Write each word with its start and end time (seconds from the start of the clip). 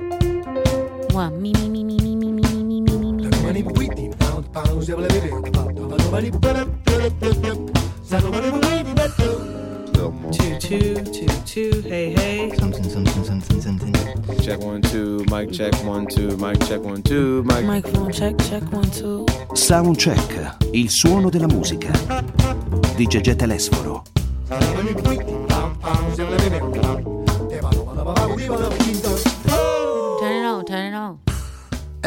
Mua, 0.00 1.30
mi, 1.30 1.52
mi, 1.52 1.68
mi, 1.68 1.84
mi, 1.84 1.96
mi, 1.96 2.16
mi, 2.16 2.32
mi, 2.32 2.48
mi, 2.50 2.64
mi, 2.64 2.80
mi, 2.80 3.12
mi, 3.12 3.12
mi. 3.12 3.30
Two, 10.32 10.58
two, 10.58 10.94
two, 11.04 11.26
two, 11.44 11.80
hey, 11.82 12.12
hey. 12.12 12.52
Something, 12.56 12.84
something, 12.84 13.24
something, 13.24 13.60
something. 13.60 13.94
Check 14.42 14.60
one, 14.60 14.82
two, 14.82 15.24
mic 15.30 15.52
check 15.52 15.72
one, 15.84 16.06
two, 16.06 16.36
mic 16.36 16.58
check 16.66 16.82
one, 16.82 17.02
two, 17.02 17.42
mic. 17.44 17.64
Microphone 17.64 18.10
check, 18.12 18.36
check 18.48 18.62
one, 18.72 18.90
two. 18.90 19.24
Soundcheck, 19.52 20.56
il 20.72 20.90
suono 20.90 21.30
della 21.30 21.46
musica. 21.46 21.92
Di 22.96 23.06
Gegè 23.06 23.36
Telesforo. 23.36 24.02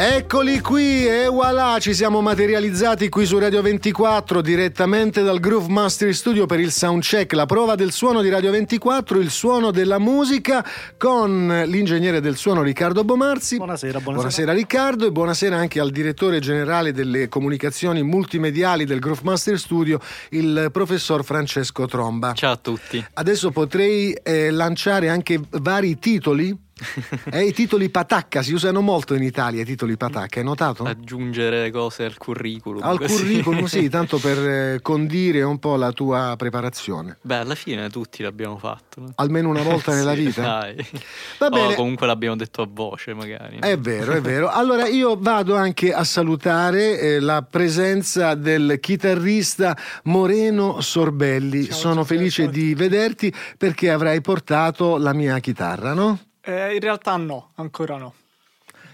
Eccoli 0.00 0.60
qui 0.60 1.08
e 1.08 1.26
voilà, 1.26 1.78
ci 1.80 1.92
siamo 1.92 2.20
materializzati 2.20 3.08
qui 3.08 3.26
su 3.26 3.36
Radio 3.36 3.62
24 3.62 4.40
direttamente 4.40 5.24
dal 5.24 5.40
Groove 5.40 5.68
Master 5.68 6.14
Studio 6.14 6.46
per 6.46 6.60
il 6.60 6.70
soundcheck, 6.70 7.32
la 7.32 7.46
prova 7.46 7.74
del 7.74 7.90
suono 7.90 8.22
di 8.22 8.28
Radio 8.28 8.52
24, 8.52 9.18
il 9.18 9.30
suono 9.30 9.72
della 9.72 9.98
musica 9.98 10.64
con 10.96 11.64
l'ingegnere 11.66 12.20
del 12.20 12.36
suono 12.36 12.62
Riccardo 12.62 13.02
Bomarzi. 13.02 13.56
Buonasera, 13.56 13.98
buonasera. 13.98 14.14
Buonasera 14.14 14.52
Riccardo 14.52 15.04
e 15.04 15.10
buonasera 15.10 15.56
anche 15.56 15.80
al 15.80 15.90
direttore 15.90 16.38
generale 16.38 16.92
delle 16.92 17.28
comunicazioni 17.28 18.04
multimediali 18.04 18.84
del 18.84 19.00
Groove 19.00 19.22
Master 19.24 19.58
Studio, 19.58 19.98
il 20.30 20.68
professor 20.70 21.24
Francesco 21.24 21.86
Tromba. 21.86 22.34
Ciao 22.34 22.52
a 22.52 22.56
tutti. 22.56 23.04
Adesso 23.14 23.50
potrei 23.50 24.12
eh, 24.12 24.52
lanciare 24.52 25.08
anche 25.08 25.40
vari 25.50 25.98
titoli. 25.98 26.66
Eh, 27.30 27.44
I 27.46 27.52
titoli 27.52 27.90
patacca 27.90 28.42
si 28.42 28.52
usano 28.52 28.80
molto 28.80 29.14
in 29.14 29.22
Italia, 29.22 29.62
i 29.62 29.64
titoli 29.64 29.96
patacca, 29.96 30.38
hai 30.38 30.44
notato? 30.44 30.84
Aggiungere 30.84 31.70
cose 31.70 32.04
al 32.04 32.16
curriculum. 32.16 32.82
Al 32.82 32.98
così. 32.98 33.14
curriculum, 33.16 33.64
sì, 33.66 33.88
tanto 33.90 34.18
per 34.18 34.38
eh, 34.38 34.78
condire 34.82 35.42
un 35.42 35.58
po' 35.58 35.76
la 35.76 35.92
tua 35.92 36.34
preparazione. 36.38 37.18
Beh, 37.20 37.36
alla 37.36 37.54
fine 37.54 37.88
tutti 37.90 38.22
l'abbiamo 38.22 38.56
fatto. 38.58 39.00
no? 39.00 39.12
Almeno 39.16 39.48
una 39.50 39.62
volta 39.62 39.92
nella 39.94 40.14
Sì, 40.14 40.24
vita. 40.24 40.42
Dai. 40.42 40.86
Va 41.38 41.46
O 41.46 41.50
bene. 41.50 41.74
comunque 41.74 42.06
l'abbiamo 42.06 42.36
detto 42.36 42.62
a 42.62 42.68
voce, 42.70 43.14
magari. 43.14 43.58
È 43.60 43.76
vero, 43.78 44.12
è 44.12 44.20
vero. 44.20 44.48
Allora 44.48 44.86
io 44.86 45.16
vado 45.18 45.54
anche 45.54 45.92
a 45.92 46.04
salutare 46.04 46.98
eh, 46.98 47.20
la 47.20 47.42
presenza 47.42 48.34
del 48.34 48.78
chitarrista 48.80 49.76
Moreno 50.04 50.80
Sorbelli. 50.80 51.70
Sono 51.70 52.04
felice 52.04 52.48
di 52.48 52.74
vederti 52.74 53.32
perché 53.56 53.90
avrai 53.90 54.20
portato 54.20 54.96
la 54.96 55.12
mia 55.12 55.38
chitarra, 55.40 55.92
no? 55.92 56.18
Eh, 56.40 56.74
in 56.74 56.80
realtà 56.80 57.16
no, 57.16 57.50
ancora 57.56 57.96
no. 57.96 58.14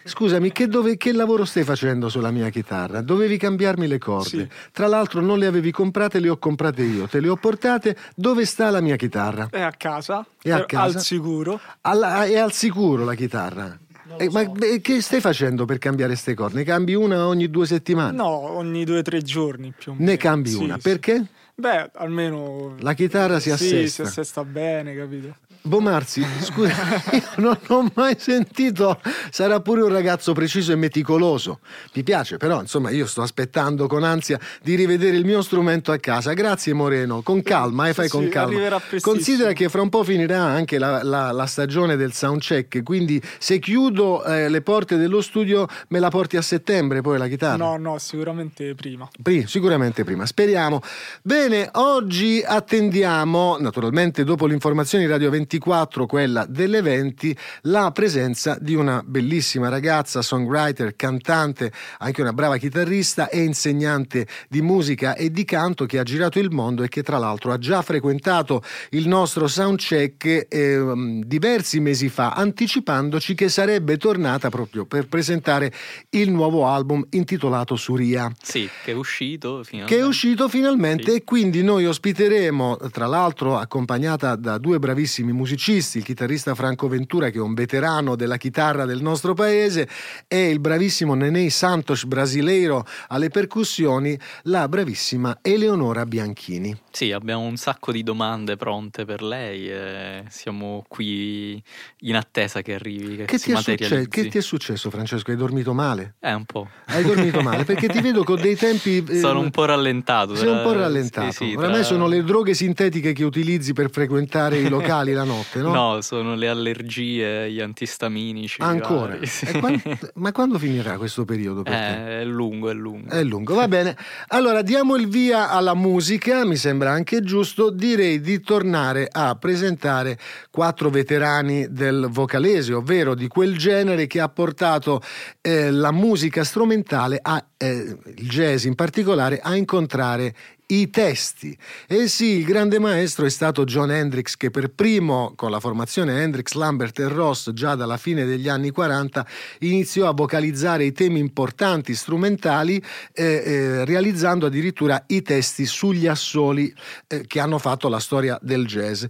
Scusami, 0.06 0.52
che, 0.52 0.66
dove- 0.68 0.98
che 0.98 1.12
lavoro 1.12 1.46
stai 1.46 1.64
facendo 1.64 2.10
sulla 2.10 2.30
mia 2.30 2.50
chitarra? 2.50 3.00
Dovevi 3.00 3.38
cambiarmi 3.38 3.86
le 3.86 3.96
corde. 3.96 4.28
Sì. 4.28 4.48
Tra 4.70 4.86
l'altro 4.86 5.22
non 5.22 5.38
le 5.38 5.46
avevi 5.46 5.70
comprate, 5.70 6.20
le 6.20 6.28
ho 6.28 6.36
comprate 6.36 6.82
io. 6.82 7.06
Te 7.08 7.20
le 7.20 7.28
ho 7.28 7.36
portate. 7.36 7.96
Dove 8.14 8.44
sta 8.44 8.68
la 8.70 8.82
mia 8.82 8.96
chitarra? 8.96 9.48
È 9.50 9.60
a 9.62 9.72
casa, 9.72 10.24
È 10.42 10.50
a 10.50 10.58
eh, 10.58 10.66
casa? 10.66 10.98
al 10.98 11.02
sicuro. 11.04 11.58
Alla- 11.82 12.24
è 12.26 12.36
al 12.36 12.52
sicuro 12.52 13.04
la 13.04 13.14
chitarra. 13.14 13.78
Eh, 14.18 14.28
ma 14.30 14.44
beh, 14.44 14.82
che 14.82 15.00
stai 15.00 15.20
facendo 15.20 15.64
per 15.64 15.78
cambiare 15.78 16.14
ste 16.16 16.34
corde? 16.34 16.56
Ne 16.56 16.64
cambi 16.64 16.92
una 16.94 17.26
ogni 17.26 17.48
due 17.48 17.66
settimane? 17.66 18.14
No, 18.14 18.26
ogni 18.26 18.84
due 18.84 18.98
o 18.98 19.02
tre 19.02 19.22
giorni 19.22 19.72
più 19.76 19.92
o 19.92 19.94
meno. 19.94 20.10
Ne 20.10 20.16
cambi 20.18 20.50
Sì, 20.50 20.62
una. 20.62 20.74
sì. 20.74 20.80
Perché? 20.82 21.24
Beh, 21.56 21.90
almeno... 21.94 22.74
La 22.80 22.92
chitarra 22.94 23.38
si 23.40 23.48
Sì, 23.48 23.52
assesta. 23.54 24.02
si 24.02 24.08
assesta 24.10 24.44
bene, 24.44 24.94
capito? 24.94 25.36
Bomarzi, 25.66 26.22
scusa, 26.42 26.74
io 27.12 27.22
non 27.36 27.58
ho 27.68 27.90
mai 27.94 28.16
sentito, 28.18 29.00
sarà 29.30 29.60
pure 29.60 29.80
un 29.80 29.88
ragazzo 29.88 30.34
preciso 30.34 30.72
e 30.72 30.76
meticoloso. 30.76 31.60
Mi 31.94 32.02
piace, 32.02 32.36
però, 32.36 32.60
insomma, 32.60 32.90
io 32.90 33.06
sto 33.06 33.22
aspettando 33.22 33.86
con 33.86 34.02
ansia 34.04 34.38
di 34.62 34.74
rivedere 34.74 35.16
il 35.16 35.24
mio 35.24 35.40
strumento 35.40 35.90
a 35.90 35.96
casa. 35.96 36.34
Grazie 36.34 36.74
Moreno, 36.74 37.22
con 37.22 37.42
calma, 37.42 37.88
e 37.88 37.94
fai 37.94 38.08
Sì, 38.08 38.10
con 38.10 38.28
calma. 38.28 38.78
Considera 39.00 39.54
che 39.54 39.70
fra 39.70 39.80
un 39.80 39.88
po' 39.88 40.04
finirà 40.04 40.42
anche 40.42 40.78
la, 40.78 41.02
la- 41.02 41.32
la 41.32 41.46
stagione 41.46 41.96
del 41.96 42.12
soundcheck, 42.12 42.82
quindi 42.82 43.18
se 43.38 43.58
chiudo 43.58 44.22
eh, 44.22 44.50
le 44.50 44.60
porte 44.60 44.98
dello 44.98 45.22
studio 45.22 45.66
me 45.88 45.98
la 45.98 46.10
porti 46.10 46.36
a 46.36 46.42
settembre 46.42 47.00
poi 47.00 47.16
la 47.16 47.26
chitarra. 47.26 47.56
No, 47.56 47.78
no, 47.78 47.98
sicuramente 47.98 48.74
prima. 48.74 49.08
Pri- 49.22 49.46
sicuramente 49.46 50.04
prima, 50.04 50.26
speriamo. 50.26 50.82
Bene, 51.22 51.70
oggi 51.72 52.42
attendiamo, 52.46 53.56
naturalmente 53.58 54.24
dopo 54.24 54.44
l'informazione 54.44 55.04
di 55.06 55.10
Radio 55.10 55.30
24, 55.58 56.06
quella 56.06 56.46
delle 56.48 56.82
20, 56.82 57.36
la 57.62 57.90
presenza 57.92 58.56
di 58.60 58.74
una 58.74 59.02
bellissima 59.04 59.68
ragazza, 59.68 60.20
songwriter, 60.22 60.96
cantante, 60.96 61.70
anche 61.98 62.20
una 62.22 62.32
brava 62.32 62.56
chitarrista 62.56 63.28
e 63.28 63.42
insegnante 63.42 64.26
di 64.48 64.62
musica 64.62 65.14
e 65.14 65.30
di 65.30 65.44
canto 65.44 65.86
che 65.86 65.98
ha 65.98 66.02
girato 66.02 66.38
il 66.38 66.50
mondo 66.50 66.82
e 66.82 66.88
che 66.88 67.02
tra 67.02 67.18
l'altro 67.18 67.52
ha 67.52 67.58
già 67.58 67.82
frequentato 67.82 68.62
il 68.90 69.06
nostro 69.06 69.46
soundcheck 69.46 70.46
ehm, 70.48 71.22
diversi 71.24 71.78
mesi 71.80 72.08
fa, 72.08 72.32
anticipandoci 72.32 73.34
che 73.34 73.48
sarebbe 73.48 73.96
tornata 73.96 74.48
proprio 74.48 74.86
per 74.86 75.06
presentare 75.06 75.72
il 76.10 76.30
nuovo 76.30 76.66
album 76.66 77.04
intitolato 77.10 77.76
Suria 77.76 78.30
Sì, 78.42 78.68
che 78.84 78.92
è 78.92 78.94
uscito 78.94 79.62
finalmente. 79.62 79.94
che 79.94 80.00
è 80.00 80.04
uscito 80.06 80.48
finalmente 80.48 81.10
Sì. 81.10 81.16
e 81.18 81.24
quindi 81.24 81.62
noi 81.62 81.86
ospiteremo, 81.86 82.76
tra 82.90 83.06
l'altro 83.06 83.56
accompagnata 83.56 84.34
da 84.36 84.58
due 84.58 84.78
bravissimi 84.78 85.30
musicisti, 85.32 85.42
il 85.52 86.02
chitarrista 86.04 86.54
Franco 86.54 86.88
Ventura 86.88 87.30
che 87.30 87.38
è 87.38 87.40
un 87.40 87.54
veterano 87.54 88.16
della 88.16 88.36
chitarra 88.36 88.84
del 88.84 89.02
nostro 89.02 89.34
paese 89.34 89.88
e 90.26 90.48
il 90.50 90.60
bravissimo 90.60 91.14
Nenei 91.14 91.50
Santos 91.50 92.04
brasileiro 92.04 92.84
alle 93.08 93.28
percussioni, 93.28 94.18
la 94.44 94.68
bravissima 94.68 95.38
Eleonora 95.42 96.06
Bianchini. 96.06 96.76
Sì, 96.90 97.12
abbiamo 97.12 97.42
un 97.42 97.56
sacco 97.56 97.92
di 97.92 98.02
domande 98.02 98.56
pronte 98.56 99.04
per 99.04 99.22
lei 99.22 99.68
e 99.68 100.24
siamo 100.28 100.84
qui 100.88 101.62
in 102.00 102.16
attesa 102.16 102.62
che 102.62 102.74
arrivi, 102.74 103.16
che, 103.16 103.24
Che 103.24 103.38
ti, 103.38 103.52
è 103.52 103.56
succe- 103.56 104.08
che 104.08 104.28
ti 104.28 104.38
è 104.38 104.42
successo 104.42 104.90
Francesco? 104.90 105.30
Hai 105.30 105.36
dormito 105.36 105.72
male? 105.74 106.14
Eh, 106.20 106.32
un 106.32 106.44
po'. 106.44 106.68
Hai 106.86 107.04
dormito 107.04 107.40
male? 107.42 107.64
Perché 107.64 107.88
ti 107.88 108.00
vedo 108.00 108.24
con 108.24 108.40
dei 108.40 108.56
tempi... 108.56 109.04
eh, 109.08 109.18
Sono 109.18 109.40
un 109.40 109.50
po' 109.50 109.64
rallentato. 109.64 110.34
Sei 110.36 110.48
un 110.48 110.54
tra- 110.54 110.62
po' 110.62 110.72
rallentato. 110.72 111.30
sì, 111.32 111.48
sì, 111.50 111.54
Oramai 111.56 111.78
tra- 111.80 111.84
sono 111.84 112.06
le 112.06 112.22
droghe 112.22 112.54
sintetiche 112.54 113.12
che 113.12 113.24
utilizzi 113.24 113.72
per 113.72 113.90
frequentare 113.90 114.58
i 114.58 114.68
locali 114.68 115.12
la 115.12 115.24
notte, 115.24 115.33
no? 115.54 115.72
No, 115.72 116.00
sono 116.00 116.34
le 116.34 116.48
allergie, 116.48 117.50
gli 117.50 117.60
antistaminici. 117.60 118.60
Ancora? 118.60 119.14
vari, 119.14 119.26
sì. 119.26 119.46
E 119.46 119.58
quan- 119.58 119.82
ma 120.14 120.32
quando 120.32 120.58
finirà 120.58 120.96
questo 120.96 121.24
periodo 121.24 121.62
per? 121.62 121.72
Eh, 121.72 122.20
è 122.20 122.24
lungo, 122.24 122.70
è 122.70 122.74
lungo. 122.74 123.10
È 123.10 123.22
lungo, 123.22 123.54
va 123.54 123.68
bene. 123.68 123.96
Allora 124.28 124.62
diamo 124.62 124.96
il 124.96 125.08
via 125.08 125.50
alla 125.50 125.74
musica, 125.74 126.44
mi 126.44 126.56
sembra 126.56 126.92
anche 126.92 127.22
giusto. 127.22 127.70
Direi 127.70 128.20
di 128.20 128.40
tornare 128.40 129.08
a 129.10 129.34
presentare 129.36 130.18
quattro 130.50 130.90
veterani 130.90 131.66
del 131.70 132.08
vocalese, 132.10 132.74
ovvero 132.74 133.14
di 133.14 133.28
quel 133.28 133.56
genere 133.56 134.06
che 134.06 134.20
ha 134.20 134.28
portato 134.28 135.00
eh, 135.40 135.70
la 135.70 135.92
musica 135.92 136.44
strumentale, 136.44 137.18
a, 137.20 137.44
eh, 137.56 137.96
il 138.16 138.28
jazz 138.28 138.64
in 138.64 138.74
particolare, 138.74 139.40
a 139.42 139.56
incontrare 139.56 140.34
i 140.66 140.88
testi. 140.90 141.56
E 141.86 142.08
sì, 142.08 142.38
il 142.38 142.44
grande 142.44 142.78
maestro 142.78 143.26
è 143.26 143.30
stato 143.30 143.64
John 143.64 143.90
Hendrix 143.90 144.36
che 144.36 144.50
per 144.50 144.70
primo 144.70 145.32
con 145.36 145.50
la 145.50 145.60
formazione 145.60 146.22
Hendrix, 146.22 146.52
Lambert 146.52 146.98
e 147.00 147.08
Ross 147.08 147.52
già 147.52 147.74
dalla 147.74 147.96
fine 147.96 148.24
degli 148.24 148.48
anni 148.48 148.70
40 148.70 149.26
iniziò 149.60 150.08
a 150.08 150.12
vocalizzare 150.12 150.84
i 150.84 150.92
temi 150.92 151.18
importanti 151.18 151.94
strumentali 151.94 152.82
eh, 153.12 153.24
eh, 153.24 153.84
realizzando 153.84 154.46
addirittura 154.46 155.02
i 155.08 155.22
testi 155.22 155.66
sugli 155.66 156.06
assoli 156.06 156.72
eh, 157.06 157.26
che 157.26 157.40
hanno 157.40 157.58
fatto 157.58 157.88
la 157.88 158.00
storia 158.00 158.38
del 158.40 158.66
jazz. 158.66 159.04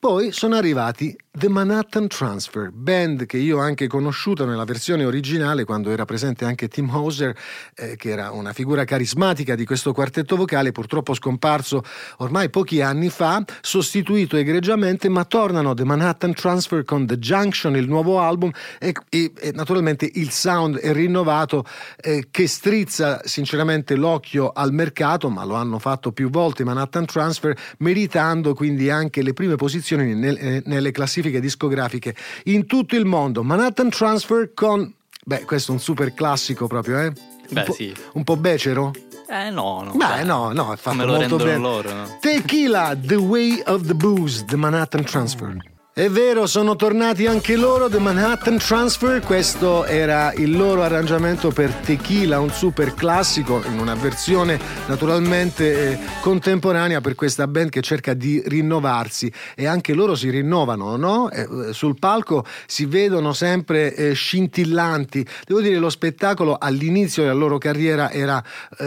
Poi 0.00 0.30
sono 0.30 0.54
arrivati 0.54 1.16
The 1.28 1.48
Manhattan 1.48 2.06
Transfer, 2.06 2.70
band 2.72 3.26
che 3.26 3.36
io 3.36 3.58
ho 3.58 3.60
anche 3.60 3.88
conosciuto 3.88 4.44
nella 4.44 4.62
versione 4.62 5.04
originale 5.04 5.64
quando 5.64 5.90
era 5.90 6.04
presente 6.04 6.44
anche 6.44 6.68
Tim 6.68 6.88
Hauser, 6.88 7.36
eh, 7.74 7.96
che 7.96 8.10
era 8.10 8.30
una 8.30 8.52
figura 8.52 8.84
carismatica 8.84 9.56
di 9.56 9.64
questo 9.64 9.92
quartetto 9.92 10.36
vocale, 10.36 10.70
purtroppo 10.70 11.14
scomparso 11.14 11.82
ormai 12.18 12.48
pochi 12.48 12.80
anni 12.80 13.08
fa, 13.08 13.42
sostituito 13.60 14.36
egregiamente, 14.36 15.08
ma 15.08 15.24
tornano 15.24 15.74
The 15.74 15.84
Manhattan 15.84 16.32
Transfer 16.32 16.84
con 16.84 17.04
The 17.04 17.18
Junction, 17.18 17.76
il 17.76 17.88
nuovo 17.88 18.20
album, 18.20 18.52
e, 18.78 18.94
e- 19.08 19.32
e 19.36 19.50
naturalmente 19.52 20.08
il 20.14 20.30
sound 20.30 20.78
è 20.78 20.92
rinnovato 20.92 21.64
eh, 22.00 22.28
che 22.30 22.46
strizza 22.46 23.20
sinceramente 23.24 23.96
l'occhio 23.96 24.50
al 24.50 24.72
mercato, 24.72 25.28
ma 25.28 25.44
lo 25.44 25.54
hanno 25.54 25.80
fatto 25.80 26.12
più 26.12 26.30
volte 26.30 26.62
Manhattan 26.62 27.04
Transfer, 27.04 27.56
meritando 27.78 28.54
quindi 28.54 28.90
anche 28.90 29.22
le 29.22 29.32
prime 29.32 29.56
posizioni 29.56 29.86
nel- 29.96 30.36
eh, 30.38 30.62
nelle 30.66 30.90
classifiche 30.90 31.40
discografiche 31.40 32.14
in 32.44 32.66
tutto 32.66 32.96
il 32.96 33.04
mondo. 33.04 33.42
Manhattan 33.42 33.90
Transfer 33.90 34.52
con... 34.54 34.92
Beh, 35.24 35.42
questo 35.44 35.72
è 35.72 35.74
un 35.74 35.80
super 35.80 36.14
classico 36.14 36.66
proprio, 36.66 36.98
eh? 37.00 37.06
Un 37.06 37.14
Beh, 37.50 37.62
po', 37.64 37.72
sì. 37.72 37.94
un 38.14 38.24
po' 38.24 38.36
becero? 38.36 38.92
Eh 39.30 39.50
no, 39.50 39.82
no. 39.82 39.92
Beh, 39.92 39.98
dai. 39.98 40.24
no, 40.24 40.52
no, 40.52 40.72
è 40.72 40.76
fatto 40.76 40.96
Me 40.96 41.04
lo 41.04 41.12
molto 41.16 41.36
bene. 41.36 41.56
loro, 41.58 41.92
no? 41.92 42.18
Tequila, 42.20 42.96
The 42.98 43.14
Way 43.16 43.62
of 43.66 43.86
the 43.86 43.94
Booze, 43.94 44.44
The 44.46 44.56
Manhattan 44.56 45.04
Transfer. 45.04 45.56
È 45.98 46.08
vero, 46.08 46.46
sono 46.46 46.76
tornati 46.76 47.26
anche 47.26 47.56
loro, 47.56 47.88
The 47.88 47.98
Manhattan 47.98 48.58
Transfer, 48.58 49.18
questo 49.18 49.84
era 49.84 50.32
il 50.32 50.56
loro 50.56 50.84
arrangiamento 50.84 51.50
per 51.50 51.72
Tequila, 51.72 52.38
un 52.38 52.52
super 52.52 52.94
classico 52.94 53.60
in 53.66 53.80
una 53.80 53.96
versione 53.96 54.60
naturalmente 54.86 55.90
eh, 55.90 55.98
contemporanea 56.20 57.00
per 57.00 57.16
questa 57.16 57.48
band 57.48 57.70
che 57.70 57.80
cerca 57.80 58.14
di 58.14 58.40
rinnovarsi 58.46 59.32
e 59.56 59.66
anche 59.66 59.92
loro 59.92 60.14
si 60.14 60.30
rinnovano, 60.30 60.94
no? 60.94 61.32
Eh, 61.32 61.72
sul 61.72 61.98
palco 61.98 62.46
si 62.68 62.84
vedono 62.84 63.32
sempre 63.32 63.92
eh, 63.92 64.12
scintillanti. 64.12 65.26
Devo 65.44 65.60
dire 65.60 65.78
lo 65.78 65.90
spettacolo 65.90 66.58
all'inizio 66.60 67.24
della 67.24 67.34
loro 67.34 67.58
carriera 67.58 68.12
era 68.12 68.40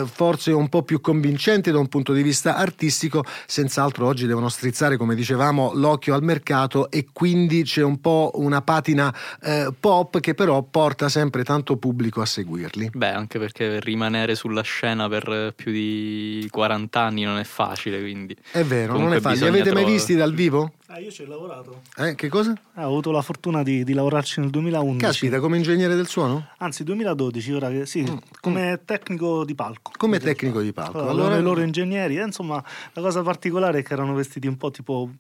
forse 0.06 0.54
un 0.54 0.69
po' 0.69 0.84
più 0.84 1.02
convincente 1.02 1.74
da 1.74 1.78
un 1.78 1.90
punto 1.90 2.14
di 2.14 2.24
vista 2.24 2.56
artistico, 2.56 3.25
senz'altro 3.46 4.06
oggi 4.06 4.28
devono 4.28 4.48
strizzare, 4.48 4.96
come 4.96 5.14
dicevamo, 5.14 5.74
l'occhio 5.74 6.14
al 6.14 6.24
mercato 6.24 6.90
e 6.90 7.00
quindi 7.12 7.63
c'è 7.63 7.83
un 7.83 8.00
po' 8.00 8.31
una 8.36 8.62
patina 8.62 9.13
eh, 9.42 9.74
pop 9.77 10.19
che 10.19 10.33
però 10.33 10.62
porta 10.63 11.09
sempre 11.09 11.44
tanto 11.44 11.77
pubblico 11.77 12.21
a 12.21 12.25
seguirli. 12.25 12.92
Beh, 12.94 13.12
anche 13.12 13.39
perché 13.39 13.80
rimanere 13.80 14.36
sulla 14.36 14.62
scena 14.62 15.07
per 15.09 15.53
più 15.56 15.71
di 15.71 16.48
40 16.50 17.00
anni 17.00 17.24
non 17.24 17.38
è 17.38 17.44
facile, 17.44 18.00
quindi... 18.00 18.36
È 18.51 18.63
vero, 18.63 18.94
non 18.94 18.95
Comunque 18.95 19.18
è 19.18 19.21
facile. 19.21 19.45
Li 19.45 19.50
avete 19.50 19.63
mai 19.71 19.83
trovare- 19.83 19.94
visti 19.94 20.15
dal 20.15 20.33
vivo? 20.33 20.74
Ah, 20.94 21.00
io 21.00 21.10
ci 21.10 21.22
ho 21.22 21.26
lavorato. 21.26 21.84
Eh, 21.96 22.16
che 22.16 22.28
cosa? 22.28 22.54
Ah, 22.74 22.84
ho 22.84 22.88
avuto 22.92 23.12
la 23.12 23.22
fortuna 23.22 23.64
di, 23.64 23.86
di 23.86 23.94
lavorarci 23.94 24.42
nel 24.42 24.50
2011. 24.50 24.98
Caspita, 25.06 25.40
come 25.40 25.56
ingegnere 25.56 25.96
del 25.96 26.06
suono? 26.08 26.48
Anzi, 26.58 26.84
2012, 26.84 27.54
ora 27.54 27.70
che 27.70 27.86
sì, 27.86 28.02
Mm, 28.02 28.18
come 28.42 28.82
tecnico 28.84 29.46
di 29.46 29.56
palco. 29.56 29.92
Come 29.96 30.20
tecnico 30.20 30.60
di 30.60 30.74
palco. 30.74 30.98
Allora, 30.98 31.12
Allora, 31.12 31.38
i 31.38 31.42
loro 31.42 31.62
ingegneri, 31.62 32.18
eh, 32.18 32.24
insomma, 32.24 32.62
la 32.92 33.02
cosa 33.02 33.22
particolare 33.22 33.80
è 33.80 33.84
che 33.84 33.94
erano 33.94 34.14
vestiti 34.16 34.48
un 34.48 34.58
po' 34.58 34.70
tipo. 34.70 35.12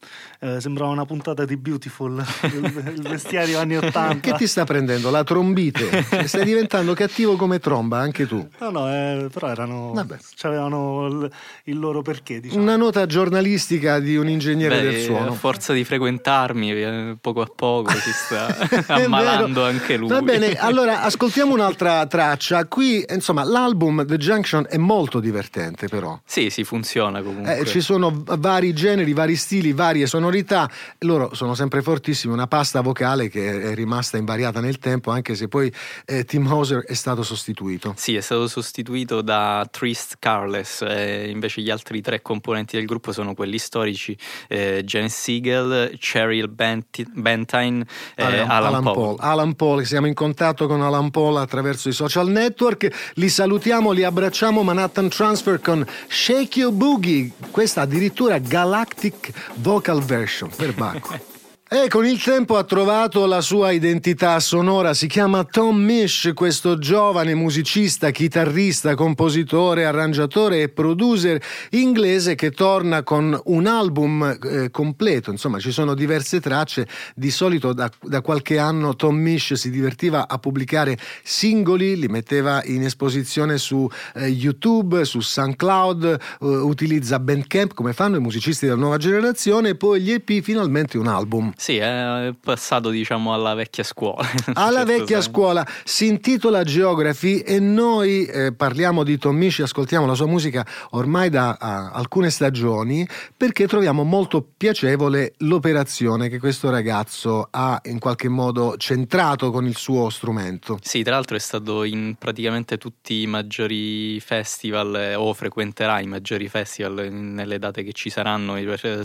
eh, 0.41 0.59
sembrava 0.59 0.91
una 0.91 1.05
puntata 1.05 1.45
di 1.45 1.55
Beautiful, 1.55 2.21
il, 2.43 2.93
il 2.97 3.01
vestiario 3.03 3.57
anni 3.59 3.77
80. 3.77 4.19
che 4.19 4.33
ti 4.33 4.47
sta 4.47 4.65
prendendo? 4.65 5.09
La 5.09 5.23
trombite? 5.23 6.03
Cioè, 6.11 6.27
Stai 6.27 6.43
diventando 6.43 6.93
cattivo 6.93 7.37
come 7.37 7.59
tromba, 7.59 7.99
anche 7.99 8.27
tu. 8.27 8.45
No, 8.59 8.69
no, 8.71 8.89
eh, 8.89 9.29
però 9.31 9.47
erano. 9.47 9.93
Vabbè. 9.93 10.17
avevano 10.41 11.05
il, 11.07 11.31
il 11.65 11.79
loro 11.79 12.01
perché, 12.01 12.41
diciamo. 12.41 12.61
Una 12.61 12.75
nota 12.75 13.05
giornalistica 13.05 13.99
di 13.99 14.17
un 14.17 14.27
ingegnere 14.27 14.81
Beh, 14.81 14.89
del 14.89 14.99
suono. 15.01 15.33
Forza 15.61 15.73
di 15.73 15.83
frequentarmi, 15.83 16.71
eh, 16.71 17.17
poco 17.21 17.41
a 17.41 17.45
poco 17.45 17.91
si 17.91 18.11
sta 18.11 18.47
ammalando 18.87 19.63
anche 19.63 19.95
lui. 19.95 20.09
Va 20.09 20.21
bene, 20.21 20.53
allora 20.55 21.03
ascoltiamo 21.03 21.53
un'altra 21.53 22.07
traccia. 22.07 22.65
Qui, 22.65 23.05
insomma, 23.07 23.43
l'album 23.43 24.03
The 24.03 24.17
Junction 24.17 24.65
è 24.67 24.77
molto 24.77 25.19
divertente, 25.19 25.87
però. 25.87 26.19
Sì, 26.25 26.49
sì, 26.49 26.63
funziona 26.63 27.21
comunque. 27.21 27.59
Eh, 27.59 27.65
ci 27.65 27.79
sono 27.79 28.23
vari 28.25 28.73
generi, 28.73 29.13
vari 29.13 29.35
stili, 29.35 29.71
varie 29.71 30.07
sonorità. 30.07 30.67
Loro 30.99 31.35
sono 31.35 31.53
sempre 31.53 31.83
fortissimi. 31.83 32.33
Una 32.33 32.47
pasta 32.47 32.81
vocale 32.81 33.29
che 33.29 33.71
è 33.71 33.75
rimasta 33.75 34.17
invariata 34.17 34.59
nel 34.61 34.79
tempo, 34.79 35.11
anche 35.11 35.35
se 35.35 35.47
poi 35.47 35.71
eh, 36.05 36.25
Tim 36.25 36.47
Hauser 36.47 36.83
è 36.85 36.93
stato 36.93 37.21
sostituito. 37.21 37.93
Sì, 37.95 38.15
è 38.15 38.21
stato 38.21 38.47
sostituito 38.47 39.21
da 39.21 39.67
Trist 39.69 40.15
Carless, 40.17 40.81
e 40.81 41.29
invece 41.29 41.61
gli 41.61 41.69
altri 41.69 42.01
tre 42.01 42.23
componenti 42.23 42.77
del 42.77 42.87
gruppo 42.87 43.11
sono 43.11 43.35
quelli 43.35 43.59
storici, 43.59 44.17
eh, 44.47 44.81
Janet 44.83 45.09
Siegel, 45.11 45.50
Cheryl 45.99 46.47
Benti- 46.47 47.05
Bentine 47.11 47.85
e 48.15 48.23
Alan, 48.23 48.39
Alan, 48.39 48.49
Alan 48.49 48.83
Paul. 48.83 48.93
Paul. 48.93 49.15
Alan 49.19 49.53
Paul, 49.55 49.85
siamo 49.85 50.07
in 50.07 50.13
contatto 50.13 50.67
con 50.67 50.81
Alan 50.81 51.09
Paul 51.11 51.37
attraverso 51.37 51.89
i 51.89 51.93
social 51.93 52.27
network. 52.27 53.11
Li 53.15 53.29
salutiamo, 53.29 53.91
li 53.91 54.03
abbracciamo. 54.03 54.63
Manhattan 54.63 55.09
Transfer 55.09 55.59
con 55.59 55.85
Shake 56.07 56.59
Your 56.59 56.73
Boogie. 56.73 57.31
Questa 57.51 57.81
addirittura 57.81 58.37
Galactic 58.37 59.31
Vocal 59.55 60.01
Version 60.01 60.49
per 60.55 60.73
Bacco. 60.73 61.29
E 61.73 61.87
con 61.87 62.05
il 62.05 62.21
tempo 62.21 62.57
ha 62.57 62.65
trovato 62.65 63.25
la 63.25 63.39
sua 63.39 63.71
identità 63.71 64.37
sonora, 64.41 64.93
si 64.93 65.07
chiama 65.07 65.45
Tom 65.45 65.77
Misch, 65.77 66.33
questo 66.33 66.77
giovane 66.77 67.33
musicista, 67.33 68.09
chitarrista, 68.09 68.93
compositore, 68.93 69.85
arrangiatore 69.85 70.63
e 70.63 70.67
producer 70.67 71.41
inglese 71.69 72.35
che 72.35 72.51
torna 72.51 73.03
con 73.03 73.39
un 73.45 73.67
album 73.67 74.37
eh, 74.43 74.69
completo, 74.69 75.31
insomma 75.31 75.59
ci 75.59 75.71
sono 75.71 75.93
diverse 75.93 76.41
tracce, 76.41 76.85
di 77.15 77.31
solito 77.31 77.71
da, 77.71 77.89
da 78.01 78.19
qualche 78.19 78.59
anno 78.59 78.97
Tom 78.97 79.15
Misch 79.15 79.53
si 79.55 79.69
divertiva 79.69 80.27
a 80.27 80.37
pubblicare 80.39 80.97
singoli, 81.23 81.95
li 81.95 82.09
metteva 82.09 82.61
in 82.65 82.83
esposizione 82.83 83.57
su 83.57 83.89
eh, 84.15 84.27
YouTube, 84.27 85.05
su 85.05 85.21
SoundCloud, 85.21 86.03
eh, 86.03 86.45
utilizza 86.45 87.17
Bandcamp 87.17 87.73
come 87.73 87.93
fanno 87.93 88.17
i 88.17 88.19
musicisti 88.19 88.65
della 88.65 88.77
nuova 88.77 88.97
generazione 88.97 89.69
e 89.69 89.75
poi 89.75 90.01
gli 90.01 90.11
EP 90.11 90.41
finalmente 90.41 90.97
un 90.97 91.07
album. 91.07 91.53
Sì, 91.61 91.77
è 91.77 92.33
passato 92.41 92.89
diciamo 92.89 93.35
alla 93.35 93.53
vecchia 93.53 93.83
scuola. 93.83 94.27
Alla 94.53 94.77
certo 94.77 94.91
vecchia 94.93 95.21
senso. 95.21 95.29
scuola 95.29 95.67
si 95.83 96.07
intitola 96.07 96.63
Geography 96.63 97.41
e 97.41 97.59
noi 97.59 98.25
eh, 98.25 98.51
parliamo 98.51 99.03
di 99.03 99.19
Tom 99.19 99.35
Misch, 99.35 99.59
ascoltiamo 99.59 100.07
la 100.07 100.15
sua 100.15 100.25
musica 100.25 100.65
ormai 100.91 101.29
da 101.29 101.57
ah, 101.59 101.91
alcune 101.91 102.31
stagioni 102.31 103.07
perché 103.37 103.67
troviamo 103.67 104.03
molto 104.03 104.43
piacevole 104.57 105.33
l'operazione 105.37 106.29
che 106.29 106.39
questo 106.39 106.71
ragazzo 106.71 107.47
ha 107.51 107.79
in 107.83 107.99
qualche 107.99 108.27
modo 108.27 108.75
centrato 108.77 109.51
con 109.51 109.67
il 109.67 109.77
suo 109.77 110.09
strumento. 110.09 110.79
Sì, 110.81 111.03
tra 111.03 111.13
l'altro 111.13 111.35
è 111.35 111.39
stato 111.39 111.83
in 111.83 112.15
praticamente 112.17 112.79
tutti 112.79 113.21
i 113.21 113.27
maggiori 113.27 114.19
festival 114.19 115.13
o 115.15 115.31
frequenterà 115.35 115.99
i 115.99 116.07
maggiori 116.07 116.47
festival 116.47 117.11
nelle 117.11 117.59
date 117.59 117.83
che 117.83 117.93
ci 117.93 118.09
saranno 118.09 118.55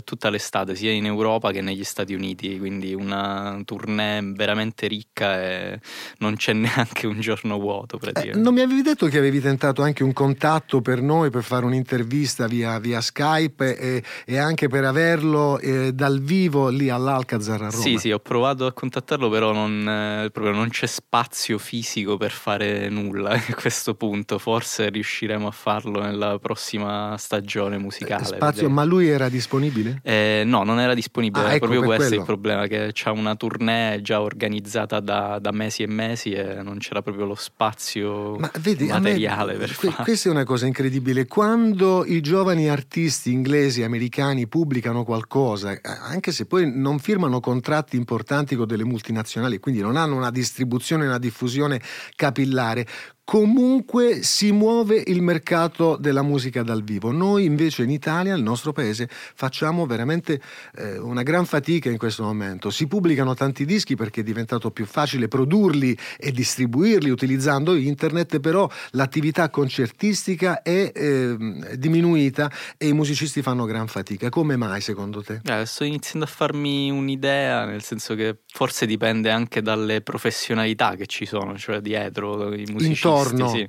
tutta 0.03 0.31
l'estate, 0.31 0.73
sia 0.73 0.89
in 0.89 1.05
Europa 1.05 1.51
che 1.51 1.61
negli 1.61 1.83
Stati 1.83 2.15
Uniti, 2.15 2.45
quindi 2.57 2.93
una 2.93 3.59
tournée 3.65 4.21
veramente 4.33 4.87
ricca 4.87 5.41
e 5.41 5.79
non 6.19 6.35
c'è 6.35 6.53
neanche 6.53 7.07
un 7.07 7.19
giorno 7.19 7.59
vuoto 7.59 7.99
Eh, 8.13 8.35
non 8.35 8.53
mi 8.53 8.61
avevi 8.61 8.81
detto 8.81 9.07
che 9.07 9.17
avevi 9.17 9.41
tentato 9.41 9.81
anche 9.81 10.03
un 10.03 10.13
contatto 10.13 10.81
per 10.81 11.01
noi 11.01 11.29
per 11.29 11.43
fare 11.43 11.65
un'intervista 11.65 12.47
via, 12.47 12.79
via 12.79 13.01
Skype 13.01 13.77
e, 13.77 14.03
e 14.25 14.37
anche 14.37 14.67
per 14.67 14.85
averlo 14.85 15.59
eh, 15.59 15.91
dal 15.93 16.19
vivo 16.21 16.69
lì 16.69 16.89
all'Alcazar 16.89 17.61
a 17.61 17.69
Roma? 17.69 17.81
Sì, 17.81 17.97
sì, 17.97 18.11
ho 18.11 18.19
provato 18.19 18.65
a 18.65 18.73
contattarlo, 18.73 19.29
però 19.29 19.51
non, 19.51 19.87
eh, 19.87 20.29
proprio 20.31 20.53
non 20.53 20.69
c'è 20.69 20.85
spazio 20.85 21.57
fisico 21.57 22.17
per 22.17 22.31
fare 22.31 22.89
nulla 22.89 23.31
a 23.47 23.53
questo 23.55 23.95
punto. 23.95 24.37
Forse 24.37 24.89
riusciremo 24.89 25.47
a 25.47 25.51
farlo 25.51 26.01
nella 26.01 26.39
prossima 26.39 27.15
stagione 27.17 27.77
musicale. 27.77 28.23
Eh, 28.23 28.35
Spazio, 28.35 28.69
ma 28.69 28.83
lui 28.83 29.07
era 29.07 29.29
disponibile? 29.29 30.01
Eh, 30.03 30.43
no, 30.45 30.63
non 30.63 30.79
era 30.79 30.93
disponibile, 30.93 31.43
Ah, 31.43 31.47
era 31.47 31.55
ecco, 31.55 31.65
proprio 31.67 31.85
questo 31.85 32.05
quello. 32.07 32.21
il 32.21 32.25
problema, 32.25 32.36
che 32.67 32.91
c'ha 32.93 33.11
una 33.11 33.35
tournée 33.35 34.01
già 34.01 34.21
organizzata 34.21 34.99
da, 34.99 35.39
da 35.39 35.51
mesi 35.51 35.83
e 35.83 35.87
mesi 35.87 36.31
e 36.31 36.61
non 36.61 36.77
c'era 36.77 37.01
proprio 37.01 37.25
lo 37.25 37.35
spazio 37.35 38.35
Ma 38.37 38.51
vedi, 38.59 38.89
a 38.89 38.95
me- 38.99 39.09
materiale 39.11 39.53
per 39.55 39.75
que- 39.75 39.89
farlo. 39.89 40.03
questa 40.03 40.29
è 40.29 40.31
una 40.31 40.43
cosa 40.43 40.65
incredibile. 40.65 41.25
Quando 41.27 42.05
i 42.05 42.21
giovani 42.21 42.69
artisti 42.69 43.31
inglesi, 43.31 43.83
americani 43.83 44.47
pubblicano 44.47 45.03
qualcosa, 45.03 45.71
eh, 45.71 45.81
anche 45.83 46.31
se 46.31 46.45
poi 46.45 46.71
non 46.73 46.99
firmano 46.99 47.39
contratti 47.39 47.95
importanti 47.95 48.55
con 48.55 48.67
delle 48.67 48.83
multinazionali, 48.85 49.59
quindi 49.59 49.81
non 49.81 49.95
hanno 49.97 50.15
una 50.15 50.31
distribuzione 50.31 51.03
e 51.03 51.07
una 51.07 51.19
diffusione 51.19 51.81
capillare, 52.15 52.85
comunque 53.27 54.23
si 54.23 54.53
muove 54.53 55.03
il 55.05 55.21
mercato 55.21 55.97
della 55.99 56.21
musica 56.21 56.63
dal 56.63 56.81
vivo. 56.81 57.11
Noi 57.11 57.43
invece 57.43 57.83
in 57.83 57.89
Italia, 57.89 58.33
nel 58.33 58.41
nostro 58.41 58.71
paese, 58.71 59.09
facciamo 59.09 59.85
veramente 59.85 60.39
eh, 60.77 60.97
una 60.97 61.23
gran 61.23 61.45
fatica 61.45 61.89
in 61.89 61.97
questo 61.97 62.23
momento. 62.23 62.69
Si 62.69 62.87
pubblicano 62.87 63.33
tanti 63.33 63.65
dischi 63.65 63.97
perché 63.97 64.21
è 64.21 64.23
diventato 64.23 64.71
più 64.71 64.85
facile 64.85 65.27
produrli 65.27 65.97
e 66.17 66.31
distribuirli 66.31 67.09
utilizzando 67.09 67.75
internet, 67.75 68.39
però 68.39 68.69
l'attività 68.91 69.49
concertistica 69.49 70.61
è 70.61 70.93
ehm, 70.95 71.73
diminuita 71.73 72.49
e 72.77 72.87
i 72.87 72.93
musicisti 72.93 73.41
fanno 73.41 73.65
gran 73.65 73.87
fatica. 73.87 74.29
Come 74.29 74.55
mai 74.55 74.79
secondo 74.79 75.21
te? 75.21 75.41
Eh, 75.43 75.65
sto 75.65 75.83
iniziando 75.83 76.25
a 76.25 76.29
farmi 76.29 76.89
un'idea, 76.89 77.65
nel 77.65 77.83
senso 77.83 78.15
che 78.15 78.37
forse 78.47 78.85
dipende 78.85 79.31
anche 79.31 79.61
dalle 79.61 79.99
professionalità 79.99 80.95
che 80.95 81.07
ci 81.07 81.25
sono, 81.25 81.57
cioè 81.57 81.81
dietro 81.81 82.53
i 82.53 82.63
musicisti. 82.69 83.15
Intorno. 83.17 83.49
Sì. 83.49 83.67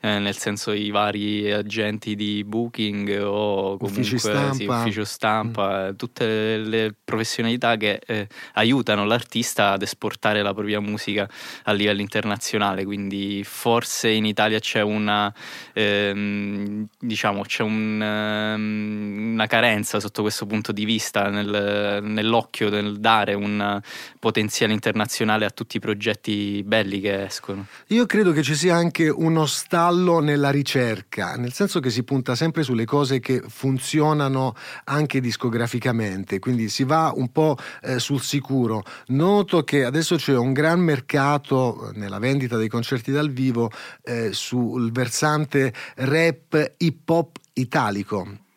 Eh, 0.00 0.18
nel 0.18 0.36
senso 0.36 0.72
i 0.72 0.90
vari 0.90 1.50
agenti 1.52 2.14
di 2.14 2.44
booking 2.44 3.20
o 3.22 3.76
comunque 3.76 3.86
Uffici 4.00 4.18
stampa. 4.18 4.52
sì, 4.54 4.64
ufficio 4.66 5.04
stampa, 5.04 5.88
eh, 5.88 5.96
tutte 5.96 6.56
le 6.56 6.94
professionalità 7.04 7.76
che 7.76 8.00
eh, 8.06 8.28
aiutano 8.54 9.04
l'artista 9.04 9.72
ad 9.72 9.82
esportare 9.82 10.42
la 10.42 10.52
propria 10.52 10.80
musica 10.80 11.28
a 11.64 11.72
livello 11.72 12.00
internazionale. 12.00 12.84
Quindi 12.84 13.42
forse 13.44 14.08
in 14.08 14.24
Italia 14.24 14.58
c'è 14.58 14.82
una 14.82 15.32
ehm, 15.72 16.86
diciamo 16.98 17.42
c'è 17.42 17.62
un, 17.62 18.00
ehm, 18.02 19.30
una 19.32 19.46
carenza 19.46 20.00
sotto 20.00 20.22
questo 20.22 20.46
punto 20.46 20.72
di 20.72 20.84
vista 20.84 21.28
nel- 21.28 22.00
nell'occhio 22.02 22.68
del 22.68 22.98
dare 22.98 23.34
un 23.34 23.80
potenziale 24.18 24.72
internazionale 24.72 25.44
a 25.44 25.50
tutti 25.50 25.76
i 25.76 25.80
progetti 25.80 26.62
belli 26.64 27.00
che 27.00 27.24
escono. 27.24 27.66
Io 27.88 28.06
credo 28.06 28.32
che 28.32 28.42
ci 28.42 28.54
sia 28.54 28.74
anche 28.74 28.89
anche 28.90 29.08
uno 29.08 29.46
stallo 29.46 30.18
nella 30.18 30.50
ricerca, 30.50 31.36
nel 31.36 31.52
senso 31.52 31.78
che 31.78 31.90
si 31.90 32.02
punta 32.02 32.34
sempre 32.34 32.64
sulle 32.64 32.84
cose 32.84 33.20
che 33.20 33.40
funzionano 33.46 34.56
anche 34.86 35.20
discograficamente, 35.20 36.40
quindi 36.40 36.68
si 36.68 36.82
va 36.82 37.12
un 37.14 37.30
po' 37.30 37.56
eh, 37.82 38.00
sul 38.00 38.20
sicuro. 38.20 38.82
Noto 39.08 39.62
che 39.62 39.84
adesso 39.84 40.16
c'è 40.16 40.36
un 40.36 40.52
gran 40.52 40.80
mercato 40.80 41.92
nella 41.94 42.18
vendita 42.18 42.56
dei 42.56 42.68
concerti 42.68 43.12
dal 43.12 43.30
vivo 43.30 43.70
eh, 44.02 44.32
sul 44.32 44.90
versante 44.90 45.72
rap 45.94 46.74
hip 46.78 47.08
hop 47.08 47.36
italico. 47.52 48.49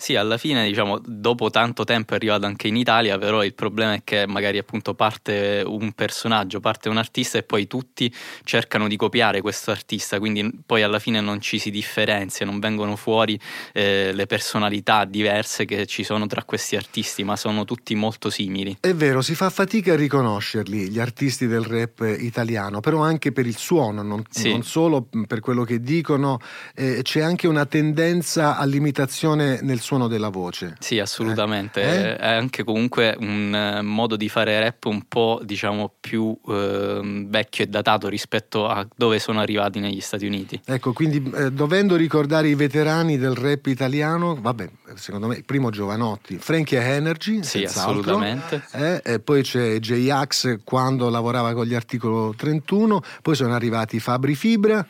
Sì, 0.00 0.16
alla 0.16 0.38
fine, 0.38 0.66
diciamo, 0.66 0.98
dopo 1.04 1.50
tanto 1.50 1.84
tempo 1.84 2.14
è 2.14 2.16
arrivato 2.16 2.46
anche 2.46 2.68
in 2.68 2.76
Italia, 2.76 3.18
però 3.18 3.44
il 3.44 3.52
problema 3.52 3.92
è 3.92 4.00
che 4.02 4.26
magari 4.26 4.56
appunto 4.56 4.94
parte 4.94 5.62
un 5.62 5.92
personaggio, 5.92 6.58
parte 6.58 6.88
un 6.88 6.96
artista 6.96 7.36
e 7.36 7.42
poi 7.42 7.66
tutti 7.66 8.10
cercano 8.42 8.88
di 8.88 8.96
copiare 8.96 9.42
questo 9.42 9.70
artista, 9.70 10.18
quindi 10.18 10.50
poi 10.64 10.82
alla 10.82 10.98
fine 11.00 11.20
non 11.20 11.42
ci 11.42 11.58
si 11.58 11.70
differenzia, 11.70 12.46
non 12.46 12.60
vengono 12.60 12.96
fuori 12.96 13.38
eh, 13.74 14.12
le 14.14 14.24
personalità 14.24 15.04
diverse 15.04 15.66
che 15.66 15.84
ci 15.84 16.02
sono 16.02 16.24
tra 16.26 16.44
questi 16.44 16.76
artisti, 16.76 17.22
ma 17.22 17.36
sono 17.36 17.66
tutti 17.66 17.94
molto 17.94 18.30
simili. 18.30 18.78
È 18.80 18.94
vero, 18.94 19.20
si 19.20 19.34
fa 19.34 19.50
fatica 19.50 19.92
a 19.92 19.96
riconoscerli, 19.96 20.88
gli 20.88 20.98
artisti 20.98 21.46
del 21.46 21.62
rap 21.62 22.16
italiano, 22.18 22.80
però 22.80 23.02
anche 23.02 23.32
per 23.32 23.46
il 23.46 23.58
suono, 23.58 24.00
non, 24.00 24.24
Sì. 24.30 24.48
non 24.48 24.62
solo 24.62 25.06
per 25.26 25.40
quello 25.40 25.64
che 25.64 25.78
dicono, 25.78 26.38
eh, 26.74 27.00
c'è 27.02 27.20
anche 27.20 27.46
una 27.46 27.66
tendenza 27.66 28.56
all'imitazione 28.56 29.58
nel 29.60 29.78
suono 29.78 29.88
della 30.08 30.28
voce. 30.28 30.76
Sì, 30.78 30.98
assolutamente. 30.98 31.82
Eh? 31.82 32.16
È 32.16 32.28
anche 32.28 32.64
comunque 32.64 33.16
un 33.18 33.54
eh, 33.54 33.82
modo 33.82 34.16
di 34.16 34.28
fare 34.28 34.58
rap 34.60 34.84
un 34.84 35.02
po', 35.08 35.40
diciamo, 35.42 35.92
più 36.00 36.36
ehm, 36.48 37.28
vecchio 37.28 37.64
e 37.64 37.66
datato 37.66 38.08
rispetto 38.08 38.66
a 38.66 38.86
dove 38.96 39.18
sono 39.18 39.40
arrivati 39.40 39.80
negli 39.80 40.00
Stati 40.00 40.26
Uniti. 40.26 40.60
Ecco, 40.64 40.92
quindi 40.92 41.30
eh, 41.34 41.50
dovendo 41.52 41.96
ricordare 41.96 42.48
i 42.48 42.54
veterani 42.54 43.18
del 43.18 43.34
rap 43.34 43.66
italiano, 43.66 44.36
vabbè, 44.40 44.70
secondo 44.94 45.26
me, 45.26 45.42
primo 45.44 45.70
Giovanotti, 45.70 46.38
Frankie 46.38 46.80
Energy, 46.80 47.42
Sì, 47.42 47.64
assolutamente. 47.64 48.62
Eh, 48.72 49.02
e 49.04 49.20
poi 49.20 49.42
c'è 49.42 49.78
J-Ax 49.78 50.58
quando 50.64 51.08
lavorava 51.08 51.52
con 51.52 51.66
gli 51.66 51.74
articolo 51.74 52.34
31, 52.36 53.00
poi 53.22 53.34
sono 53.34 53.54
arrivati 53.54 54.00
Fabri 54.00 54.34
Fibra. 54.34 54.86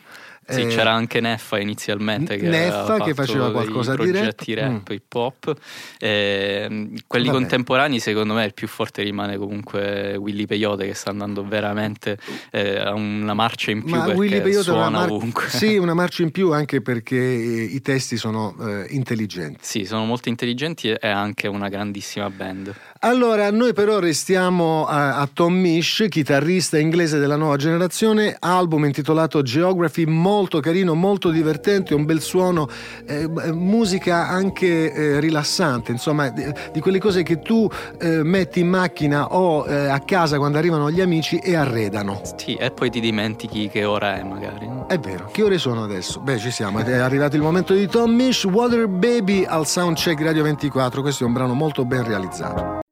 Sì, 0.47 0.61
eh, 0.61 0.65
c'era 0.67 0.91
anche 0.91 1.21
Neffa 1.21 1.59
inizialmente 1.59 2.35
che, 2.35 2.47
Neffa 2.47 2.99
che 2.99 3.13
faceva 3.13 3.51
qualcosa 3.51 3.91
di 3.95 4.09
progetti 4.09 4.53
rap. 4.53 4.71
rap, 4.71 4.89
hip 4.89 5.13
hop. 5.13 5.53
Ehm, 5.99 6.95
quelli 7.07 7.27
Vabbè. 7.27 7.37
contemporanei, 7.37 7.99
secondo 7.99 8.33
me, 8.33 8.45
il 8.45 8.53
più 8.53 8.67
forte 8.67 9.03
rimane 9.03 9.37
comunque 9.37 10.15
Willy 10.15 10.45
Peyote 10.45 10.85
che 10.87 10.93
sta 10.93 11.11
andando 11.11 11.45
veramente 11.45 12.17
eh, 12.51 12.77
a 12.79 12.93
una 12.93 13.33
marcia 13.33 13.71
in 13.71 13.83
più 13.83 13.95
Ma 13.95 14.03
perché 14.03 14.17
Willy 14.19 14.41
Peyote 14.41 14.71
una 14.71 14.81
suona 14.81 14.89
mar- 14.89 15.11
ovunque. 15.11 15.47
Sì, 15.47 15.77
una 15.77 15.93
marcia 15.93 16.23
in 16.23 16.31
più 16.31 16.51
anche 16.51 16.81
perché 16.81 17.15
eh, 17.17 17.63
i 17.63 17.81
testi 17.81 18.17
sono 18.17 18.55
eh, 18.59 18.87
intelligenti. 18.89 19.59
Sì, 19.61 19.85
sono 19.85 20.05
molto 20.05 20.27
intelligenti 20.29 20.89
e 20.89 20.95
è 20.97 21.07
anche 21.09 21.47
una 21.47 21.69
grandissima 21.69 22.29
band. 22.29 22.73
Allora, 23.03 23.49
noi 23.49 23.73
però 23.73 23.97
restiamo 23.97 24.85
a, 24.85 25.17
a 25.17 25.27
Tom 25.31 25.55
Misch, 25.55 26.07
chitarrista 26.07 26.77
inglese 26.77 27.17
della 27.17 27.35
nuova 27.35 27.55
generazione, 27.55 28.35
album 28.37 28.85
intitolato 28.85 29.41
Geography, 29.41 30.05
molto 30.05 30.59
carino, 30.59 30.93
molto 30.93 31.31
divertente, 31.31 31.95
un 31.95 32.05
bel 32.05 32.21
suono, 32.21 32.69
eh, 33.07 33.23
eh, 33.23 33.51
musica 33.53 34.27
anche 34.27 34.93
eh, 34.93 35.19
rilassante, 35.19 35.91
insomma, 35.91 36.29
di, 36.29 36.45
di 36.71 36.79
quelle 36.79 36.99
cose 36.99 37.23
che 37.23 37.39
tu 37.39 37.67
eh, 37.99 38.21
metti 38.21 38.59
in 38.59 38.67
macchina 38.67 39.33
o 39.33 39.65
eh, 39.65 39.87
a 39.87 39.99
casa 40.01 40.37
quando 40.37 40.59
arrivano 40.59 40.91
gli 40.91 41.01
amici 41.01 41.37
e 41.39 41.55
arredano. 41.55 42.21
Sì, 42.35 42.53
e 42.53 42.69
poi 42.69 42.91
ti 42.91 42.99
dimentichi 42.99 43.67
che 43.69 43.83
ora 43.83 44.19
è 44.19 44.23
magari. 44.23 44.67
no? 44.67 44.85
È 44.85 44.99
vero, 44.99 45.27
che 45.31 45.41
ore 45.41 45.57
sono 45.57 45.83
adesso? 45.83 46.19
Beh, 46.19 46.37
ci 46.37 46.51
siamo, 46.51 46.77
è 46.77 46.97
arrivato 46.97 47.35
il 47.35 47.41
momento 47.41 47.73
di 47.73 47.87
Tom 47.87 48.11
Misch, 48.11 48.43
Water 48.43 48.87
Baby 48.87 49.43
al 49.43 49.65
Soundcheck 49.65 50.21
Radio 50.21 50.43
24, 50.43 51.01
questo 51.01 51.23
è 51.23 51.25
un 51.25 51.33
brano 51.33 51.55
molto 51.55 51.83
ben 51.83 52.03
realizzato. 52.03 52.89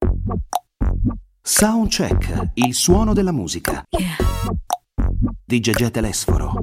Soundcheck, 1.51 2.51
il 2.53 2.75
suono 2.75 3.12
della 3.12 3.32
musica. 3.32 3.84
Di 5.44 5.60
Gegè 5.60 5.89
Telesforo. 5.89 6.53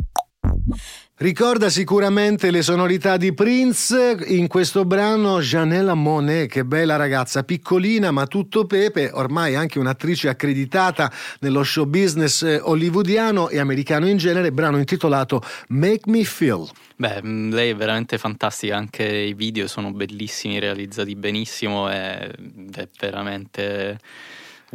Ricorda 1.16 1.70
sicuramente 1.70 2.52
le 2.52 2.62
sonorità 2.62 3.16
di 3.16 3.34
Prince 3.34 4.16
in 4.26 4.46
questo 4.46 4.84
brano 4.84 5.40
Janella 5.40 5.94
Monet, 5.94 6.48
che 6.48 6.64
bella 6.64 6.94
ragazza, 6.94 7.42
piccolina 7.42 8.12
ma 8.12 8.28
tutto 8.28 8.64
pepe, 8.64 9.10
ormai 9.12 9.56
anche 9.56 9.80
un'attrice 9.80 10.28
accreditata 10.28 11.12
nello 11.40 11.64
show 11.64 11.84
business 11.84 12.42
eh, 12.42 12.60
hollywoodiano 12.62 13.48
e 13.48 13.58
americano 13.58 14.06
in 14.08 14.18
genere, 14.18 14.52
brano 14.52 14.78
intitolato 14.78 15.42
Make 15.68 16.08
Me 16.08 16.22
Feel. 16.22 16.64
Beh, 16.94 17.22
mh, 17.24 17.52
lei 17.52 17.70
è 17.70 17.74
veramente 17.74 18.18
fantastica, 18.18 18.76
anche 18.76 19.04
i 19.04 19.34
video 19.34 19.66
sono 19.66 19.90
bellissimi, 19.90 20.60
realizzati 20.60 21.16
benissimo 21.16 21.90
e- 21.90 22.30
ed 22.38 22.76
è 22.76 22.88
veramente 23.00 23.98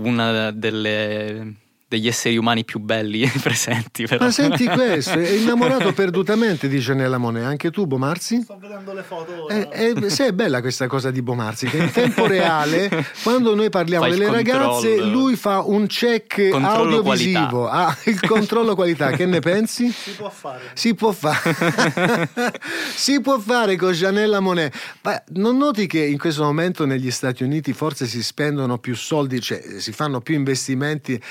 una 0.03 0.51
delle, 0.51 1.55
degli 1.91 2.07
esseri 2.07 2.37
umani 2.37 2.63
più 2.63 2.79
belli 2.79 3.29
presenti. 3.43 4.05
Però. 4.05 4.23
Ma 4.23 4.31
senti 4.31 4.63
questo, 4.71 5.19
è 5.19 5.31
innamorato 5.31 5.91
perdutamente 5.91 6.69
di 6.69 6.79
Janella 6.79 7.17
Monet, 7.17 7.43
anche 7.43 7.69
tu 7.69 7.85
Bomarzi? 7.85 8.43
Sto 8.43 8.57
vedendo 8.57 8.93
le 8.93 9.03
foto. 9.03 9.43
ora. 9.43 9.69
Eh, 9.69 9.93
eh, 9.97 10.09
sì, 10.09 10.23
è 10.23 10.31
bella 10.31 10.61
questa 10.61 10.87
cosa 10.87 11.11
di 11.11 11.21
Bomarzi, 11.21 11.67
che 11.67 11.75
in 11.75 11.91
tempo 11.91 12.27
reale, 12.27 12.89
quando 13.23 13.53
noi 13.55 13.69
parliamo 13.69 14.07
delle 14.07 14.31
ragazze, 14.31 15.01
lui 15.01 15.35
fa 15.35 15.59
un 15.63 15.85
check 15.87 16.47
Controllo 16.47 16.95
audiovisivo. 16.97 17.67
Ah, 17.67 17.93
il 18.05 18.21
controllo 18.21 18.73
qualità, 18.73 19.11
che 19.11 19.25
ne 19.25 19.41
pensi? 19.41 19.91
Si 19.91 20.11
può 20.11 20.29
fare. 20.29 20.61
Si 20.73 20.95
può 20.95 21.11
fare, 21.11 22.29
si 22.95 23.19
può 23.19 23.37
fare 23.37 23.75
con 23.75 23.91
Janella 23.91 24.39
Monet. 24.39 24.73
Ma 25.01 25.21
non 25.33 25.57
noti 25.57 25.87
che 25.87 25.99
in 25.99 26.17
questo 26.17 26.43
momento 26.43 26.85
negli 26.85 27.11
Stati 27.11 27.43
Uniti 27.43 27.73
forse 27.73 28.05
si 28.05 28.23
spendono 28.23 28.77
più 28.77 28.95
soldi, 28.95 29.41
cioè 29.41 29.61
si 29.79 29.91
fanno 29.91 30.21
più 30.21 30.35
investimenti 30.35 31.21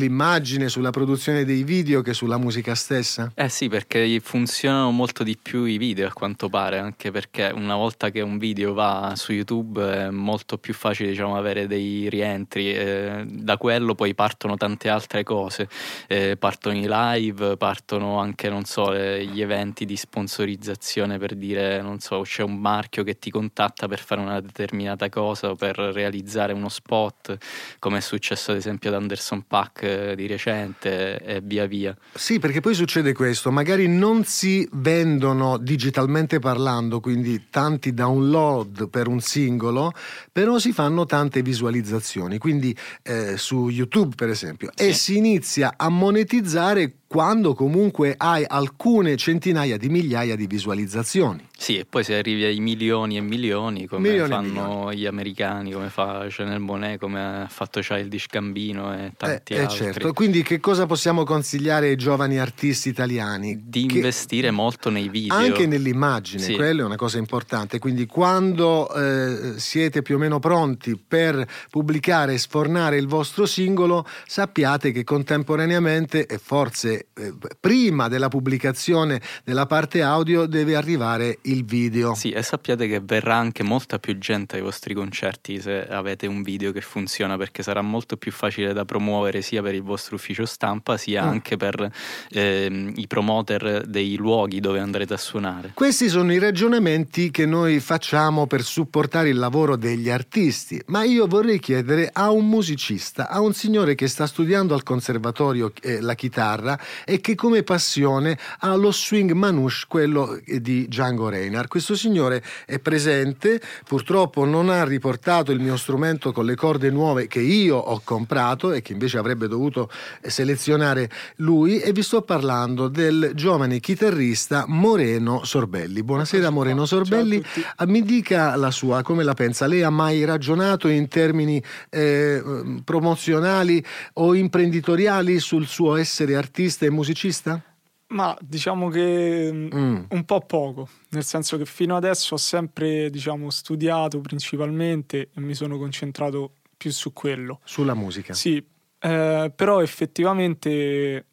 sull'immagine, 0.00 0.68
sulla 0.70 0.90
produzione 0.90 1.44
dei 1.44 1.62
video 1.62 2.00
che 2.00 2.14
sulla 2.14 2.38
musica 2.38 2.74
stessa? 2.74 3.30
Eh 3.34 3.50
sì, 3.50 3.68
perché 3.68 4.18
funzionano 4.20 4.90
molto 4.90 5.22
di 5.22 5.36
più 5.36 5.64
i 5.64 5.76
video 5.76 6.08
a 6.08 6.12
quanto 6.12 6.48
pare, 6.48 6.78
anche 6.78 7.10
perché 7.10 7.52
una 7.54 7.76
volta 7.76 8.10
che 8.10 8.22
un 8.22 8.38
video 8.38 8.72
va 8.72 9.12
su 9.16 9.32
YouTube 9.32 10.06
è 10.06 10.10
molto 10.10 10.56
più 10.56 10.72
facile 10.72 11.10
diciamo, 11.10 11.36
avere 11.36 11.66
dei 11.66 12.08
rientri, 12.08 12.72
eh, 12.72 13.24
da 13.26 13.58
quello 13.58 13.94
poi 13.94 14.14
partono 14.14 14.56
tante 14.56 14.88
altre 14.88 15.22
cose, 15.22 15.68
Eh, 16.06 16.36
partono 16.38 16.76
i 16.76 16.86
live, 16.88 17.56
partono 17.56 18.18
anche, 18.18 18.48
non 18.48 18.64
so, 18.64 18.94
eh, 18.94 19.24
gli 19.26 19.42
eventi 19.42 19.84
di 19.84 19.96
sponsorizzazione 19.96 21.18
per 21.18 21.34
dire, 21.34 21.82
non 21.82 22.00
so, 22.00 22.22
c'è 22.22 22.42
un 22.42 22.56
marchio 22.56 23.04
che 23.04 23.18
ti 23.18 23.30
contatta 23.30 23.86
per 23.86 24.00
fare 24.00 24.20
una 24.20 24.40
determinata 24.40 25.08
cosa 25.08 25.50
o 25.50 25.56
per 25.56 25.76
realizzare 25.76 26.52
uno 26.52 26.68
spot, 26.68 27.36
come 27.78 27.98
è 27.98 28.00
successo 28.00 28.50
ad 28.52 28.56
esempio 28.56 28.88
ad 28.90 28.96
Anderson 28.96 29.44
Pack 29.46 29.89
eh, 29.90 30.14
di 30.16 30.26
recente 30.26 31.18
e 31.18 31.40
via 31.42 31.66
via. 31.66 31.96
Sì, 32.14 32.38
perché 32.38 32.60
poi 32.60 32.74
succede 32.74 33.12
questo, 33.12 33.50
magari 33.50 33.88
non 33.88 34.24
si 34.24 34.68
vendono 34.72 35.58
digitalmente 35.58 36.38
parlando, 36.38 37.00
quindi 37.00 37.46
tanti 37.50 37.92
download 37.92 38.88
per 38.88 39.06
un 39.08 39.20
singolo, 39.20 39.92
però 40.32 40.58
si 40.58 40.72
fanno 40.72 41.04
tante 41.06 41.42
visualizzazioni, 41.42 42.38
quindi 42.38 42.76
eh, 43.02 43.36
su 43.36 43.68
YouTube 43.68 44.14
per 44.14 44.28
esempio, 44.28 44.70
e 44.76 44.92
Sì. 44.92 44.98
si 45.12 45.16
inizia 45.16 45.74
a 45.76 45.88
monetizzare 45.88 46.92
quando 47.14 47.54
comunque 47.54 48.14
hai 48.16 48.44
alcune 48.46 49.16
centinaia 49.16 49.76
di 49.76 49.88
migliaia 49.88 50.36
di 50.36 50.46
visualizzazioni. 50.46 51.44
Sì, 51.58 51.76
e 51.76 51.84
poi 51.84 52.04
se 52.04 52.14
arrivi 52.14 52.44
ai 52.44 52.60
milioni 52.60 53.16
e 53.16 53.20
milioni, 53.20 53.86
come 53.88 54.10
Milioni 54.10 54.30
fanno 54.30 54.92
gli 54.94 55.06
americani, 55.06 55.72
come 55.72 55.88
fa 55.88 56.24
Chanel 56.30 56.60
Monet, 56.60 57.00
come 57.00 57.20
ha 57.42 57.48
fatto 57.50 57.80
Childish 57.80 58.26
Gambino 58.30 58.94
e 58.94 59.10
tanti 59.16 59.54
Eh, 59.54 59.56
eh, 59.56 59.60
altri. 59.62 59.76
certo, 59.76 60.12
quindi 60.12 60.42
che 60.44 60.60
cosa 60.60 60.86
possiamo 60.86 61.24
consigliare 61.24 61.88
ai 61.88 61.96
giovani 61.96 62.38
artisti 62.38 62.88
italiani? 62.90 63.60
Di 63.66 63.86
Che- 63.86 63.96
investire 63.96 64.52
molto 64.52 64.88
nei 64.88 65.08
video. 65.08 65.34
Anche 65.36 65.66
nell'immagine, 65.66 66.44
Sì. 66.44 66.54
quello 66.54 66.82
è 66.82 66.84
una 66.84 66.94
cosa 66.96 67.18
importante. 67.18 67.80
Quindi 67.80 68.06
quando 68.06 68.88
eh, 68.94 69.54
siete 69.58 70.02
più 70.02 70.14
o 70.14 70.18
meno 70.18 70.38
pronti 70.38 70.96
per 70.96 71.44
pubblicare 71.70 72.34
e 72.34 72.38
sfornare 72.38 72.98
il 72.98 73.08
vostro 73.08 73.46
singolo, 73.46 74.06
sappiate 74.28 74.92
che 74.92 75.02
contemporaneamente 75.02 76.24
e 76.26 76.38
forse 76.38 76.99
eh, 77.14 77.32
prima 77.58 78.08
della 78.08 78.28
pubblicazione 78.28 79.20
della 79.44 79.66
parte 79.66 80.02
audio 80.02 80.46
deve 80.46 80.76
arrivare 80.76 81.38
il 81.42 81.64
video. 81.64 82.14
Sì, 82.14 82.30
e 82.30 82.42
sappiate 82.42 82.86
che 82.88 83.00
verrà 83.00 83.36
anche 83.36 83.62
molta 83.62 83.98
più 83.98 84.18
gente 84.18 84.56
ai 84.56 84.62
vostri 84.62 84.94
concerti 84.94 85.60
se 85.60 85.86
avete 85.86 86.26
un 86.26 86.42
video 86.42 86.72
che 86.72 86.80
funziona, 86.80 87.36
perché 87.36 87.62
sarà 87.62 87.82
molto 87.82 88.16
più 88.16 88.32
facile 88.32 88.72
da 88.72 88.84
promuovere 88.84 89.42
sia 89.42 89.62
per 89.62 89.74
il 89.74 89.82
vostro 89.82 90.16
ufficio 90.16 90.44
stampa, 90.44 90.96
sia 90.96 91.24
Mm. 91.24 91.28
anche 91.28 91.56
per 91.56 91.90
ehm, 92.30 92.92
i 92.96 93.06
promoter 93.06 93.84
dei 93.86 94.16
luoghi 94.16 94.60
dove 94.60 94.78
andrete 94.80 95.14
a 95.14 95.16
suonare. 95.16 95.72
Questi 95.74 96.08
sono 96.08 96.32
i 96.32 96.38
ragionamenti 96.38 97.30
che 97.30 97.46
noi 97.46 97.80
facciamo 97.80 98.46
per 98.46 98.62
supportare 98.62 99.28
il 99.28 99.36
lavoro 99.36 99.76
degli 99.76 100.08
artisti, 100.08 100.80
ma 100.86 101.04
io 101.04 101.26
vorrei 101.26 101.58
chiedere 101.58 102.10
a 102.12 102.30
un 102.30 102.48
musicista, 102.48 103.28
a 103.28 103.40
un 103.40 103.52
signore 103.52 103.94
che 103.94 104.08
sta 104.08 104.26
studiando 104.26 104.74
al 104.74 104.82
conservatorio 104.82 105.72
eh, 105.82 106.00
la 106.00 106.14
chitarra 106.14 106.78
e 107.04 107.20
che 107.20 107.34
come 107.34 107.62
passione 107.62 108.38
ha 108.60 108.74
lo 108.74 108.92
swing 108.92 109.32
manouche, 109.32 109.84
quello 109.88 110.40
di 110.44 110.86
Django 110.86 111.28
Reinhardt. 111.28 111.68
Questo 111.68 111.94
signore 111.94 112.42
è 112.66 112.78
presente, 112.78 113.60
purtroppo 113.86 114.44
non 114.44 114.68
ha 114.68 114.84
riportato 114.84 115.52
il 115.52 115.60
mio 115.60 115.76
strumento 115.76 116.32
con 116.32 116.44
le 116.44 116.54
corde 116.54 116.90
nuove 116.90 117.26
che 117.26 117.40
io 117.40 117.76
ho 117.76 118.00
comprato 118.04 118.72
e 118.72 118.82
che 118.82 118.92
invece 118.92 119.18
avrebbe 119.18 119.48
dovuto 119.48 119.90
selezionare 120.22 121.10
lui 121.36 121.80
e 121.80 121.92
vi 121.92 122.02
sto 122.02 122.22
parlando 122.22 122.88
del 122.88 123.32
giovane 123.34 123.80
chitarrista 123.80 124.64
Moreno 124.66 125.44
Sorbelli. 125.44 126.02
Buonasera 126.02 126.50
Moreno 126.50 126.86
Sorbelli, 126.86 127.42
Ah, 127.76 127.86
mi 127.86 128.02
dica 128.02 128.54
la 128.56 128.70
sua, 128.70 129.02
come 129.02 129.24
la 129.24 129.34
pensa? 129.34 129.66
Lei 129.66 129.82
ha 129.82 129.90
mai 129.90 130.24
ragionato 130.24 130.88
in 130.88 131.08
termini 131.08 131.62
eh, 131.88 132.42
promozionali 132.84 133.84
o 134.14 134.34
imprenditoriali 134.34 135.38
sul 135.38 135.66
suo 135.66 135.96
essere 135.96 136.36
artista 136.36 136.79
e 136.86 136.90
musicista? 136.90 137.62
Ma 138.08 138.36
diciamo 138.40 138.88
che 138.88 139.50
mm, 139.52 139.68
Mm. 139.72 140.04
un 140.10 140.24
po' 140.24 140.40
poco, 140.40 140.88
nel 141.10 141.24
senso 141.24 141.56
che 141.56 141.64
fino 141.64 141.94
adesso 141.96 142.34
ho 142.34 142.38
sempre 142.38 143.08
diciamo, 143.08 143.50
studiato 143.50 144.20
principalmente 144.20 145.30
e 145.32 145.40
mi 145.40 145.54
sono 145.54 145.78
concentrato 145.78 146.54
più 146.76 146.90
su 146.90 147.12
quello. 147.12 147.60
Sulla 147.62 147.94
musica. 147.94 148.32
Sì, 148.34 148.56
eh, 148.98 149.52
però 149.54 149.80
effettivamente 149.80 151.24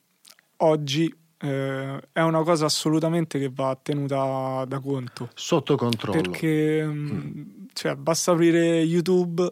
oggi 0.58 1.14
eh, 1.40 2.00
è 2.12 2.22
una 2.22 2.44
cosa 2.44 2.66
assolutamente 2.66 3.40
che 3.40 3.50
va 3.54 3.78
tenuta 3.82 4.66
da 4.68 4.80
conto. 4.80 5.30
Sotto 5.34 5.76
controllo. 5.76 6.22
Perché 6.22 6.86
mm, 6.86 7.42
cioè, 7.74 7.96
basta 7.96 8.32
aprire 8.32 8.82
YouTube 8.82 9.48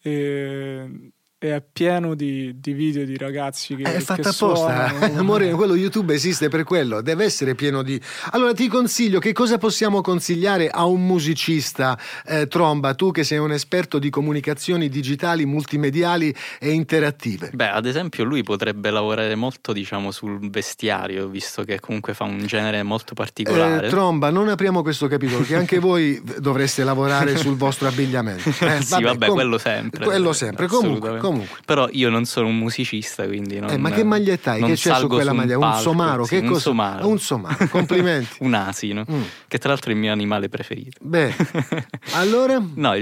e 0.00 1.11
è 1.50 1.62
pieno 1.72 2.14
di, 2.14 2.60
di 2.60 2.72
video 2.72 3.04
di 3.04 3.16
ragazzi 3.16 3.74
che, 3.74 3.82
È 3.82 3.98
fatta 4.00 4.22
che 4.22 4.28
apposta, 4.28 4.88
suonano. 4.94 5.22
Moreno, 5.22 5.56
quello 5.56 5.74
YouTube 5.74 6.14
esiste 6.14 6.48
per 6.48 6.64
quello, 6.64 7.00
deve 7.00 7.24
essere 7.24 7.54
pieno 7.54 7.82
di... 7.82 8.00
Allora 8.30 8.52
ti 8.52 8.68
consiglio, 8.68 9.18
che 9.18 9.32
cosa 9.32 9.58
possiamo 9.58 10.00
consigliare 10.00 10.68
a 10.68 10.84
un 10.84 11.04
musicista, 11.06 11.98
eh, 12.26 12.46
Tromba, 12.46 12.94
tu 12.94 13.10
che 13.10 13.24
sei 13.24 13.38
un 13.38 13.52
esperto 13.52 13.98
di 13.98 14.10
comunicazioni 14.10 14.88
digitali, 14.88 15.44
multimediali 15.44 16.34
e 16.58 16.70
interattive? 16.70 17.50
Beh, 17.52 17.70
ad 17.70 17.86
esempio, 17.86 18.24
lui 18.24 18.42
potrebbe 18.42 18.90
lavorare 18.90 19.34
molto, 19.34 19.72
diciamo, 19.72 20.10
sul 20.10 20.50
vestiario, 20.50 21.28
visto 21.28 21.64
che 21.64 21.80
comunque 21.80 22.14
fa 22.14 22.24
un 22.24 22.46
genere 22.46 22.82
molto 22.82 23.14
particolare. 23.14 23.86
Eh, 23.86 23.90
Tromba, 23.90 24.30
non 24.30 24.48
apriamo 24.48 24.82
questo 24.82 25.08
capitolo, 25.08 25.44
che 25.44 25.56
anche 25.56 25.78
voi 25.78 26.20
dovreste 26.38 26.84
lavorare 26.84 27.36
sul 27.36 27.56
vostro 27.56 27.88
abbigliamento. 27.88 28.50
Eh, 28.72 28.80
sì, 28.80 29.02
vabbè, 29.02 29.26
com- 29.26 29.34
quello 29.34 29.58
sempre. 29.58 30.04
Quello 30.04 30.32
sempre, 30.32 30.66
comunque. 30.66 31.18
Comunque. 31.32 31.58
Però 31.64 31.88
io 31.90 32.08
non 32.10 32.24
sono 32.24 32.46
un 32.48 32.56
musicista, 32.58 33.26
quindi 33.26 33.58
non, 33.58 33.70
Eh, 33.70 33.76
ma 33.78 33.90
che 33.90 34.04
maglietta 34.04 34.52
hai? 34.52 34.62
Che 34.62 34.74
c'è 34.74 34.94
su 34.96 35.06
quella 35.08 35.30
un 35.32 35.36
maglia? 35.38 35.54
Un 35.56 35.60
palco. 35.62 35.80
somaro? 35.80 36.24
Sì, 36.24 36.36
Che 36.36 36.40
un 36.42 36.48
cosa? 36.48 36.60
somaro. 36.60 37.08
Un 37.08 37.18
somaro, 37.18 37.66
complimenti. 37.68 38.36
un 38.40 38.54
asino, 38.54 39.04
Mm. 39.10 39.22
che 39.48 39.58
tra 39.58 39.70
l'altro 39.70 39.90
è 39.90 39.94
il 39.94 40.00
mio 40.00 40.12
animale 40.12 40.48
preferito. 40.48 40.98
Beh, 41.00 41.34
allora... 42.14 42.62
No, 42.74 42.92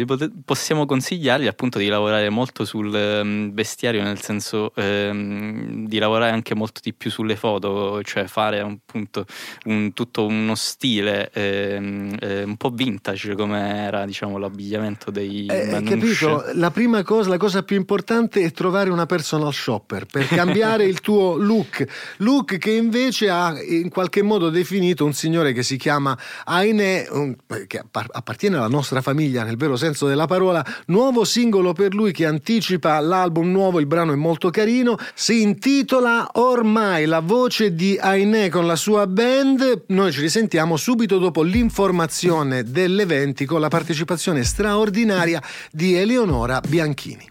possiamo 0.44 0.87
consigliargli 0.87 1.46
appunto 1.46 1.78
di 1.78 1.88
lavorare 1.88 2.28
molto 2.30 2.64
sul 2.64 2.94
ehm, 2.94 3.52
vestiario, 3.52 4.02
nel 4.02 4.20
senso 4.20 4.72
ehm, 4.75 5.87
di 5.87 5.99
lavorare 5.99 6.30
anche 6.32 6.54
molto 6.54 6.80
di 6.82 6.92
più 6.94 7.10
sulle 7.10 7.37
foto, 7.37 8.02
cioè 8.02 8.26
fare 8.26 8.60
appunto 8.60 9.25
un- 9.64 9.92
tutto 9.92 10.26
uno 10.26 10.54
stile 10.54 11.30
ehm, 11.32 12.16
eh, 12.20 12.42
un 12.44 12.56
po' 12.56 12.70
vintage 12.70 13.34
come 13.34 13.76
era 13.84 14.04
diciamo 14.04 14.38
l'abbigliamento 14.38 15.10
dei 15.10 15.46
Eh, 15.46 15.66
Manouche. 15.70 15.94
capito? 15.99 16.44
La 16.54 16.70
prima 16.70 17.02
cosa, 17.02 17.28
la 17.30 17.37
cosa 17.38 17.62
più 17.62 17.76
importante 17.76 18.19
è 18.28 18.50
trovare 18.52 18.90
una 18.90 19.06
personal 19.06 19.52
shopper 19.52 20.06
per 20.06 20.26
cambiare 20.28 20.84
il 20.84 21.00
tuo 21.00 21.36
look. 21.36 21.84
Look 22.18 22.58
che 22.58 22.72
invece 22.72 23.30
ha 23.30 23.54
in 23.60 23.88
qualche 23.88 24.22
modo 24.22 24.50
definito 24.50 25.04
un 25.04 25.12
signore 25.12 25.52
che 25.52 25.62
si 25.62 25.76
chiama 25.76 26.16
Aine, 26.44 27.06
un- 27.10 27.36
che 27.66 27.78
appar- 27.78 28.10
appartiene 28.12 28.56
alla 28.56 28.68
nostra 28.68 29.00
famiglia 29.00 29.44
nel 29.44 29.56
vero 29.56 29.76
senso 29.76 30.06
della 30.06 30.26
parola. 30.26 30.64
Nuovo 30.86 31.24
singolo 31.24 31.72
per 31.72 31.94
lui 31.94 32.12
che 32.12 32.26
anticipa 32.26 32.98
l'album 33.00 33.50
nuovo, 33.50 33.80
il 33.80 33.86
brano 33.86 34.12
è 34.12 34.16
molto 34.16 34.50
carino. 34.50 34.96
Si 35.14 35.42
intitola 35.42 36.28
Ormai 36.34 37.06
la 37.06 37.20
voce 37.20 37.74
di 37.74 37.96
Aine 37.98 38.48
con 38.48 38.66
la 38.66 38.76
sua 38.76 39.06
band. 39.06 39.84
Noi 39.88 40.12
ci 40.12 40.20
risentiamo 40.20 40.76
subito 40.76 41.18
dopo 41.18 41.42
l'informazione 41.42 42.64
dell'eventi 42.64 43.44
con 43.44 43.61
la 43.61 43.68
partecipazione 43.68 44.44
straordinaria 44.44 45.42
di 45.70 45.94
Eleonora 45.94 46.61
Bianchini. 46.66 47.28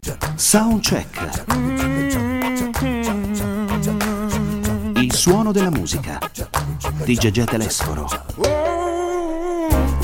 Soundcheck. 0.80 1.44
Il 4.96 5.14
suono 5.14 5.52
della 5.52 5.70
musica 5.70 6.20
di 7.04 7.16
Gegè 7.16 7.44
Telesforo. 7.44 8.08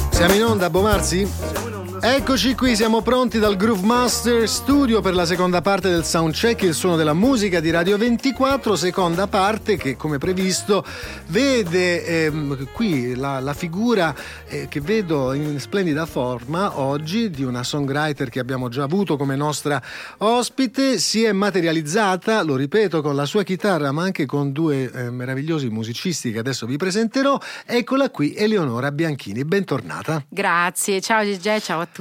Siamo 0.10 0.34
in 0.34 0.44
onda, 0.44 0.70
Bomarzi? 0.70 1.75
Eccoci 2.08 2.54
qui, 2.54 2.76
siamo 2.76 3.02
pronti 3.02 3.40
dal 3.40 3.56
Groove 3.56 3.84
Master 3.84 4.48
Studio 4.48 5.02
per 5.02 5.16
la 5.16 5.26
seconda 5.26 5.62
parte 5.62 5.90
del 5.90 6.06
soundcheck, 6.06 6.62
il 6.62 6.76
suono 6.76 6.98
della 6.98 7.16
musica 7.16 7.60
di 7.60 7.72
Radio 7.72 7.98
24, 7.98 8.76
seconda 8.76 9.26
parte 9.26 9.76
che 9.76 9.96
come 9.96 10.20
previsto 10.20 10.86
vede 11.30 12.06
ehm, 12.06 12.68
qui 12.74 13.16
la, 13.16 13.40
la 13.40 13.56
figura 13.56 14.14
eh, 14.46 14.68
che 14.68 14.82
vedo 14.82 15.34
in 15.34 15.60
splendida 15.60 16.06
forma 16.06 16.80
oggi 16.80 17.32
di 17.32 17.44
una 17.44 17.64
songwriter 17.64 18.30
che 18.30 18.40
abbiamo 18.40 18.70
già 18.70 18.84
avuto 18.84 19.18
come 19.18 19.36
nostra 19.36 19.82
ospite, 20.20 21.00
si 21.00 21.24
è 21.24 21.32
materializzata, 21.32 22.44
lo 22.44 22.56
ripeto, 22.56 23.02
con 23.02 23.16
la 23.16 23.26
sua 23.26 23.42
chitarra 23.42 23.92
ma 23.92 24.04
anche 24.04 24.28
con 24.28 24.52
due 24.52 24.92
eh, 24.92 25.10
meravigliosi 25.10 25.70
musicisti 25.70 26.32
che 26.32 26.38
adesso 26.38 26.68
vi 26.68 26.78
presenterò. 26.78 27.36
Eccola 27.66 28.12
qui, 28.12 28.36
Eleonora 28.36 28.92
Bianchini, 28.92 29.44
bentornata. 29.44 30.24
Grazie, 30.30 31.02
ciao 31.02 31.24
Gegè, 31.24 31.60
ciao 31.60 31.80
a 31.80 31.86
tutti. 31.88 31.95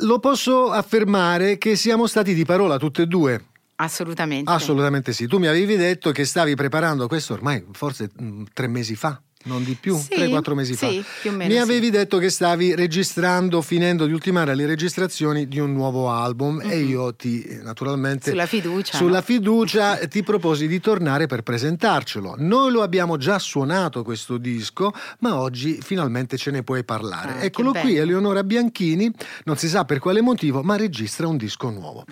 Lo 0.00 0.18
posso 0.18 0.70
affermare 0.70 1.58
che 1.58 1.76
siamo 1.76 2.06
stati 2.06 2.34
di 2.34 2.44
parola 2.44 2.76
tutte 2.76 3.02
e 3.02 3.06
due. 3.06 3.46
Assolutamente. 3.76 4.50
Assolutamente 4.50 5.12
sì. 5.12 5.26
Tu 5.26 5.38
mi 5.38 5.46
avevi 5.46 5.76
detto 5.76 6.12
che 6.12 6.24
stavi 6.24 6.54
preparando 6.54 7.08
questo 7.08 7.32
ormai 7.32 7.64
forse 7.72 8.10
mh, 8.14 8.42
tre 8.52 8.66
mesi 8.68 8.94
fa. 8.94 9.20
Non 9.44 9.64
di 9.64 9.76
più, 9.78 9.96
Sì, 9.98 10.08
tre, 10.10 10.28
quattro 10.28 10.54
mesi 10.54 10.74
sì, 10.74 11.00
fa. 11.02 11.08
più 11.22 11.30
o 11.30 11.34
meno, 11.34 11.48
Mi 11.50 11.56
sì. 11.56 11.62
avevi 11.62 11.90
detto 11.90 12.18
che 12.18 12.30
stavi 12.30 12.74
registrando, 12.74 13.60
finendo 13.62 14.06
di 14.06 14.12
ultimare 14.12 14.54
le 14.54 14.66
registrazioni 14.66 15.48
di 15.48 15.58
un 15.58 15.72
nuovo 15.72 16.10
album 16.10 16.60
e 16.64 16.78
io 16.80 17.14
ti, 17.14 17.58
naturalmente. 17.62 18.30
Sulla 18.30 18.46
fiducia, 18.46 18.96
sulla 18.96 19.16
no? 19.18 19.22
fiducia 19.22 19.96
ti 20.08 20.22
proposi 20.22 20.66
di 20.68 20.80
tornare 20.80 21.26
per 21.26 21.42
presentarcelo. 21.42 22.34
Noi 22.38 22.70
lo 22.70 22.82
abbiamo 22.82 23.16
già 23.16 23.38
suonato 23.38 24.02
questo 24.02 24.36
disco, 24.38 24.92
ma 25.20 25.36
oggi 25.36 25.78
finalmente 25.82 26.36
ce 26.36 26.50
ne 26.50 26.62
puoi 26.62 26.84
parlare. 26.84 27.32
Ah, 27.40 27.44
Eccolo 27.44 27.72
qui. 27.72 27.96
Eleonora 27.96 28.44
Bianchini, 28.44 29.10
non 29.44 29.56
si 29.56 29.68
sa 29.68 29.84
per 29.84 29.98
quale 29.98 30.20
motivo, 30.20 30.62
ma 30.62 30.76
registra 30.76 31.26
un 31.26 31.36
disco 31.36 31.70
nuovo. 31.70 32.04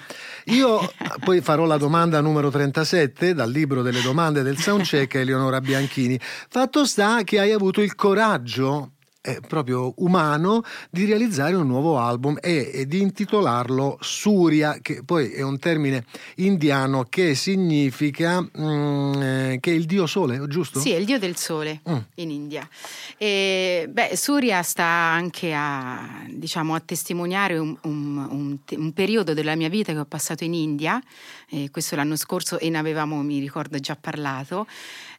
Io 0.46 0.80
poi 1.24 1.40
farò 1.40 1.64
la 1.64 1.76
domanda 1.76 2.20
numero 2.20 2.50
37 2.50 3.34
dal 3.34 3.50
libro 3.50 3.82
delle 3.82 4.00
domande 4.02 4.42
del 4.42 4.58
soundcheck 4.58 5.14
a 5.14 5.18
Eleonora 5.20 5.60
Bianchini. 5.60 6.18
Fatto 6.48 6.84
sta 6.84 7.19
che 7.22 7.38
hai 7.40 7.52
avuto 7.52 7.80
il 7.80 7.94
coraggio 7.94 8.92
eh, 9.22 9.38
proprio 9.46 9.92
umano 9.98 10.62
di 10.90 11.04
realizzare 11.04 11.54
un 11.54 11.66
nuovo 11.66 11.98
album 11.98 12.38
e, 12.40 12.70
e 12.72 12.86
di 12.86 13.02
intitolarlo 13.02 13.98
Surya, 14.00 14.78
che 14.80 15.02
poi 15.04 15.30
è 15.32 15.42
un 15.42 15.58
termine 15.58 16.06
indiano 16.36 17.04
che 17.04 17.34
significa 17.34 18.40
mm, 18.40 19.12
eh, 19.22 19.58
che 19.60 19.72
è 19.72 19.74
il 19.74 19.84
dio 19.84 20.06
sole, 20.06 20.40
giusto? 20.48 20.80
Sì, 20.80 20.92
è 20.92 20.96
il 20.96 21.04
dio 21.04 21.18
del 21.18 21.36
sole 21.36 21.82
Mm. 21.86 21.96
in 22.14 22.30
India. 22.30 22.66
E, 23.18 23.88
beh, 23.90 24.16
Surya 24.16 24.62
sta 24.62 24.84
anche 24.86 25.52
a, 25.52 26.24
diciamo, 26.30 26.74
a 26.74 26.80
testimoniare 26.80 27.58
un, 27.58 27.76
un- 27.82 28.26
un 28.30 28.58
un 28.78 28.92
periodo 28.94 29.34
della 29.34 29.54
mia 29.54 29.68
vita 29.68 29.92
che 29.92 29.98
ho 29.98 30.06
passato 30.06 30.44
in 30.44 30.54
India, 30.54 30.98
eh, 31.50 31.68
questo 31.70 31.94
l'anno 31.94 32.16
scorso 32.16 32.58
e 32.58 32.70
ne 32.70 32.78
avevamo, 32.78 33.20
mi 33.22 33.38
ricordo, 33.38 33.78
già 33.78 33.96
parlato. 34.00 34.66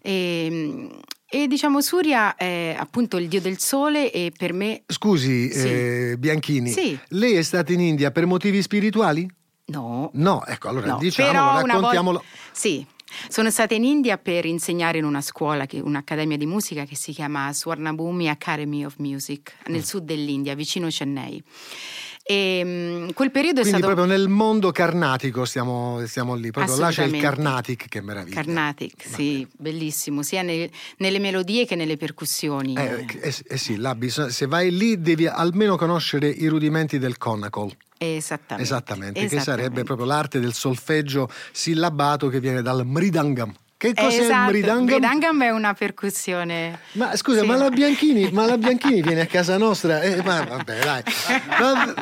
E, 0.02 0.90
e, 1.32 1.48
diciamo 1.48 1.80
Surya 1.82 2.36
è 2.36 2.76
appunto 2.78 3.16
il 3.18 3.28
dio 3.30 3.40
del 3.42 3.58
sole 3.58 4.12
e 4.12 4.32
per 4.38 4.52
me 4.54 4.84
Scusi, 4.88 5.50
Sì. 5.52 5.68
eh, 5.68 6.16
Bianchini, 6.20 6.70
Sì. 6.70 7.00
lei 7.10 7.34
è 7.36 7.42
stata 7.42 7.72
in 7.72 7.80
India 7.80 8.12
per 8.12 8.26
motivi 8.26 8.62
spirituali? 8.62 9.28
no. 9.68 10.10
No, 10.16 10.46
ecco, 10.46 10.68
allora 10.68 10.88
No, 10.88 10.98
diciamolo, 10.98 11.66
raccontiamolo. 11.66 12.18
volta- 12.18 12.36
Sì, 12.52 12.86
sono 13.30 13.50
stata 13.50 13.74
in 13.74 13.86
India 13.86 14.18
per 14.18 14.46
insegnare 14.46 14.98
in 14.98 15.06
una 15.06 15.22
scuola, 15.22 15.66
che- 15.66 15.80
un'accademia 15.80 16.36
di 16.36 16.46
musica 16.46 16.84
che 16.84 16.96
si 16.98 17.14
chiama 17.14 17.54
Swarnabhumi 17.54 18.28
Academy 18.30 18.84
of 18.84 18.96
Music, 18.98 19.54
Mm. 19.70 19.72
nel 19.74 19.86
sud 19.86 20.04
dell'India, 20.04 20.54
vicino 20.56 20.88
Chennai. 20.90 21.42
E 22.32 22.62
mm, 22.64 23.10
quel 23.10 23.30
periodo 23.30 23.60
Quindi 23.60 23.80
è 23.80 23.82
stato 23.82 23.94
proprio 23.94 24.18
nel 24.18 24.30
mondo 24.30 24.72
carnatico 24.72 25.44
stiamo, 25.44 26.02
stiamo 26.06 26.36
lì, 26.36 26.50
proprio 26.50 26.78
là 26.78 26.90
c'è 26.90 27.04
il. 27.04 27.20
Carnatic, 27.20 27.90
che 27.90 28.00
meraviglia. 28.02 28.36
Carnatic, 28.36 29.04
sì, 29.06 29.46
bellissimo, 29.52 30.24
sia 30.24 30.42
nel- 30.42 30.70
nelle 30.98 31.20
melodie 31.20 31.66
che 31.66 31.76
nelle 31.76 31.98
percussioni. 31.98 32.76
Eh, 32.78 33.06
eh, 33.22 33.36
eh 33.50 33.58
sì, 33.58 33.76
là 33.76 33.96
bisogna- 33.96 34.30
se 34.30 34.46
vai 34.46 34.72
lì 34.72 35.02
devi 35.02 35.28
almeno 35.28 35.76
conoscere 35.76 36.30
i 36.30 36.48
rudimenti 36.48 37.00
del 37.00 37.18
conacol. 37.18 37.76
Esattamente. 37.98 38.64
Esattamente, 38.64 39.20
che 39.20 39.26
esattamente. 39.26 39.62
sarebbe 39.64 39.84
proprio 39.84 40.08
l'arte 40.08 40.40
del 40.40 40.54
solfeggio 40.54 41.30
sillabato 41.52 42.30
che 42.30 42.40
viene 42.40 42.62
dal 42.62 42.86
mridangam. 42.86 43.54
Che 43.82 43.96
cos'è 43.96 44.22
esatto. 44.22 44.52
il 44.52 44.58
mridangam? 44.58 44.84
Mridangam 44.84 45.42
è 45.42 45.50
una 45.50 45.74
percussione. 45.74 46.78
Ma 46.92 47.16
scusa, 47.16 47.40
Sì. 47.40 47.48
ma 47.48 47.56
la 47.56 47.70
Bianchini, 47.72 48.30
ma 48.32 48.46
la 48.46 48.56
Bianchini 48.60 49.02
viene 49.02 49.22
a 49.22 49.26
casa 49.26 49.58
nostra? 49.58 50.02
Eh, 50.02 50.22
ma 50.22 50.44
vabbè, 50.44 50.80
dai. 50.84 51.04
Va, 51.60 51.94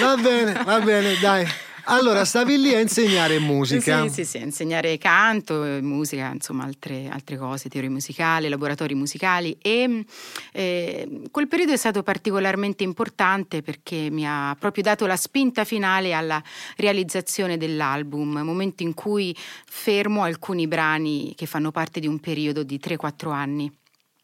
va 0.00 0.16
bene, 0.22 0.62
va 0.64 0.78
bene, 0.78 1.18
dai. 1.20 1.44
Allora, 1.88 2.24
stavi 2.24 2.58
lì 2.58 2.74
a 2.74 2.80
insegnare 2.80 3.38
musica. 3.38 4.02
Sì, 4.08 4.08
sì, 4.08 4.24
sì, 4.24 4.38
insegnare 4.38 4.98
canto, 4.98 5.54
musica, 5.80 6.32
insomma 6.32 6.64
altre, 6.64 7.08
altre 7.08 7.36
cose, 7.36 7.68
teorie 7.68 7.88
musicali, 7.88 8.48
laboratori 8.48 8.94
musicali 8.94 9.56
e 9.62 10.04
eh, 10.52 11.22
quel 11.30 11.46
periodo 11.46 11.72
è 11.72 11.76
stato 11.76 12.02
particolarmente 12.02 12.82
importante 12.82 13.62
perché 13.62 14.08
mi 14.10 14.26
ha 14.26 14.56
proprio 14.58 14.82
dato 14.82 15.06
la 15.06 15.16
spinta 15.16 15.62
finale 15.64 16.12
alla 16.12 16.42
realizzazione 16.76 17.56
dell'album, 17.56 18.38
momento 18.40 18.82
in 18.82 18.92
cui 18.92 19.34
fermo 19.36 20.24
alcuni 20.24 20.66
brani 20.66 21.34
che 21.36 21.46
fanno 21.46 21.70
parte 21.70 22.00
di 22.00 22.08
un 22.08 22.18
periodo 22.18 22.64
di 22.64 22.80
3-4 22.82 23.30
anni. 23.30 23.72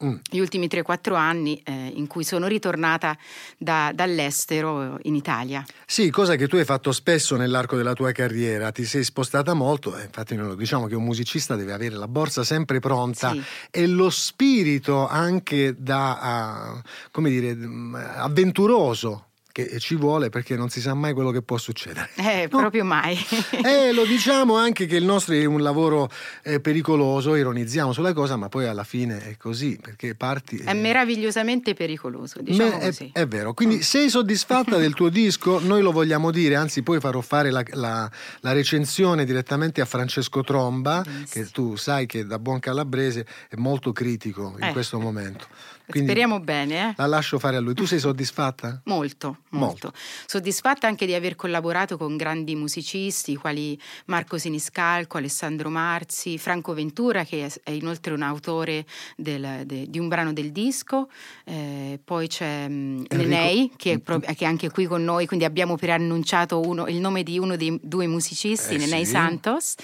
Mm. 0.04 0.16
Gli 0.28 0.38
ultimi 0.38 0.66
3-4 0.66 1.14
anni 1.14 1.60
eh, 1.64 1.92
in 1.94 2.06
cui 2.06 2.24
sono 2.24 2.46
ritornata 2.48 3.16
da- 3.56 3.92
dall'estero 3.94 4.98
in 5.02 5.14
Italia. 5.14 5.64
Sì, 5.86 6.10
cosa 6.10 6.34
che 6.36 6.48
tu 6.48 6.56
hai 6.56 6.64
fatto 6.64 6.90
spesso 6.92 7.36
nell'arco 7.36 7.76
della 7.76 7.92
tua 7.92 8.10
carriera, 8.12 8.72
ti 8.72 8.84
sei 8.84 9.04
spostata 9.04 9.54
molto, 9.54 9.96
eh, 9.96 10.02
infatti 10.04 10.34
noi 10.34 10.48
lo 10.48 10.54
diciamo 10.54 10.86
che 10.86 10.94
un 10.96 11.04
musicista 11.04 11.54
deve 11.56 11.72
avere 11.72 11.94
la 11.94 12.08
borsa 12.08 12.42
sempre 12.44 12.80
pronta 12.80 13.30
Sì. 13.32 13.42
e 13.70 13.86
lo 13.86 14.10
spirito 14.10 15.06
anche 15.06 15.74
da, 15.78 16.18
ah, 16.20 16.82
come 17.10 17.30
dire, 17.30 17.54
mm, 17.54 17.94
avventuroso 17.94 19.26
che 19.52 19.78
ci 19.78 19.94
vuole 19.96 20.30
perché 20.30 20.56
non 20.56 20.70
si 20.70 20.80
sa 20.80 20.94
mai 20.94 21.12
quello 21.12 21.30
che 21.30 21.42
può 21.42 21.58
succedere. 21.58 22.08
Eh, 22.32 22.48
No. 22.50 22.58
proprio 22.58 22.84
mai. 22.84 23.16
E 23.64 23.92
lo 23.92 24.04
diciamo 24.04 24.56
anche 24.56 24.86
che 24.86 24.96
il 24.96 25.04
nostro 25.04 25.34
è 25.34 25.44
un 25.44 25.60
lavoro 25.62 26.10
eh, 26.42 26.60
pericoloso, 26.60 27.34
ironizziamo 27.36 27.92
sulla 27.92 28.12
cosa, 28.14 28.36
ma 28.36 28.48
poi 28.48 28.66
alla 28.66 28.84
fine 28.84 29.22
è 29.28 29.36
così, 29.36 29.78
perché 29.80 30.14
parti... 30.14 30.56
È 30.56 30.70
eh, 30.70 30.74
meravigliosamente 30.74 31.74
pericoloso, 31.74 32.40
diciamo 32.40 32.78
è, 32.80 32.86
così. 32.86 33.10
è 33.12 33.26
vero, 33.26 33.52
quindi 33.54 33.82
sei 33.82 34.08
soddisfatta 34.08 34.76
del 34.78 34.94
tuo 34.94 35.08
disco? 35.10 35.60
Noi 35.60 35.82
lo 35.82 35.92
vogliamo 35.92 36.30
dire, 36.30 36.56
anzi 36.56 36.82
poi 36.82 36.98
farò 37.00 37.20
fare 37.20 37.50
la, 37.50 37.62
la- 37.72 38.10
la 38.40 38.52
recensione 38.52 39.24
direttamente 39.24 39.80
a 39.80 39.84
Francesco 39.84 40.42
Tromba, 40.42 41.04
che 41.28 41.46
tu 41.50 41.76
sai 41.76 42.06
che 42.06 42.24
da 42.24 42.38
buon 42.38 42.58
calabrese 42.60 43.26
è 43.48 43.56
molto 43.56 43.92
critico 43.92 44.54
in 44.58 44.68
Eh. 44.68 44.72
questo 44.72 44.98
momento. 44.98 45.46
Quindi 45.86 46.08
Speriamo 46.10 46.40
bene, 46.40 46.90
eh? 46.90 46.94
La 46.96 47.06
lascio 47.06 47.38
fare 47.38 47.56
a 47.56 47.60
lui. 47.60 47.74
Tu 47.74 47.84
sei 47.84 47.98
soddisfatta? 47.98 48.80
Molto, 48.84 49.38
molto, 49.50 49.92
Soddisfatta 50.26 50.86
anche 50.86 51.06
di 51.06 51.14
aver 51.14 51.34
collaborato 51.36 51.96
con 51.96 52.16
grandi 52.16 52.54
musicisti 52.54 53.36
quali 53.36 53.78
Marco 54.06 54.38
Siniscalco, 54.38 55.18
Alessandro 55.18 55.68
Marzi, 55.70 56.38
Franco 56.38 56.72
Ventura, 56.72 57.24
che 57.24 57.46
è- 57.62 57.70
inoltre 57.72 58.14
un 58.14 58.22
autore 58.22 58.86
del- 59.16 59.62
de- 59.66 59.86
di 59.88 59.98
un 59.98 60.08
brano 60.08 60.32
del 60.32 60.52
disco. 60.52 61.08
Eh, 61.44 61.98
poi 62.02 62.28
c'è 62.28 62.66
mm, 62.68 63.04
Enrico- 63.08 63.14
Nenei, 63.16 63.72
che 63.76 63.92
è, 63.94 63.98
pro- 63.98 64.20
che 64.20 64.34
è 64.38 64.44
anche 64.44 64.70
qui 64.70 64.86
con 64.86 65.02
noi, 65.04 65.26
quindi 65.26 65.44
abbiamo 65.44 65.76
preannunciato 65.76 66.60
uno- 66.60 66.86
il 66.86 66.96
nome 66.98 67.22
di 67.22 67.38
uno 67.38 67.56
dei 67.56 67.78
due 67.82 68.06
musicisti, 68.06 68.74
Eh, 68.74 68.78
Nenei 68.78 69.04
sì. 69.04 69.10
Santos. 69.10 69.74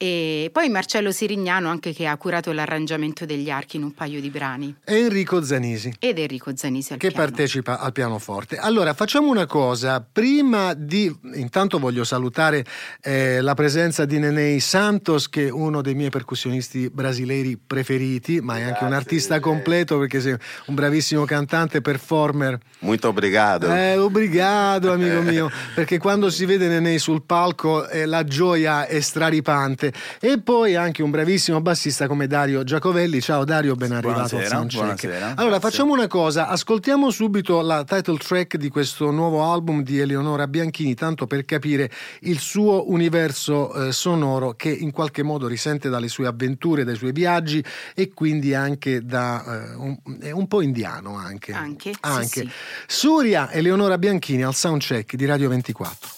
E 0.00 0.50
poi 0.52 0.68
Marcello 0.68 1.10
Sirignano, 1.10 1.68
anche 1.68 1.92
che 1.92 2.06
ha 2.06 2.16
curato 2.16 2.52
l'arrangiamento 2.52 3.26
degli 3.26 3.50
archi 3.50 3.78
in 3.78 3.82
un 3.82 3.94
paio 3.94 4.20
di 4.20 4.30
brani. 4.30 4.72
E 4.84 4.94
Enrico 4.94 5.42
Zanisi. 5.42 5.92
Ed 5.98 6.20
Enrico 6.20 6.52
Zanisi 6.54 6.92
al 6.92 7.00
che 7.00 7.08
piano. 7.08 7.24
partecipa 7.24 7.80
al 7.80 7.90
pianoforte. 7.90 8.58
Allora, 8.58 8.94
facciamo 8.94 9.28
una 9.28 9.46
cosa, 9.46 10.00
prima 10.00 10.72
di 10.74 11.12
intanto 11.34 11.80
voglio 11.80 12.04
salutare 12.04 12.64
eh, 13.00 13.40
la 13.40 13.54
presenza 13.54 14.04
di 14.04 14.20
Nenei 14.20 14.60
Santos 14.60 15.28
che 15.28 15.48
è 15.48 15.50
uno 15.50 15.82
dei 15.82 15.96
miei 15.96 16.10
percussionisti 16.10 16.88
brasileiri 16.90 17.56
preferiti, 17.58 18.40
ma 18.40 18.56
è 18.56 18.62
anche 18.62 18.84
un 18.84 18.92
artista 18.92 19.40
completo 19.40 19.98
perché 19.98 20.20
sei 20.20 20.36
un 20.66 20.76
bravissimo 20.76 21.24
cantante, 21.24 21.80
performer. 21.80 22.56
Muito 22.80 23.08
obrigado. 23.08 23.74
Eh, 23.74 23.96
obrigado, 23.96 24.92
amico 24.92 25.22
mio, 25.22 25.50
perché 25.74 25.98
quando 25.98 26.30
si 26.30 26.44
vede 26.44 26.68
Nenei 26.68 27.00
sul 27.00 27.24
palco 27.24 27.88
eh, 27.88 28.06
la 28.06 28.22
gioia 28.22 28.86
è 28.86 29.00
straripante. 29.00 29.86
E 30.20 30.40
poi 30.40 30.74
anche 30.76 31.02
un 31.02 31.10
bravissimo 31.10 31.60
bassista 31.60 32.06
come 32.06 32.26
Dario 32.26 32.64
Giacovelli. 32.64 33.20
Ciao 33.20 33.44
Dario, 33.44 33.74
ben 33.74 33.92
arrivato 33.92 34.20
al 34.20 34.28
Buonasera, 34.28 34.48
Soundcheck. 34.48 34.80
buonasera. 34.82 35.26
Allora, 35.36 35.58
Grazie. 35.58 35.70
facciamo 35.70 35.92
una 35.92 36.06
cosa, 36.06 36.48
ascoltiamo 36.48 37.10
subito 37.10 37.60
la 37.60 37.84
title 37.84 38.18
track 38.18 38.56
di 38.56 38.68
questo 38.68 39.10
nuovo 39.10 39.42
album 39.44 39.82
di 39.82 39.98
Eleonora 39.98 40.46
Bianchini, 40.46 40.94
tanto 40.94 41.26
per 41.26 41.44
capire 41.44 41.90
il 42.20 42.38
suo 42.38 42.90
universo 42.90 43.72
eh, 43.88 43.92
sonoro 43.92 44.52
che 44.54 44.70
in 44.70 44.90
qualche 44.90 45.22
modo 45.22 45.46
risente 45.46 45.88
dalle 45.88 46.08
sue 46.08 46.26
avventure, 46.26 46.84
dai 46.84 46.96
suoi 46.96 47.12
viaggi 47.12 47.64
e 47.94 48.12
quindi 48.12 48.54
anche 48.54 49.04
da 49.04 49.44
eh, 49.44 49.74
un, 49.74 49.98
è 50.20 50.30
un 50.30 50.46
po' 50.46 50.60
indiano 50.60 51.16
anche. 51.16 51.52
Anche, 51.52 51.92
sì, 51.92 51.98
Anche. 52.00 52.26
sì. 52.26 52.50
Suria 52.86 53.50
Eleonora 53.50 53.98
Bianchini 53.98 54.42
al 54.42 54.54
soundcheck 54.54 55.14
di 55.14 55.24
Radio 55.24 55.48
24. 55.48 56.17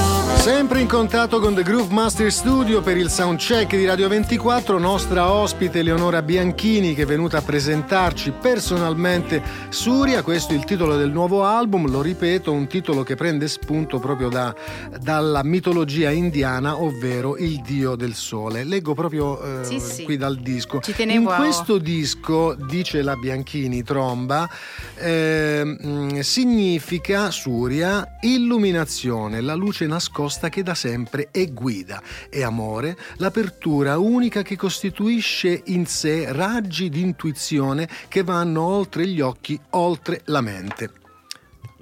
Sempre 0.41 0.79
in 0.79 0.87
contatto 0.87 1.39
con 1.39 1.53
The 1.53 1.61
Groove 1.61 1.93
Master 1.93 2.31
Studio 2.31 2.81
per 2.81 2.97
il 2.97 3.11
soundcheck 3.11 3.75
di 3.75 3.85
Radio 3.85 4.07
24, 4.07 4.79
nostra 4.79 5.31
ospite 5.31 5.79
Eleonora 5.79 6.23
Bianchini 6.23 6.95
che 6.95 7.03
è 7.03 7.05
venuta 7.05 7.37
a 7.37 7.41
presentarci 7.43 8.31
personalmente 8.41 9.39
Suria, 9.69 10.23
questo 10.23 10.53
è 10.53 10.55
il 10.55 10.63
titolo 10.63 10.97
del 10.97 11.11
nuovo 11.11 11.43
album, 11.45 11.87
lo 11.91 12.01
ripeto, 12.01 12.51
un 12.51 12.65
titolo 12.65 13.03
che 13.03 13.13
prende 13.13 13.47
spunto 13.47 13.99
proprio 13.99 14.29
da- 14.29 14.53
dalla 14.99 15.43
mitologia 15.43 16.09
indiana, 16.09 16.81
ovvero 16.81 17.37
il 17.37 17.61
dio 17.61 17.95
del 17.95 18.15
sole. 18.15 18.63
Leggo 18.63 18.95
proprio 18.95 19.61
eh, 19.61 19.63
Sì, 19.63 19.79
sì. 19.79 20.03
qui 20.05 20.17
dal 20.17 20.37
disco. 20.37 20.79
Ci 20.79 20.95
tenevo 20.95 21.21
in 21.21 21.27
a- 21.27 21.35
questo 21.35 21.77
disco, 21.77 22.55
dice 22.55 23.03
la 23.03 23.15
Bianchini 23.15 23.83
Tromba, 23.83 24.49
ehm, 24.97 26.19
significa 26.21 27.29
Suria 27.29 28.17
illuminazione, 28.21 29.39
la 29.39 29.53
luce 29.53 29.85
nascosta 29.85 30.29
che 30.49 30.63
da 30.63 30.75
sempre 30.75 31.29
è 31.31 31.51
guida, 31.51 32.01
è 32.29 32.41
amore, 32.41 32.97
l'apertura 33.17 33.97
unica 33.97 34.41
che 34.41 34.55
costituisce 34.55 35.61
in 35.65 35.85
sé 35.85 36.31
raggi 36.31 36.89
di 36.89 37.01
intuizione 37.01 37.87
che 38.07 38.23
vanno 38.23 38.61
oltre 38.61 39.07
gli 39.07 39.21
occhi, 39.21 39.59
oltre 39.71 40.21
la 40.25 40.41
mente. 40.41 40.91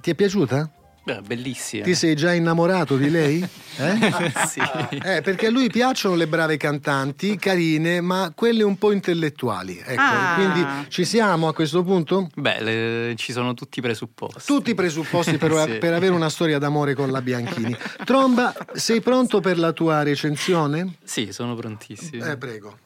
Ti 0.00 0.10
è 0.10 0.14
piaciuta? 0.14 0.79
Beh, 1.14 1.20
bellissima. 1.26 1.84
Ti 1.84 1.94
sei 1.94 2.14
già 2.14 2.32
innamorato 2.32 2.96
di 2.96 3.10
lei? 3.10 3.48
Eh? 3.80 4.32
sì. 4.46 4.60
Eh, 5.02 5.22
perché 5.22 5.46
a 5.46 5.50
lui 5.50 5.70
piacciono 5.70 6.14
le 6.14 6.26
brave 6.26 6.58
cantanti, 6.58 7.36
carine, 7.38 8.02
ma 8.02 8.30
quelle 8.34 8.62
un 8.62 8.76
po' 8.76 8.92
intellettuali. 8.92 9.80
Ecco, 9.82 10.00
Ah. 10.02 10.34
quindi 10.34 10.66
ci 10.90 11.06
siamo 11.06 11.48
a 11.48 11.54
questo 11.54 11.82
punto? 11.82 12.28
Beh, 12.34 12.60
le- 12.62 13.14
ci 13.16 13.32
sono 13.32 13.54
tutti 13.54 13.78
i 13.78 13.82
presupposti. 13.82 14.42
Tutti 14.44 14.70
i 14.70 14.74
presupposti 14.74 15.38
per, 15.38 15.52
Sì. 15.66 15.78
per 15.78 15.94
avere 15.94 16.12
una 16.12 16.28
storia 16.28 16.58
d'amore 16.58 16.92
con 16.94 17.10
la 17.10 17.22
Bianchini. 17.22 17.74
Tromba, 18.04 18.54
sei 18.74 19.00
pronto 19.00 19.40
per 19.40 19.58
la 19.58 19.72
tua 19.72 20.02
recensione? 20.02 20.96
Sì, 21.02 21.32
sono 21.32 21.54
prontissimo. 21.54 22.22
Eh, 22.26 22.36
prego. 22.36 22.76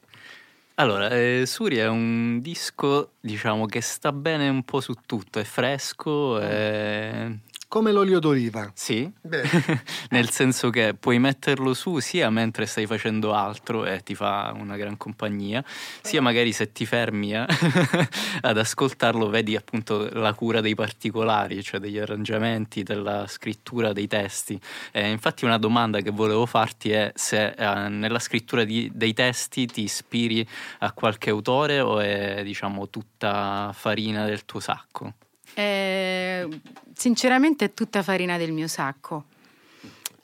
Allora, 0.77 1.09
eh, 1.11 1.43
Suri 1.47 1.77
è 1.79 1.89
un 1.89 2.41
disco, 2.41 3.13
diciamo, 3.21 3.67
che 3.67 3.81
sta 3.81 4.13
bene 4.13 4.49
un 4.49 4.63
po' 4.65 4.81
su 4.81 4.95
tutto, 5.07 5.41
è 5.41 5.45
fresco, 5.45 6.39
è... 6.39 7.29
Come 7.75 7.91
l'olio 7.91 8.21
d'oliva. 8.21 8.71
Sì, 8.73 9.11
nel 10.11 10.31
senso 10.31 10.71
che 10.71 10.95
puoi 10.95 11.19
metterlo 11.19 11.75
su 11.75 11.99
sia 11.99 12.31
mentre 12.31 12.67
stai 12.67 12.87
facendo 12.87 13.35
altro 13.35 13.85
e 13.85 14.01
ti 14.05 14.15
fa 14.15 14.55
una 14.57 14.77
gran 14.77 14.97
compagnia, 14.97 15.65
sia 16.01 16.23
magari 16.23 16.53
se 16.53 16.71
ti 16.71 16.87
fermi 16.87 17.35
eh, 17.35 17.45
ad 18.43 18.59
ascoltarlo 18.59 19.29
vedi 19.29 19.57
appunto 19.57 20.09
la 20.13 20.33
cura 20.35 20.61
dei 20.61 20.77
particolari, 20.77 21.65
cioè 21.65 21.81
degli 21.81 21.99
arrangiamenti, 21.99 22.85
della 22.85 23.27
scrittura 23.27 23.93
dei 23.93 24.07
testi. 24.07 24.57
Eh, 24.93 25.11
infatti 25.11 25.45
una 25.45 25.59
domanda 25.59 26.01
che 26.01 26.11
volevo 26.11 26.47
farti 26.47 26.93
è 26.93 27.11
se 27.17 27.55
eh, 27.59 27.89
nella 27.89 28.21
scrittura 28.21 28.63
di- 28.63 28.89
dei 28.95 29.15
testi 29.15 29.67
ti 29.67 29.83
ispiri 29.83 30.49
a 30.79 30.93
qualche 30.93 31.31
autore 31.31 31.81
o 31.81 31.99
è 31.99 32.43
diciamo 32.45 32.89
tutta 32.89 33.73
farina 33.75 34.27
del 34.27 34.45
tuo 34.45 34.61
sacco? 34.61 35.15
Eh, 35.55 36.49
sinceramente 36.95 37.67
è 37.67 37.75
tutta 37.75 38.03
farina 38.03 38.37
del 38.37 38.53
mio 38.53 38.69
sacco. 38.69 39.25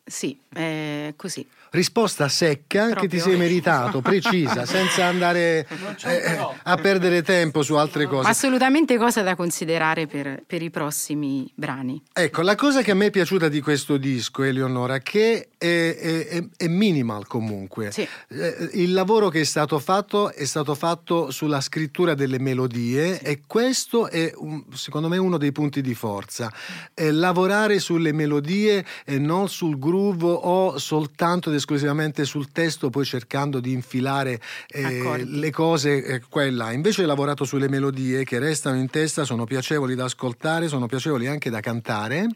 Sì, 0.05 0.39
è 0.53 1.13
così. 1.17 1.47
Risposta 1.73 2.29
secca 2.29 2.87
che 2.87 2.93
ti 3.07 3.17
Proprio. 3.17 3.21
sei 3.23 3.37
meritato, 3.37 4.01
precisa, 4.01 4.67
senza 4.67 5.05
andare 5.05 5.67
eh, 6.05 6.39
a 6.65 6.77
perdere 6.77 7.23
tempo 7.23 7.63
su 7.63 7.75
altre 7.75 8.07
cose. 8.07 8.29
Assolutamente 8.29 8.97
cosa 8.99 9.23
da 9.23 9.37
considerare 9.37 10.09
per, 10.09 10.43
per 10.45 10.63
i 10.63 10.71
prossimi 10.71 11.49
brani. 11.55 12.03
Ecco, 12.13 12.43
la 12.43 12.57
cosa 12.57 12.83
che 12.83 12.91
a 12.91 12.95
me 12.95 13.07
è 13.07 13.11
piaciuta 13.11 13.49
di 13.49 13.61
questo 13.61 13.99
disco, 13.99 14.43
Eleonora, 14.43 14.99
che 14.99 15.51
è, 15.57 15.67
è- 15.97 16.27
è- 16.27 16.45
è 16.57 16.67
minimal 16.67 17.29
comunque. 17.29 17.93
Sì. 17.93 18.07
Eh, 18.29 18.71
Il 18.73 18.93
lavoro 18.93 19.29
che 19.29 19.41
è 19.41 19.45
stato 19.45 19.79
fatto 19.79 20.33
è 20.33 20.45
stato 20.47 20.75
fatto 20.75 21.31
sulla 21.31 21.61
scrittura 21.61 22.15
delle 22.15 22.41
melodie 22.41 23.21
e 23.21 23.43
questo 23.47 24.09
è 24.09 24.33
un- 24.35 24.65
secondo 24.75 25.07
me 25.07 25.19
uno 25.19 25.39
dei 25.39 25.53
punti 25.53 25.83
di 25.83 25.95
forza. 25.95 26.53
Eh, 26.95 27.13
lavorare 27.13 27.79
sulle 27.79 28.13
melodie 28.13 28.85
e 29.05 29.19
non 29.21 29.49
sul 29.49 29.79
groove 29.79 30.25
o 30.27 30.77
soltanto 30.79 31.49
ed 31.51 31.59
esclusivamente 31.61 32.25
sul 32.25 32.51
testo, 32.51 32.91
poi 32.91 33.05
cercando 33.05 33.61
di 33.61 33.73
infilare 33.73 34.41
eh, 34.69 35.25
le 35.25 35.51
cose 35.51 36.03
eh, 36.05 36.21
qua 36.29 36.45
e 36.45 36.51
là. 36.51 36.73
Invece 36.73 37.03
hai 37.03 37.07
lavorato 37.07 37.45
sulle 37.45 37.69
melodie 37.69 38.25
che 38.25 38.39
restano 38.39 38.77
in 38.77 38.91
testa, 38.91 39.25
sono 39.25 39.45
piacevoli 39.45 39.95
da 39.95 40.05
ascoltare, 40.05 40.67
sono 40.69 40.87
piacevoli 40.87 41.27
anche 41.29 41.51
da 41.51 41.61
cantare 41.61 42.27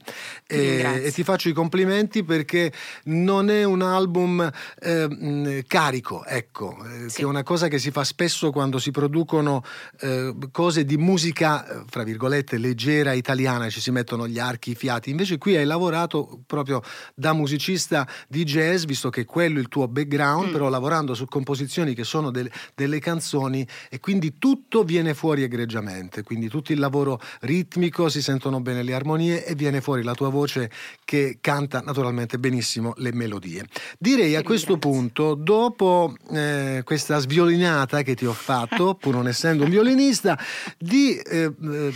Ti 0.47 0.55
e, 0.55 1.11
ti 1.13 1.25
faccio 1.25 1.49
i 1.49 1.53
complimenti 1.53 2.23
perché 2.25 2.73
non 3.05 3.51
è 3.51 3.65
un 3.65 3.83
album 3.83 4.49
eh, 4.81 5.65
carico, 5.67 6.25
ecco, 6.25 6.77
eh, 6.85 7.09
Sì. 7.09 7.17
che 7.17 7.23
è 7.23 7.27
una 7.27 7.43
cosa 7.43 7.69
che 7.69 7.79
si 7.79 7.91
fa 7.91 8.05
spesso 8.05 8.51
quando 8.51 8.79
si 8.79 8.91
producono 8.91 9.63
eh, 10.01 10.35
cose 10.53 10.85
di 10.85 10.97
musica, 10.97 11.67
eh, 11.67 11.85
fra 11.89 12.03
virgolette, 12.03 12.59
leggera 12.59 13.13
italiana, 13.13 13.69
ci 13.71 13.81
si 13.81 13.91
mettono 13.91 14.29
gli 14.29 14.39
archi, 14.39 14.73
i 14.73 14.75
fiati. 14.75 15.11
Invece 15.11 15.39
qui 15.39 15.57
hai 15.57 15.65
lavorato 15.65 16.41
proprio 16.47 16.83
da 17.15 17.33
musicista 17.33 18.07
di 18.29 18.45
jazz, 18.45 18.85
visto 18.85 19.11
che 19.11 19.14
quello 19.25 19.59
è 19.59 19.61
il 19.61 19.69
tuo 19.69 19.87
background, 19.87 20.49
Mm. 20.49 20.53
però 20.53 20.69
lavorando 20.69 21.15
su 21.15 21.27
composizioni 21.27 21.95
che 21.95 22.03
sono 22.03 22.33
del- 22.33 22.51
delle 22.75 22.99
canzoni 22.99 23.65
e 23.89 24.01
quindi 24.01 24.39
tutto 24.39 24.83
viene 24.83 25.15
fuori 25.15 25.45
egregiamente, 25.45 26.25
quindi 26.25 26.49
tutto 26.49 26.73
il 26.73 26.81
lavoro 26.81 27.21
ritmico, 27.43 28.09
si 28.09 28.21
sentono 28.21 28.61
bene 28.61 28.83
le 28.83 28.95
armonie 28.95 29.45
e 29.47 29.55
viene 29.55 29.81
fuori 29.81 30.03
la 30.03 30.15
tua 30.15 30.31
voce 30.31 30.71
che 31.05 31.39
canta 31.41 31.81
naturalmente 31.81 32.39
benissimo 32.39 32.95
le 32.97 33.13
melodie. 33.13 33.65
Direi 33.99 34.35
a 34.35 34.43
questo 34.43 34.79
punto, 34.79 35.35
dopo 35.35 36.15
eh, 36.33 36.81
questa 36.85 37.19
sviolinata 37.19 38.03
che 38.03 38.15
ti 38.17 38.27
ho 38.27 38.33
fatto, 38.33 38.95
pur 38.95 39.15
non 39.15 39.29
essendo 39.29 39.65
un 39.65 39.71
violinista, 39.71 40.37
di 40.79 41.15
eh, 41.17 41.53
eh, 41.63 41.93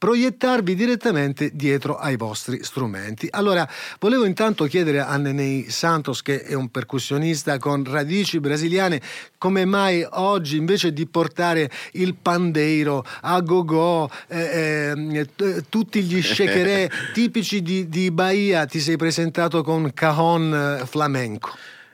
proiettarvi 0.00 0.74
direttamente 0.74 1.50
dietro 1.52 1.98
ai 1.98 2.16
vostri 2.16 2.64
strumenti. 2.64 3.28
Allora, 3.30 3.68
volevo 3.98 4.24
intanto 4.24 4.64
chiedere 4.64 5.00
a 5.00 5.14
Nenei 5.18 5.68
Santos, 5.68 6.22
che 6.22 6.42
è 6.42 6.54
un 6.54 6.70
percussionista 6.70 7.58
con 7.58 7.84
radici 7.84 8.40
brasiliane, 8.40 8.98
come 9.36 9.66
mai 9.66 10.02
oggi 10.12 10.56
invece 10.56 10.94
di 10.94 11.04
portare 11.04 11.70
il 11.92 12.14
pandeiro, 12.14 13.04
a 13.20 13.40
go-go, 13.42 14.10
eh, 14.28 14.94
eh, 14.96 15.28
t- 15.36 15.64
tutti 15.68 16.00
gli 16.00 16.22
shakeré 16.22 16.90
tipici 17.12 17.60
di, 17.60 17.90
di 17.90 18.10
Bahia, 18.10 18.64
ti 18.64 18.80
sei 18.80 18.96
presentato 18.96 19.62
con 19.62 19.92
cajon 19.92 20.78
eh, 20.80 20.86
flamenco? 20.86 21.50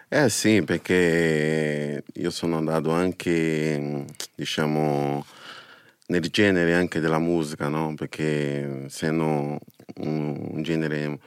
Eh 0.06 0.28
sì, 0.28 0.62
perché 0.62 2.04
io 2.14 2.30
sono 2.30 2.56
andato 2.56 2.92
anche, 2.92 4.04
diciamo, 4.36 5.26
nel 6.08 6.28
genere 6.28 6.74
anche 6.74 7.00
della 7.00 7.18
musica, 7.18 7.68
no? 7.68 7.94
Perché 7.94 8.84
essendo 8.86 9.58
un, 9.96 10.48
un 10.52 10.62
genere 10.62 11.18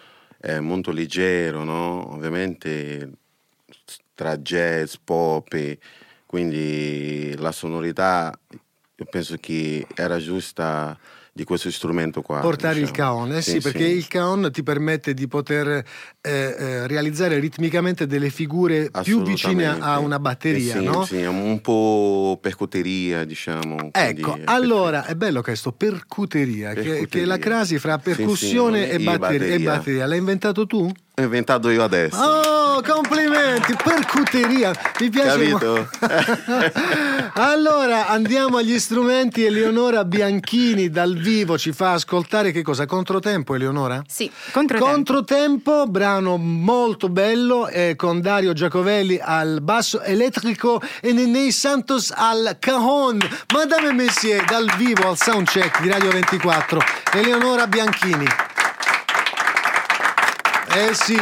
eh, 0.41 0.59
molto 0.59 0.91
leggero, 0.91 1.63
no? 1.63 2.13
Ovviamente 2.13 3.11
tra 4.13 4.37
jazz, 4.37 4.95
pop, 5.03 5.53
e 5.53 5.79
quindi 6.25 7.35
la 7.37 7.51
sonorità 7.51 8.37
io 8.99 9.05
penso 9.05 9.37
che 9.39 9.87
era 9.95 10.17
giusta 10.17 10.97
di 11.31 11.45
questo 11.45 11.71
strumento 11.71 12.21
qua. 12.21 12.41
Portare 12.41 12.79
il 12.79 12.89
diciamo. 12.91 12.97
caon, 12.97 13.33
eh 13.33 13.41
sì, 13.41 13.59
perché 13.61 13.85
il 13.85 14.07
caon 14.07 14.49
ti 14.51 14.61
permette 14.61 15.13
di 15.13 15.25
poter 15.27 15.85
eh, 16.21 16.55
eh, 16.58 16.88
realizzare 16.88 17.39
ritmicamente 17.39 18.05
delle 18.05 18.29
figure 18.29 18.91
più 19.03 19.21
vicine 19.21 19.67
a 19.67 19.99
una 19.99 20.19
batteria, 20.19 20.75
Eh 20.75 20.79
sì, 20.79 20.84
no? 20.84 21.05
Sì, 21.05 21.23
un 21.23 21.62
po' 21.62 22.38
percuteria, 22.41 23.23
diciamo. 23.23 23.89
Ecco, 23.91 24.32
quindi, 24.32 24.41
allora 24.45 25.05
è 25.05 25.15
bello 25.15 25.41
questo 25.41 25.71
percuteria, 25.71 26.69
Che, 26.73 26.82
Percuteria. 26.82 27.08
che 27.08 27.21
è 27.21 27.25
la 27.25 27.38
crasi 27.38 27.79
fra 27.79 27.99
Sì, 28.03 28.10
sì, 28.12 28.15
percussione 28.17 28.79
non 28.82 28.89
è- 28.89 28.91
e, 28.91 28.95
e 28.95 28.99
batteria, 28.99 29.15
e 29.15 29.17
batteria. 29.49 29.71
batteria. 29.71 30.05
L'hai 30.08 30.17
inventato 30.17 30.65
tu? 30.67 30.91
Ho 31.15 31.21
inventato 31.21 31.69
io 31.69 31.84
adesso. 31.84 32.17
Oh, 32.17 32.82
complimenti, 32.82 33.73
percuteria, 33.84 34.71
mi 35.01 35.10
piace 35.10 35.49
Capito? 35.49 35.89
allora 37.36 38.08
andiamo 38.08 38.58
agli 38.58 38.77
strumenti. 38.79 39.43
Eleonora 39.43 40.05
Bianchini 40.05 40.89
dal 40.89 41.15
vivo 41.17 41.58
ci 41.58 41.71
fa 41.73 41.93
ascoltare 41.93 42.51
che 42.51 42.62
cosa? 42.62 42.86
Controtempo, 42.86 43.53
Eleonora? 43.55 44.01
Sì, 44.08 44.32
controtempo. 44.51 44.93
Controtempo, 44.93 45.88
brano 46.09 46.37
molto 46.37 47.07
bello 47.07 47.67
eh, 47.67 47.95
con 47.95 48.19
Dario 48.19 48.53
Giacovelli 48.53 49.19
al 49.21 49.59
basso 49.61 50.01
elettrico 50.01 50.81
e 51.01 51.13
Nenei 51.13 51.51
Santos 51.51 52.11
al 52.15 52.57
cajon. 52.59 53.19
Madame 53.53 53.93
Messier 53.93 54.43
dal 54.45 54.67
vivo 54.75 55.07
al 55.07 55.17
soundcheck 55.17 55.81
di 55.81 55.89
Radio 55.89 56.09
24. 56.09 56.81
Eleonora 57.13 57.67
Bianchini. 57.67 58.25
Eh 60.73 60.95
sì, 60.95 61.19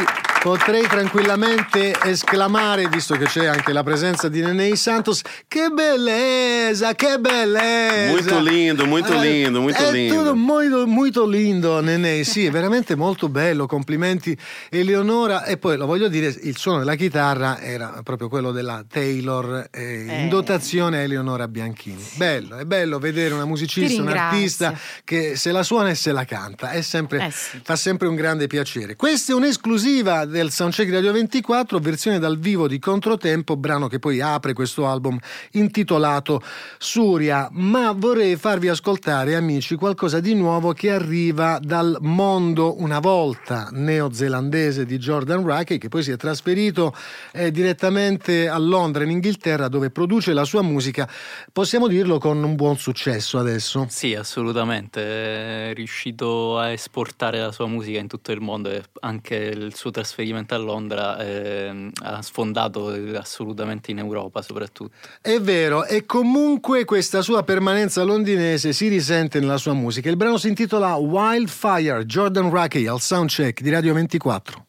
potrei 0.48 0.86
tranquillamente 0.86 1.94
esclamare, 2.04 2.88
visto 2.88 3.14
che 3.16 3.26
c'è 3.26 3.44
anche 3.44 3.70
la 3.74 3.82
presenza 3.82 4.28
di 4.30 4.40
Nenei 4.40 4.76
Santos, 4.76 5.20
che 5.46 5.68
bellezza, 5.68 6.94
che 6.94 7.18
bellezza! 7.18 8.08
Molto 8.10 8.40
lindo, 8.40 8.86
molto 8.86 9.12
Eh, 9.12 9.20
lindo, 9.28 9.60
molto 9.60 9.86
è 9.86 9.92
lindo. 9.92 10.14
tutto 10.16 10.34
molto, 10.34 10.86
molto 10.86 11.26
lindo, 11.26 11.80
Nenei, 11.82 12.24
sì, 12.24 12.46
è 12.46 12.50
veramente 12.50 12.94
molto 12.94 13.28
bello, 13.28 13.66
complimenti 13.66 14.34
Eleonora. 14.70 15.44
E 15.44 15.58
poi 15.58 15.76
lo 15.76 15.84
voglio 15.84 16.08
dire, 16.08 16.34
il 16.40 16.56
suono 16.56 16.78
della 16.78 16.94
chitarra 16.94 17.60
era 17.60 18.00
proprio 18.02 18.30
quello 18.30 18.50
della 18.50 18.82
Taylor 18.88 19.68
eh, 19.70 20.00
in 20.00 20.10
Eh. 20.10 20.28
dotazione 20.28 20.96
a 20.96 21.00
Eleonora 21.02 21.46
Bianchini. 21.46 22.02
Bello, 22.14 22.56
è 22.56 22.64
bello 22.64 22.98
vedere 22.98 23.34
una 23.34 23.44
musicista, 23.44 24.00
un 24.00 24.08
artista 24.08 24.74
che 25.04 25.36
se 25.36 25.52
la 25.52 25.62
suona 25.62 25.90
e 25.90 25.94
se 25.94 26.10
la 26.10 26.24
canta, 26.24 26.70
è 26.70 26.80
sempre, 26.80 27.26
Eh 27.26 27.30
sì. 27.32 27.60
fa 27.62 27.76
sempre 27.76 28.08
un 28.08 28.14
grande 28.14 28.46
piacere. 28.46 28.96
Questa 28.96 29.32
è 29.32 29.34
un'esclusiva 29.34 30.24
del 30.38 30.52
Soundcheck 30.52 30.92
Radio 30.92 31.10
24, 31.10 31.80
versione 31.80 32.20
dal 32.20 32.38
vivo 32.38 32.68
di 32.68 32.78
Controtempo, 32.78 33.56
brano 33.56 33.88
che 33.88 33.98
poi 33.98 34.20
apre 34.20 34.52
questo 34.52 34.86
album 34.86 35.18
intitolato 35.52 36.40
Suria. 36.78 37.48
Ma 37.50 37.90
vorrei 37.90 38.36
farvi 38.36 38.68
ascoltare, 38.68 39.34
amici, 39.34 39.74
qualcosa 39.74 40.20
di 40.20 40.34
nuovo 40.34 40.72
che 40.74 40.92
arriva 40.92 41.58
dal 41.60 41.98
mondo 42.02 42.80
una 42.80 43.00
volta 43.00 43.68
neozelandese 43.72 44.86
di 44.86 44.96
Jordan 44.98 45.44
Rackey, 45.44 45.76
che 45.76 45.88
poi 45.88 46.04
si 46.04 46.12
è 46.12 46.16
trasferito 46.16 46.94
eh, 47.32 47.50
direttamente 47.50 48.48
a 48.48 48.58
Londra, 48.58 49.02
in 49.02 49.10
Inghilterra, 49.10 49.66
dove 49.66 49.90
produce 49.90 50.32
la 50.32 50.44
sua 50.44 50.62
musica. 50.62 51.10
Possiamo 51.52 51.88
dirlo 51.88 52.18
con 52.18 52.40
un 52.40 52.54
buon 52.54 52.76
successo 52.76 53.38
adesso. 53.38 53.86
Sì, 53.88 54.14
assolutamente. 54.14 55.70
È 55.70 55.74
riuscito 55.74 56.58
a 56.58 56.70
esportare 56.70 57.40
la 57.40 57.50
sua 57.50 57.66
musica 57.66 57.98
in 57.98 58.06
tutto 58.06 58.30
il 58.30 58.40
mondo 58.40 58.70
e 58.70 58.84
anche 59.00 59.34
il 59.34 59.74
suo 59.74 59.90
trasferimento 59.90 60.17
a 60.48 60.56
Londra 60.56 61.18
ehm, 61.18 61.90
ha 62.02 62.22
sfondato 62.22 62.88
assolutamente 63.16 63.90
in 63.90 63.98
Europa 63.98 64.42
soprattutto. 64.42 64.94
È 65.20 65.38
vero, 65.40 65.84
e 65.84 66.04
comunque 66.06 66.84
questa 66.84 67.22
sua 67.22 67.42
permanenza 67.42 68.02
londinese 68.02 68.72
si 68.72 68.88
risente 68.88 69.40
nella 69.40 69.58
sua 69.58 69.72
musica. 69.72 70.08
Il 70.08 70.16
brano 70.16 70.36
si 70.36 70.48
intitola 70.48 70.94
Wildfire, 70.94 72.04
Jordan 72.04 72.50
Rackey 72.50 72.86
al 72.86 73.00
soundcheck 73.00 73.60
di 73.60 73.70
Radio 73.70 73.94
24. 73.94 74.66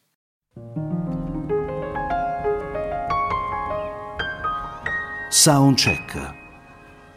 Soundcheck. 5.30 6.34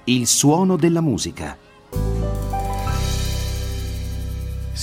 Il 0.06 0.28
suono 0.28 0.76
della 0.76 1.02
musica. 1.02 1.63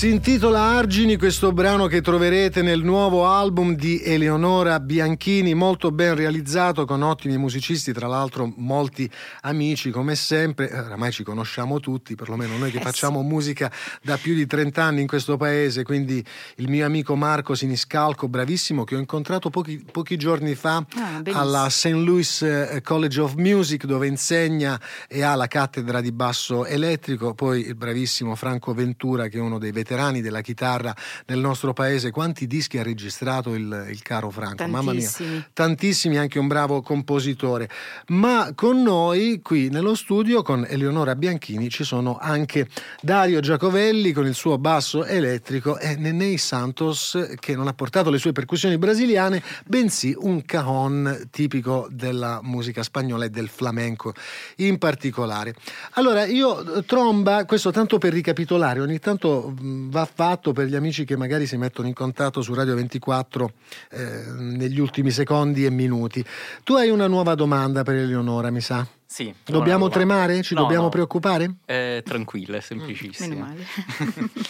Si 0.00 0.08
intitola 0.08 0.62
Argini 0.62 1.18
questo 1.18 1.52
brano 1.52 1.86
che 1.86 2.00
troverete 2.00 2.62
nel 2.62 2.82
nuovo 2.82 3.26
album 3.26 3.74
di 3.74 4.02
Eleonora 4.02 4.80
Bianchini, 4.80 5.52
molto 5.52 5.90
ben 5.90 6.14
realizzato 6.14 6.86
con 6.86 7.02
ottimi 7.02 7.36
musicisti, 7.36 7.92
tra 7.92 8.06
l'altro 8.06 8.50
molti 8.56 9.10
amici 9.42 9.90
come 9.90 10.14
sempre, 10.14 10.70
Eh, 10.70 10.78
oramai 10.78 11.12
ci 11.12 11.22
conosciamo 11.22 11.80
tutti, 11.80 12.14
perlomeno 12.14 12.56
noi 12.56 12.70
che 12.70 12.78
Eh 12.78 12.80
facciamo 12.80 13.20
musica 13.20 13.70
da 14.00 14.16
più 14.16 14.34
di 14.34 14.46
30 14.46 14.82
anni 14.82 15.02
in 15.02 15.06
questo 15.06 15.36
paese, 15.36 15.82
quindi 15.82 16.24
il 16.56 16.70
mio 16.70 16.86
amico 16.86 17.14
Marco 17.14 17.54
Siniscalco, 17.54 18.26
bravissimo, 18.26 18.84
che 18.84 18.96
ho 18.96 18.98
incontrato 18.98 19.50
pochi, 19.50 19.84
pochi 19.92 20.16
giorni 20.16 20.54
fa 20.54 20.82
Ah, 20.96 21.20
alla 21.32 21.68
St. 21.68 21.88
Louis 21.88 22.40
eh, 22.40 22.80
College 22.82 23.20
of 23.20 23.34
Music 23.34 23.84
dove 23.84 24.06
insegna 24.06 24.80
e 25.06 25.20
ha 25.20 25.34
la 25.34 25.46
cattedra 25.46 26.00
di 26.00 26.10
basso 26.10 26.64
elettrico, 26.64 27.34
poi 27.34 27.66
il 27.66 27.74
bravissimo 27.74 28.34
Franco 28.34 28.72
Ventura 28.72 29.28
che 29.28 29.36
è 29.36 29.40
uno 29.42 29.58
dei 29.58 29.70
veterani 29.72 29.88
della 29.96 30.40
chitarra 30.40 30.94
nel 31.26 31.38
nostro 31.38 31.72
paese. 31.72 32.10
Quanti 32.10 32.46
dischi 32.46 32.78
ha 32.78 32.82
registrato 32.82 33.54
il, 33.54 33.86
il 33.90 34.02
caro 34.02 34.30
Franco? 34.30 34.66
Mamma 34.66 34.92
mia, 34.92 35.00
Tantissimi. 35.00 35.44
tantissimi, 35.52 36.16
anche 36.18 36.38
un 36.38 36.46
bravo 36.46 36.80
compositore. 36.82 37.68
Ma 38.08 38.52
con 38.54 38.82
noi 38.82 39.40
qui 39.42 39.68
nello 39.68 39.94
studio, 39.94 40.42
con 40.42 40.64
Eleonora 40.68 41.16
Bianchini, 41.16 41.68
ci 41.70 41.82
sono 41.84 42.18
anche 42.20 42.68
Dario 43.02 43.40
Giacovelli 43.40 44.12
con 44.12 44.26
il 44.26 44.34
suo 44.34 44.58
basso 44.58 45.04
elettrico 45.04 45.78
e 45.78 45.96
Nenei 45.96 46.38
Santos 46.38 47.18
che 47.38 47.56
non 47.56 47.66
ha 47.66 47.72
portato 47.72 48.10
le 48.10 48.18
sue 48.18 48.32
percussioni 48.32 48.78
brasiliane, 48.78 49.42
bensì 49.66 50.14
un 50.16 50.44
cajon 50.44 51.28
tipico 51.30 51.88
della 51.90 52.40
musica 52.42 52.82
spagnola 52.82 53.24
e 53.24 53.30
del 53.30 53.48
flamenco 53.48 54.12
in 54.56 54.78
particolare. 54.78 55.54
Allora, 55.94 56.24
io 56.24 56.76
eh, 56.76 56.84
tromba, 56.84 57.44
questo 57.44 57.70
tanto 57.70 57.98
per 57.98 58.12
ricapitolare, 58.12 58.80
ogni 58.80 58.98
tanto 58.98 59.54
mh, 59.58 59.64
va 59.88 60.04
fatto 60.04 60.52
per 60.52 60.66
gli 60.66 60.74
amici 60.74 61.04
che 61.04 61.16
magari 61.16 61.46
si 61.46 61.56
mettono 61.56 61.88
in 61.88 61.94
contatto 61.94 62.42
su 62.42 62.52
Radio 62.54 62.74
24 62.74 63.52
eh, 63.90 64.24
negli 64.38 64.78
ultimi 64.80 65.10
secondi 65.10 65.64
e 65.64 65.70
minuti. 65.70 66.24
Tu 66.64 66.74
hai 66.74 66.90
una 66.90 67.06
nuova 67.06 67.34
domanda 67.34 67.82
per 67.82 67.96
Eleonora, 67.96 68.50
mi 68.50 68.60
sa? 68.60 68.86
Sì. 69.06 69.34
Dobbiamo 69.44 69.88
tremare? 69.88 70.40
Ci 70.40 70.54
no, 70.54 70.60
dobbiamo 70.60 70.84
no. 70.84 70.88
preoccupare? 70.88 71.56
È 71.64 72.00
tranquilla, 72.04 72.58
è 72.58 72.60
semplicissima. 72.60 73.46
Male. 73.46 73.66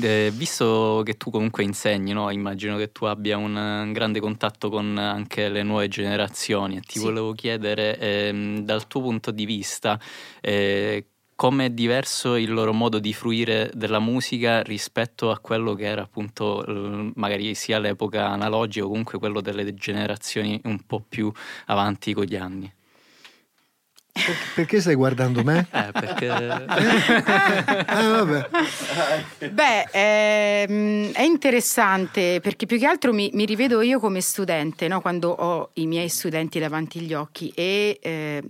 Eh, 0.00 0.30
visto 0.34 1.02
che 1.04 1.16
tu 1.16 1.30
comunque 1.30 1.62
insegni, 1.62 2.12
no? 2.12 2.30
immagino 2.30 2.76
che 2.76 2.92
tu 2.92 3.04
abbia 3.06 3.36
un, 3.36 3.54
un 3.56 3.92
grande 3.92 4.20
contatto 4.20 4.68
con 4.68 4.98
anche 4.98 5.48
le 5.48 5.62
nuove 5.62 5.88
generazioni 5.88 6.76
e 6.76 6.80
ti 6.80 6.98
Sì. 6.98 7.04
volevo 7.04 7.32
chiedere 7.32 7.98
ehm, 7.98 8.60
dal 8.60 8.86
tuo 8.86 9.00
punto 9.02 9.30
di 9.30 9.44
vista 9.46 9.98
eh, 10.40 11.06
come 11.42 11.64
è 11.64 11.70
diverso 11.70 12.36
il 12.36 12.52
loro 12.52 12.72
modo 12.72 13.00
di 13.00 13.12
fruire 13.12 13.68
della 13.74 13.98
musica 13.98 14.62
rispetto 14.62 15.32
a 15.32 15.40
quello 15.40 15.74
che 15.74 15.86
era 15.86 16.02
appunto 16.02 16.64
eh, 16.64 17.10
magari 17.16 17.56
sia 17.56 17.80
l'epoca 17.80 18.28
analogica 18.28 18.84
o 18.84 18.88
comunque 18.88 19.18
quello 19.18 19.40
delle 19.40 19.74
generazioni 19.74 20.60
un 20.66 20.86
po' 20.86 21.04
più 21.08 21.32
avanti 21.66 22.14
con 22.14 22.26
gli 22.26 22.36
anni. 22.36 22.72
Perché 24.54 24.80
stai 24.80 24.94
guardando 24.94 25.42
me? 25.42 25.66
Eh, 25.74 25.90
perché... 25.90 26.28
Vabbè. 27.90 28.48
Beh, 29.50 29.88
ehm, 29.90 31.10
è 31.10 31.22
interessante 31.22 32.38
perché 32.40 32.66
più 32.66 32.78
che 32.78 32.86
altro 32.86 33.12
mi, 33.12 33.30
mi 33.32 33.46
rivedo 33.46 33.80
io 33.80 33.98
come 33.98 34.20
studente, 34.20 34.86
no? 34.86 35.00
quando 35.00 35.30
ho 35.30 35.70
i 35.74 35.88
miei 35.88 36.08
studenti 36.08 36.60
davanti 36.60 36.98
agli 36.98 37.14
occhi 37.14 37.50
e 37.52 37.98
eh, 38.00 38.42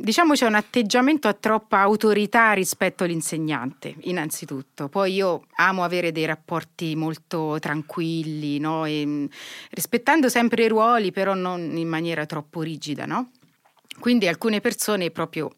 diciamo 0.00 0.34
c'è 0.34 0.46
un 0.46 0.54
atteggiamento 0.54 1.28
a 1.28 1.32
troppa 1.34 1.80
autorità 1.80 2.52
rispetto 2.52 3.04
all'insegnante, 3.04 3.94
innanzitutto. 4.02 4.88
Poi 4.88 5.12
io 5.14 5.44
amo 5.56 5.84
avere 5.84 6.12
dei 6.12 6.24
rapporti 6.24 6.94
molto 6.96 7.58
tranquilli, 7.60 8.58
no? 8.58 8.84
E, 8.86 9.04
mh, 9.06 9.28
rispettando 9.70 10.28
sempre 10.28 10.64
i 10.64 10.68
ruoli, 10.68 11.12
però 11.12 11.34
non 11.34 11.76
in 11.76 11.88
maniera 11.88 12.26
troppo 12.26 12.62
rigida, 12.62 13.04
no? 13.06 13.30
Quindi 13.98 14.28
alcune 14.28 14.60
persone 14.60 15.10
proprio 15.10 15.50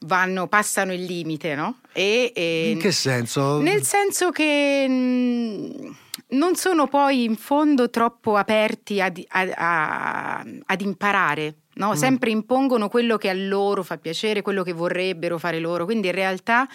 vanno, 0.00 0.46
passano 0.48 0.92
il 0.92 1.02
limite, 1.04 1.54
no? 1.54 1.80
E, 1.92 2.32
e- 2.34 2.70
In 2.72 2.78
che 2.78 2.92
senso? 2.92 3.58
nel 3.60 3.82
senso 3.82 4.30
che 4.30 4.86
mh, 4.86 5.96
non 6.30 6.54
sono 6.56 6.86
poi 6.86 7.24
in 7.24 7.36
fondo 7.36 7.90
troppo 7.90 8.36
aperti 8.36 9.00
ad, 9.00 9.22
a- 9.28 9.52
a- 9.56 10.44
ad 10.66 10.80
imparare. 10.80 11.54
No? 11.78 11.94
Sempre 11.94 12.30
impongono 12.30 12.88
quello 12.88 13.16
che 13.16 13.28
a 13.30 13.34
loro 13.34 13.82
fa 13.82 13.96
piacere, 13.96 14.42
quello 14.42 14.62
che 14.62 14.72
vorrebbero 14.72 15.38
fare 15.38 15.58
loro, 15.58 15.84
quindi 15.84 16.08
in 16.08 16.14
realtà 16.14 16.68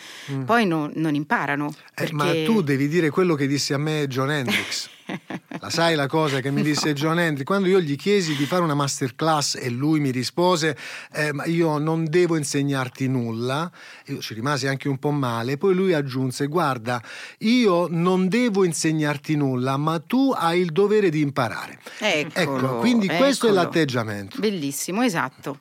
poi 0.45 0.65
no- 0.65 0.89
non 0.95 1.13
imparano. 1.15 1.73
Eh, 1.95 2.09
Ma 2.11 2.25
perché- 2.25 2.43
tu 2.43 2.61
devi 2.61 2.87
dire 2.87 3.09
quello 3.09 3.35
che 3.35 3.45
disse 3.47 3.73
a 3.73 3.77
me 3.77 4.07
John 4.07 4.31
Hendrix. 4.31 4.89
La 5.63 5.69
sai 5.69 5.95
la 5.95 6.07
cosa 6.07 6.41
che 6.41 6.51
mi 6.51 6.61
disse 6.61 6.91
John 6.91 7.17
Hendrix? 7.17 7.45
Quando 7.45 7.69
io 7.69 7.79
gli 7.79 7.95
chiesi 7.95 8.35
di 8.35 8.45
fare 8.45 8.63
una 8.63 8.73
masterclass 8.73 9.55
e 9.55 9.69
lui 9.69 10.01
mi 10.01 10.11
rispose: 10.11 10.75
eh, 11.13 11.31
Ma 11.31 11.45
io 11.45 11.77
non 11.77 12.03
devo 12.03 12.35
insegnarti 12.35 13.07
nulla, 13.07 13.71
io 14.07 14.19
ci 14.19 14.33
rimasi 14.33 14.67
anche 14.67 14.89
un 14.89 14.97
po' 14.97 15.11
male. 15.11 15.55
Poi 15.55 15.73
lui 15.73 15.93
aggiunse: 15.93 16.47
Guarda, 16.47 17.01
io 17.37 17.87
non 17.89 18.27
devo 18.27 18.65
insegnarti 18.65 19.37
nulla, 19.37 19.77
ma 19.77 19.99
tu 19.99 20.33
hai 20.35 20.59
il 20.59 20.73
dovere 20.73 21.09
di 21.09 21.21
imparare. 21.21 21.79
Eccolo, 21.97 22.57
ecco, 22.57 22.77
quindi 22.79 23.07
questo 23.07 23.45
è 23.45 23.51
eccolo. 23.51 23.63
l'atteggiamento. 23.63 24.39
Bellissimo, 24.41 25.01
esatto. 25.01 25.59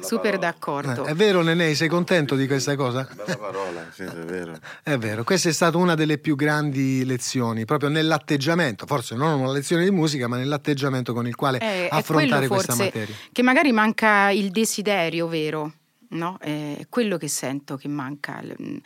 Super 0.00 0.38
d'accordo. 0.38 1.06
Eh, 1.06 1.10
è 1.10 1.14
vero, 1.14 1.42
Nenei, 1.42 1.74
sei 1.74 1.88
contento 1.88 2.34
di 2.34 2.46
questa 2.46 2.76
cosa? 2.76 3.08
Bella 3.14 3.36
parola, 3.36 3.86
sì, 3.92 4.02
è 4.02 4.06
vero. 4.06 4.58
È 4.82 4.96
vero, 4.98 5.24
questa 5.24 5.48
è 5.48 5.52
stata 5.52 5.76
una 5.76 5.94
delle 5.94 6.18
più 6.18 6.36
grandi 6.36 7.04
lezioni, 7.04 7.64
proprio 7.64 7.88
nell'atteggiamento, 7.88 8.86
forse 8.86 9.14
non 9.14 9.40
una 9.40 9.52
lezione 9.52 9.84
di 9.84 9.90
musica, 9.90 10.28
ma 10.28 10.36
nell'atteggiamento 10.36 11.12
con 11.12 11.26
il 11.26 11.34
quale 11.34 11.58
Eh, 11.58 11.88
è 11.88 11.88
affrontare 11.90 12.48
questa 12.48 12.74
forse 12.74 12.84
materia. 12.84 13.14
Che 13.32 13.42
magari 13.42 13.72
manca 13.72 14.30
il 14.30 14.50
desiderio 14.50 15.26
vero, 15.28 15.72
no? 16.10 16.36
È 16.40 16.86
quello 16.88 17.16
che 17.16 17.28
sento 17.28 17.76
che 17.76 17.88
manca, 17.88 18.40
l- 18.42 18.80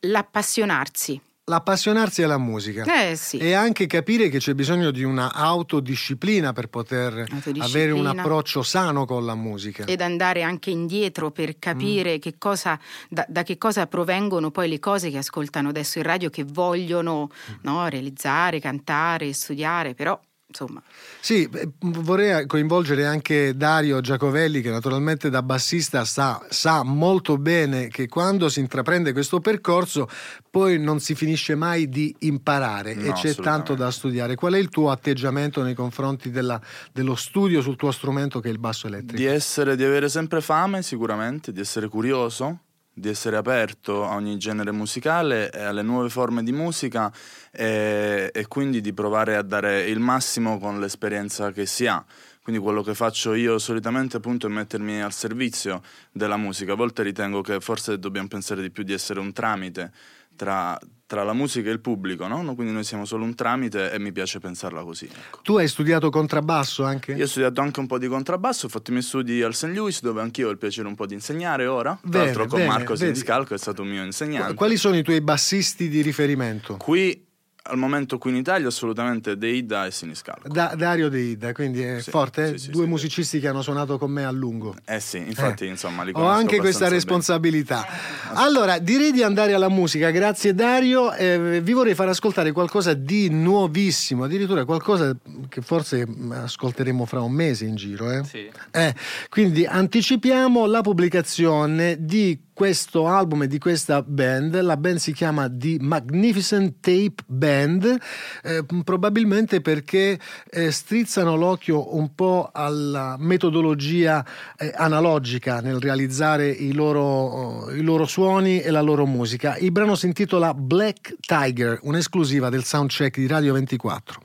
l'appassionarsi. 0.00 1.20
L'appassionarsi 1.50 2.22
alla 2.22 2.38
musica. 2.38 2.84
Eh 2.84 3.16
sì. 3.16 3.38
E 3.38 3.54
anche 3.54 3.88
capire 3.88 4.28
che 4.28 4.38
c'è 4.38 4.54
bisogno 4.54 4.92
di 4.92 5.02
una 5.02 5.32
autodisciplina 5.34 6.52
per 6.52 6.68
poter 6.68 7.12
Autodisciplina. 7.12 7.64
avere 7.64 7.90
un 7.90 8.06
approccio 8.06 8.62
sano 8.62 9.04
con 9.04 9.24
la 9.26 9.34
musica. 9.34 9.84
Ed 9.84 10.00
andare 10.00 10.42
anche 10.42 10.70
indietro 10.70 11.32
per 11.32 11.58
capire 11.58 12.14
Mm. 12.14 12.18
che 12.20 12.34
cosa, 12.38 12.78
da, 13.08 13.26
da 13.28 13.42
che 13.42 13.58
cosa 13.58 13.86
provengono 13.88 14.52
poi 14.52 14.68
le 14.68 14.78
cose 14.78 15.10
che 15.10 15.18
ascoltano 15.18 15.70
adesso 15.70 15.98
in 15.98 16.04
radio, 16.04 16.30
che 16.30 16.44
vogliono 16.44 17.28
Mm. 17.50 17.54
no, 17.62 17.88
realizzare, 17.88 18.60
cantare, 18.60 19.32
studiare, 19.32 19.94
però 19.94 20.18
insomma. 20.50 20.82
Sì, 21.20 21.48
beh, 21.48 21.70
vorrei 21.78 22.46
coinvolgere 22.46 23.06
anche 23.06 23.56
Dario 23.56 24.00
Giacovelli 24.00 24.60
che 24.60 24.70
naturalmente 24.70 25.30
da 25.30 25.42
bassista 25.42 26.04
sa, 26.04 26.44
sa 26.50 26.82
molto 26.82 27.38
bene 27.38 27.88
che 27.88 28.08
quando 28.08 28.48
si 28.48 28.60
intraprende 28.60 29.12
questo 29.12 29.40
percorso 29.40 30.08
poi 30.50 30.78
non 30.78 30.98
si 31.00 31.14
finisce 31.14 31.54
mai 31.54 31.88
di 31.88 32.14
imparare 32.20 32.94
No, 32.94 33.02
e 33.06 33.12
c'è 33.12 33.34
tanto 33.34 33.74
da 33.74 33.90
studiare. 33.90 34.34
Qual 34.34 34.52
è 34.52 34.58
il 34.58 34.68
tuo 34.68 34.90
atteggiamento 34.90 35.62
nei 35.62 35.74
confronti 35.74 36.30
della- 36.30 36.60
dello 36.92 37.14
studio 37.14 37.62
sul 37.62 37.76
tuo 37.76 37.92
strumento 37.92 38.40
che 38.40 38.48
è 38.48 38.52
il 38.52 38.58
basso 38.58 38.86
elettrico? 38.88 39.16
Di 39.16 39.24
essere, 39.26 39.76
di 39.76 39.84
avere 39.84 40.08
sempre 40.08 40.40
fame 40.40 40.82
sicuramente, 40.82 41.52
di 41.52 41.60
essere 41.60 41.88
curioso, 41.88 42.58
di 42.92 43.08
essere 43.08 43.36
aperto 43.36 44.04
a 44.04 44.14
ogni 44.14 44.36
genere 44.36 44.72
musicale 44.72 45.50
e 45.50 45.62
alle 45.62 45.82
nuove 45.82 46.08
forme 46.08 46.42
di 46.42 46.52
musica 46.52 47.12
e, 47.50 48.30
e 48.32 48.46
quindi 48.48 48.80
di 48.80 48.92
provare 48.92 49.36
a 49.36 49.42
dare 49.42 49.82
il 49.82 50.00
massimo 50.00 50.58
con 50.58 50.80
l'esperienza 50.80 51.52
che 51.52 51.66
si 51.66 51.86
ha. 51.86 52.04
Quindi 52.42 52.60
quello 52.60 52.82
che 52.82 52.94
faccio 52.94 53.34
io 53.34 53.58
solitamente 53.58 54.16
appunto 54.16 54.46
è 54.46 54.50
mettermi 54.50 55.00
al 55.02 55.12
servizio 55.12 55.82
della 56.10 56.36
musica. 56.36 56.72
A 56.72 56.76
volte 56.76 57.02
ritengo 57.02 57.42
che 57.42 57.60
forse 57.60 57.98
dobbiamo 57.98 58.28
pensare 58.28 58.62
di 58.62 58.70
più 58.70 58.82
di 58.82 58.92
essere 58.92 59.20
un 59.20 59.32
tramite 59.32 59.92
tra, 60.34 60.78
tra 61.10 61.24
la 61.24 61.32
musica 61.32 61.70
e 61.70 61.72
il 61.72 61.80
pubblico, 61.80 62.28
no? 62.28 62.40
No, 62.40 62.54
Quindi 62.54 62.72
noi 62.72 62.84
siamo 62.84 63.04
solo 63.04 63.24
un 63.24 63.34
tramite 63.34 63.90
e 63.90 63.98
mi 63.98 64.12
piace 64.12 64.38
pensarla 64.38 64.84
così. 64.84 65.06
ecco. 65.06 65.40
Tu 65.42 65.56
hai 65.56 65.66
studiato 65.66 66.08
contrabbasso 66.08 66.84
anche? 66.84 67.14
Io 67.14 67.24
ho 67.24 67.26
studiato 67.26 67.60
anche 67.60 67.80
un 67.80 67.88
po' 67.88 67.98
di 67.98 68.06
contrabbasso, 68.06 68.66
ho 68.66 68.68
fatto 68.68 68.90
i 68.90 68.92
miei 68.92 69.04
studi 69.04 69.42
al 69.42 69.52
St. 69.52 69.72
Louis, 69.74 70.02
dove 70.02 70.20
anch'io 70.20 70.46
ho 70.46 70.50
il 70.52 70.58
piacere 70.58 70.86
un 70.86 70.94
po' 70.94 71.06
di 71.06 71.14
insegnare 71.14 71.66
ora. 71.66 71.98
Tra 72.00 72.08
Bene, 72.08 72.24
l'altro 72.26 72.46
con 72.46 72.58
bene, 72.60 72.70
Marco 72.70 72.92
vedi. 72.94 73.06
Siniscal, 73.06 73.44
che 73.44 73.54
è 73.56 73.58
stato 73.58 73.82
un 73.82 73.88
mio 73.88 74.04
insegnante. 74.04 74.54
Quali 74.54 74.76
sono 74.76 74.96
i 74.98 75.02
tuoi 75.02 75.20
bassisti 75.20 75.88
di 75.88 76.00
riferimento? 76.00 76.76
Qui, 76.76 77.26
al 77.62 77.76
momento 77.76 78.16
qui 78.18 78.30
in 78.30 78.36
Italia, 78.36 78.68
assolutamente 78.68 79.36
Deida 79.36 79.84
e 79.86 79.90
Siniscal. 79.90 80.38
Da- 80.46 80.74
Dario 80.76 81.08
De 81.08 81.20
Ida, 81.20 81.52
quindi 81.52 81.82
è 81.82 82.00
Sì, 82.00 82.10
forte, 82.10 82.44
eh? 82.44 82.48
sì, 82.52 82.64
sì, 82.64 82.70
due 82.70 82.84
sì. 82.84 82.88
musicisti 82.88 83.38
che 83.40 83.48
hanno 83.48 83.62
suonato 83.62 83.98
con 83.98 84.10
me 84.10 84.24
a 84.24 84.30
lungo. 84.30 84.74
Eh 84.84 84.98
sì, 84.98 85.18
infatti, 85.18 85.64
Eh. 85.66 85.68
insomma, 85.68 86.02
li 86.02 86.12
Ho 86.14 86.26
anche 86.26 86.56
questa 86.58 86.88
responsabilità. 86.88 87.86
Allora, 88.34 88.78
direi 88.78 89.12
di 89.12 89.22
andare 89.22 89.52
alla 89.52 89.68
musica. 89.68 90.10
Grazie 90.10 90.54
Dario. 90.54 91.12
Eh, 91.12 91.60
vi 91.60 91.72
vorrei 91.72 91.94
far 91.94 92.08
ascoltare 92.08 92.50
qualcosa 92.52 92.94
di 92.94 93.28
nuovissimo, 93.28 94.24
addirittura 94.24 94.64
qualcosa 94.64 95.14
che 95.48 95.60
forse 95.60 96.06
mm, 96.08 96.32
ascolteremo 96.32 97.04
fra 97.04 97.20
un 97.20 97.32
mese 97.32 97.66
in 97.66 97.76
giro. 97.76 98.10
Eh? 98.10 98.24
Sì. 98.24 98.50
Eh, 98.70 98.94
quindi 99.28 99.66
anticipiamo 99.66 100.66
la 100.66 100.80
pubblicazione 100.80 101.96
di 102.00 102.38
questo 102.60 103.06
album 103.06 103.44
e 103.44 103.46
di 103.46 103.58
questa 103.58 104.02
band. 104.02 104.60
La 104.60 104.76
band 104.76 104.98
si 104.98 105.14
chiama 105.14 105.48
The 105.50 105.78
Magnificent 105.80 106.74
Tape 106.80 107.14
Band, 107.26 107.96
eh, 108.42 108.66
probabilmente 108.84 109.62
perché 109.62 110.20
eh, 110.50 110.70
strizzano 110.70 111.36
l'occhio 111.36 111.96
un 111.96 112.14
po' 112.14 112.50
alla 112.52 113.16
metodologia 113.18 114.22
eh, 114.58 114.74
analogica 114.76 115.62
nel 115.62 115.80
realizzare 115.80 116.50
i 116.50 116.74
loro, 116.74 117.00
oh, 117.00 117.70
i 117.70 117.80
loro 117.80 118.04
suoni 118.04 118.60
e 118.60 118.70
la 118.70 118.82
loro 118.82 119.06
musica. 119.06 119.56
Il 119.56 119.72
brano 119.72 119.94
si 119.94 120.04
intitola 120.04 120.52
Black 120.52 121.16
Tiger, 121.18 121.78
un'esclusiva 121.84 122.50
del 122.50 122.64
soundcheck 122.64 123.16
di 123.16 123.26
Radio 123.26 123.54
24. 123.54 124.20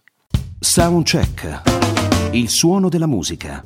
Soundcheck. 0.59 1.61
Il 2.31 2.49
suono 2.49 2.89
della 2.89 3.07
musica. 3.07 3.61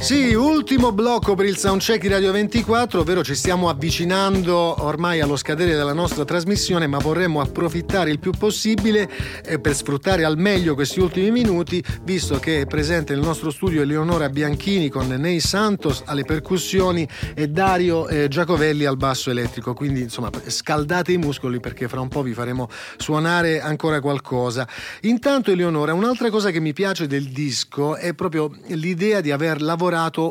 Sì, 0.00 0.34
ultimo 0.34 0.92
blocco 0.92 1.34
per 1.34 1.46
il 1.46 1.56
soundcheck 1.56 2.02
di 2.02 2.08
Radio 2.08 2.30
24, 2.30 3.00
ovvero 3.00 3.24
ci 3.24 3.34
stiamo 3.34 3.70
avvicinando 3.70 4.84
ormai 4.84 5.22
allo 5.22 5.34
scadere 5.34 5.74
della 5.74 5.94
nostra 5.94 6.26
trasmissione, 6.26 6.86
ma 6.86 6.98
vorremmo 6.98 7.40
approfittare 7.40 8.10
il 8.10 8.18
più 8.18 8.30
possibile 8.32 9.08
eh, 9.46 9.58
per 9.58 9.74
sfruttare 9.74 10.24
al 10.24 10.36
meglio 10.36 10.74
questi 10.74 11.00
ultimi 11.00 11.30
minuti, 11.30 11.82
visto 12.02 12.38
che 12.38 12.60
è 12.60 12.66
presente 12.66 13.14
nel 13.14 13.24
nostro 13.24 13.50
studio 13.50 13.80
Eleonora 13.80 14.28
Bianchini 14.28 14.90
con 14.90 15.06
Nei 15.06 15.40
Santos 15.40 16.02
alle 16.04 16.24
percussioni 16.24 17.08
e 17.34 17.48
Dario 17.48 18.06
eh, 18.06 18.28
Giacovelli 18.28 18.84
al 18.84 18.98
basso 18.98 19.30
elettrico. 19.30 19.72
Quindi, 19.72 20.02
insomma, 20.02 20.28
scaldate 20.46 21.12
i 21.12 21.18
muscoli 21.18 21.60
perché 21.60 21.88
fra 21.88 22.00
un 22.00 22.08
po' 22.08 22.20
vi 22.20 22.34
faremo 22.34 22.68
suonare 22.98 23.62
ancora 23.62 24.00
qualcosa. 24.00 24.68
Intanto, 25.02 25.50
Eleonora, 25.50 25.94
un'altra 25.94 26.28
cosa 26.28 26.50
che 26.50 26.60
mi 26.60 26.74
piace 26.74 27.06
del 27.06 27.30
disco 27.30 27.96
è 27.96 28.12
proprio 28.12 28.50
l'idea 28.66 29.22
di 29.22 29.30
aver 29.30 29.62
lavorato 29.62 29.83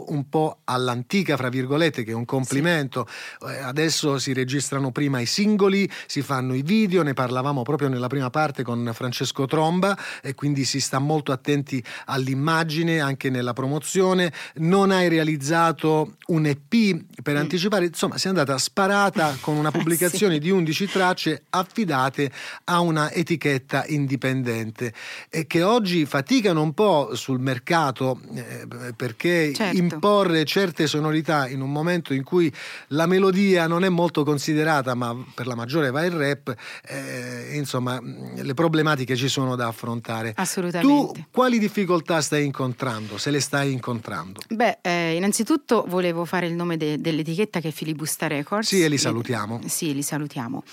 un 0.10 0.30
po' 0.30 0.60
all'antica, 0.66 1.38
fra 1.38 1.49
virgolette, 1.49 2.04
che 2.04 2.12
è 2.12 2.14
un 2.14 2.26
complimento. 2.26 3.08
Sì. 3.08 3.45
Adesso 3.45 4.18
si 4.18 4.34
registrano 4.34 4.91
prima 4.91 5.20
i 5.20 5.26
singoli, 5.26 5.89
si 6.08 6.22
fanno 6.22 6.54
i 6.54 6.62
video, 6.62 7.04
ne 7.04 7.14
parlavamo 7.14 7.62
proprio 7.62 7.89
nella 7.89 8.08
prima 8.08 8.30
parte 8.30 8.64
con 8.64 8.89
Francesco 8.93 9.45
Tromba 9.45 9.97
e 10.22 10.34
quindi 10.36 10.66
si 10.66 10.80
sta 10.80 10.99
molto 10.99 11.32
attenti 11.32 11.84
all'immagine 12.06 12.99
anche 12.99 13.30
nella 13.30 13.54
promozione. 13.54 14.32
Non 14.56 14.91
hai 14.91 15.08
realizzato 15.08 16.16
un 16.28 16.45
EP 16.45 17.22
per 17.22 17.36
mm. 17.36 17.38
anticipare, 17.38 17.86
insomma, 17.86 18.18
sei 18.18 18.32
andata 18.32 18.58
sparata 18.58 19.38
con 19.39 19.56
una 19.56 19.72
pubblicazione 19.72 20.36
sì. 20.36 20.39
di 20.39 20.49
11 20.49 20.88
tracce 20.88 21.43
affidate 21.49 22.32
a 22.66 22.80
una 22.80 23.12
etichetta 23.12 23.86
indipendente 23.88 24.93
e 25.30 25.45
che 25.47 25.64
oggi 25.64 26.06
faticano 26.06 26.62
un 26.62 26.74
po' 26.74 27.16
sul 27.16 27.39
mercato 27.39 28.20
eh, 28.34 28.93
perché 28.95 29.43
certo. 29.52 29.78
imporre 29.78 30.46
certe 30.46 30.88
sonorità 30.88 31.48
in 31.48 31.62
un 31.62 31.72
momento 31.72 32.14
in 32.14 32.24
cui 32.24 32.52
la 32.89 33.06
melodia 33.06 33.68
non 33.68 33.84
è 33.84 33.89
molto 33.89 34.24
considerata, 34.24 34.94
ma 34.96 35.16
per 35.34 35.48
la 35.48 35.56
maggiore 35.56 35.91
va 35.91 36.06
il 36.06 36.12
rap, 36.12 36.56
eh, 36.88 37.56
insomma, 37.56 38.00
le 38.02 38.54
problematiche 38.54 39.16
ci 39.16 39.28
sono 39.28 39.56
da 39.56 39.68
affrontare. 39.68 40.34
Assolutamente. 40.36 41.20
Tu 41.20 41.26
quali 41.32 41.60
difficoltà 41.60 42.22
stai 42.22 42.46
incontrando, 42.46 43.18
se 43.18 43.32
le 43.32 43.39
stai 43.39 43.72
incontrando? 43.72 44.41
Beh, 44.50 44.80
eh, 44.82 45.16
innanzitutto 45.16 45.86
volevo 45.88 46.26
fare 46.26 46.48
il 46.48 46.54
nome 46.54 46.78
de- 46.78 47.00
dell'etichetta 47.00 47.60
che 47.60 47.70
è 47.70 47.72
Filibusta 47.72 48.28
Records. 48.28 48.68
Sì, 48.68 48.84
e 48.84 48.88
li 48.88 48.98
salutiamo. 48.98 49.62
E, 49.64 49.70
sì, 49.70 49.94
li 49.94 50.04
salutiamo. 50.04 50.64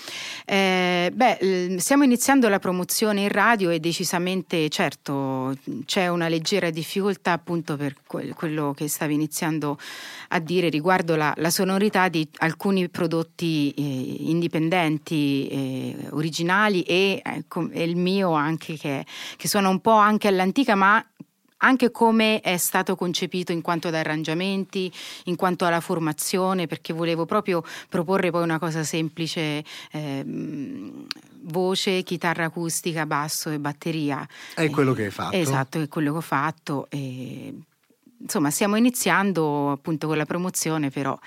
Eh, 0.45 1.11
beh, 1.13 1.77
stiamo 1.79 2.03
iniziando 2.03 2.47
la 2.49 2.59
promozione 2.59 3.21
in 3.21 3.29
radio 3.29 3.69
e 3.69 3.79
decisamente, 3.79 4.69
certo, 4.69 5.55
c'è 5.85 6.07
una 6.07 6.27
leggera 6.27 6.69
difficoltà 6.69 7.31
appunto 7.31 7.75
per 7.75 7.95
quello 8.05 8.33
che 8.75 8.87
stavi 8.87 9.13
iniziando 9.13 9.77
a 10.29 10.39
dire 10.39 10.69
riguardo 10.69 11.15
la, 11.15 11.33
la 11.37 11.49
sonorità 11.49 12.07
di 12.07 12.27
alcuni 12.37 12.87
prodotti 12.89 13.73
eh, 13.75 13.81
indipendenti, 14.29 15.47
eh, 15.47 16.07
originali 16.11 16.83
e, 16.83 17.21
ecco, 17.23 17.69
e, 17.69 17.83
il 17.83 17.95
mio 17.95 18.31
anche 18.33 18.77
che, 18.77 19.05
che 19.35 19.47
suona 19.47 19.69
un 19.69 19.79
po' 19.81 19.91
anche 19.91 20.27
all'antica 20.27 20.75
ma 20.75 21.03
anche 21.63 21.91
come 21.91 22.39
è 22.41 22.57
stato 22.57 22.95
concepito 22.95 23.51
in 23.51 23.61
quanto 23.61 23.87
ad 23.87 23.95
arrangiamenti, 23.95 24.91
in 25.25 25.35
quanto 25.35 25.65
alla 25.65 25.79
formazione, 25.79 26.67
perché 26.67 26.93
volevo 26.93 27.25
proprio 27.25 27.63
proporre 27.89 28.31
poi 28.31 28.43
una 28.43 28.59
cosa 28.59 28.83
semplice, 28.83 29.63
eh, 29.91 30.25
voce, 31.43 32.03
chitarra 32.03 32.45
acustica, 32.45 33.05
basso 33.05 33.49
e 33.49 33.59
batteria. 33.59 34.27
È 34.55 34.69
quello 34.69 34.93
che 34.93 35.05
hai 35.05 35.11
fatto. 35.11 35.35
Esatto, 35.35 35.79
è 35.79 35.87
quello 35.87 36.11
che 36.11 36.17
ho 36.17 36.21
fatto. 36.21 36.87
E 36.89 37.53
insomma, 38.21 38.49
stiamo 38.49 38.75
iniziando 38.75 39.71
appunto 39.71 40.07
con 40.07 40.17
la 40.17 40.25
promozione, 40.25 40.89
però 40.89 41.17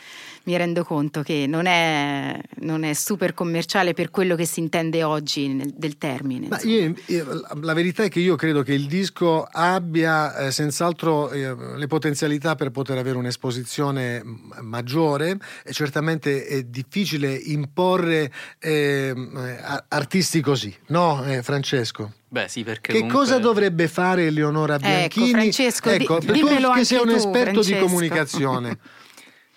mi 0.45 0.57
rendo 0.57 0.85
conto 0.85 1.23
che 1.23 1.47
non 1.49 1.67
è, 1.67 2.39
non 2.61 2.85
è 2.85 2.93
super 2.93 3.35
commerciale 3.35 3.95
per 3.95 4.11
quello 4.11 4.37
che 4.37 4.45
si 4.45 4.61
intende 4.61 5.03
oggi 5.03 5.49
nel, 5.49 5.73
del 5.75 5.97
termine. 5.97 6.49
Io, 6.65 6.95
io, 7.07 7.47
la 7.61 7.73
verità 7.73 8.05
è 8.05 8.09
che 8.09 8.21
io 8.21 8.37
credo 8.37 8.63
che 8.63 8.75
il 8.75 8.87
disco 8.87 9.47
abbia 9.51 10.37
eh, 10.37 10.51
senz'altro 10.51 11.31
eh, 11.31 11.55
le 11.77 11.87
potenzialità 11.87 12.55
per 12.55 12.71
poter 12.71 12.99
avere 12.99 13.17
un'esposizione 13.17 14.23
maggiore 14.61 15.39
e 15.65 15.73
certamente 15.73 16.47
è 16.47 16.63
difficile 16.65 17.33
imporre 17.33 18.31
eh, 18.59 19.15
artisti 19.89 20.41
così, 20.41 20.75
no 20.89 21.25
eh, 21.25 21.43
Francesco? 21.43 22.13
Beh, 22.29 22.49
sì, 22.49 22.65
perché 22.65 22.93
che 22.93 22.99
comunque... 22.99 23.27
cosa 23.27 23.39
dovrebbe 23.39 23.87
fare 23.87 24.27
Eleonora 24.27 24.75
ecco, 24.75 24.87
Bianchini? 24.87 25.29
Ecco, 25.29 25.39
Francesco, 25.39 25.89
ecco, 25.91 26.19
di, 26.19 26.41
tu 26.41 26.73
che 26.75 26.85
sei 26.85 26.99
un 26.99 27.09
tu, 27.09 27.15
esperto 27.15 27.63
Francesco. 27.63 27.75
di 27.75 27.81
comunicazione. 27.81 28.79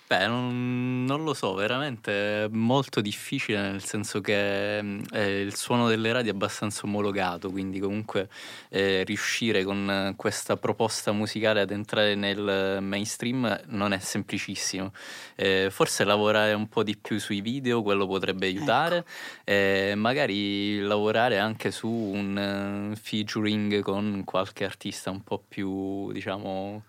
Beh, 0.08 0.26
non, 0.26 1.04
non, 1.04 1.22
lo 1.22 1.34
so, 1.34 1.52
veramente 1.52 2.44
è 2.44 2.48
molto 2.48 3.02
difficile 3.02 3.60
nel 3.60 3.84
senso 3.84 4.22
che 4.22 4.78
eh, 4.78 5.40
il 5.42 5.54
suono 5.54 5.86
delle 5.86 6.10
radio 6.12 6.32
è 6.32 6.34
abbastanza 6.34 6.86
omologato, 6.86 7.50
quindi 7.50 7.78
comunque 7.78 8.30
eh, 8.70 9.04
riuscire 9.04 9.64
con 9.64 10.14
questa 10.16 10.56
proposta 10.56 11.12
musicale 11.12 11.60
ad 11.60 11.72
entrare 11.72 12.14
nel 12.14 12.78
mainstream 12.80 13.60
non 13.66 13.92
è 13.92 13.98
semplicissimo. 13.98 14.92
Eh, 15.34 15.68
forse 15.70 16.04
lavorare 16.04 16.54
un 16.54 16.70
po' 16.70 16.82
di 16.82 16.96
più 16.96 17.20
sui 17.20 17.42
video, 17.42 17.82
quello 17.82 18.06
potrebbe 18.06 18.46
aiutare, 18.46 19.04
ecco. 19.44 19.98
magari 19.98 20.80
lavorare 20.80 21.38
anche 21.38 21.70
su 21.70 21.86
un 21.86 22.92
uh, 22.92 22.96
featuring 22.96 23.82
con 23.82 24.22
qualche 24.24 24.64
artista 24.64 25.10
un 25.10 25.22
po' 25.22 25.44
più, 25.46 26.10
diciamo 26.12 26.82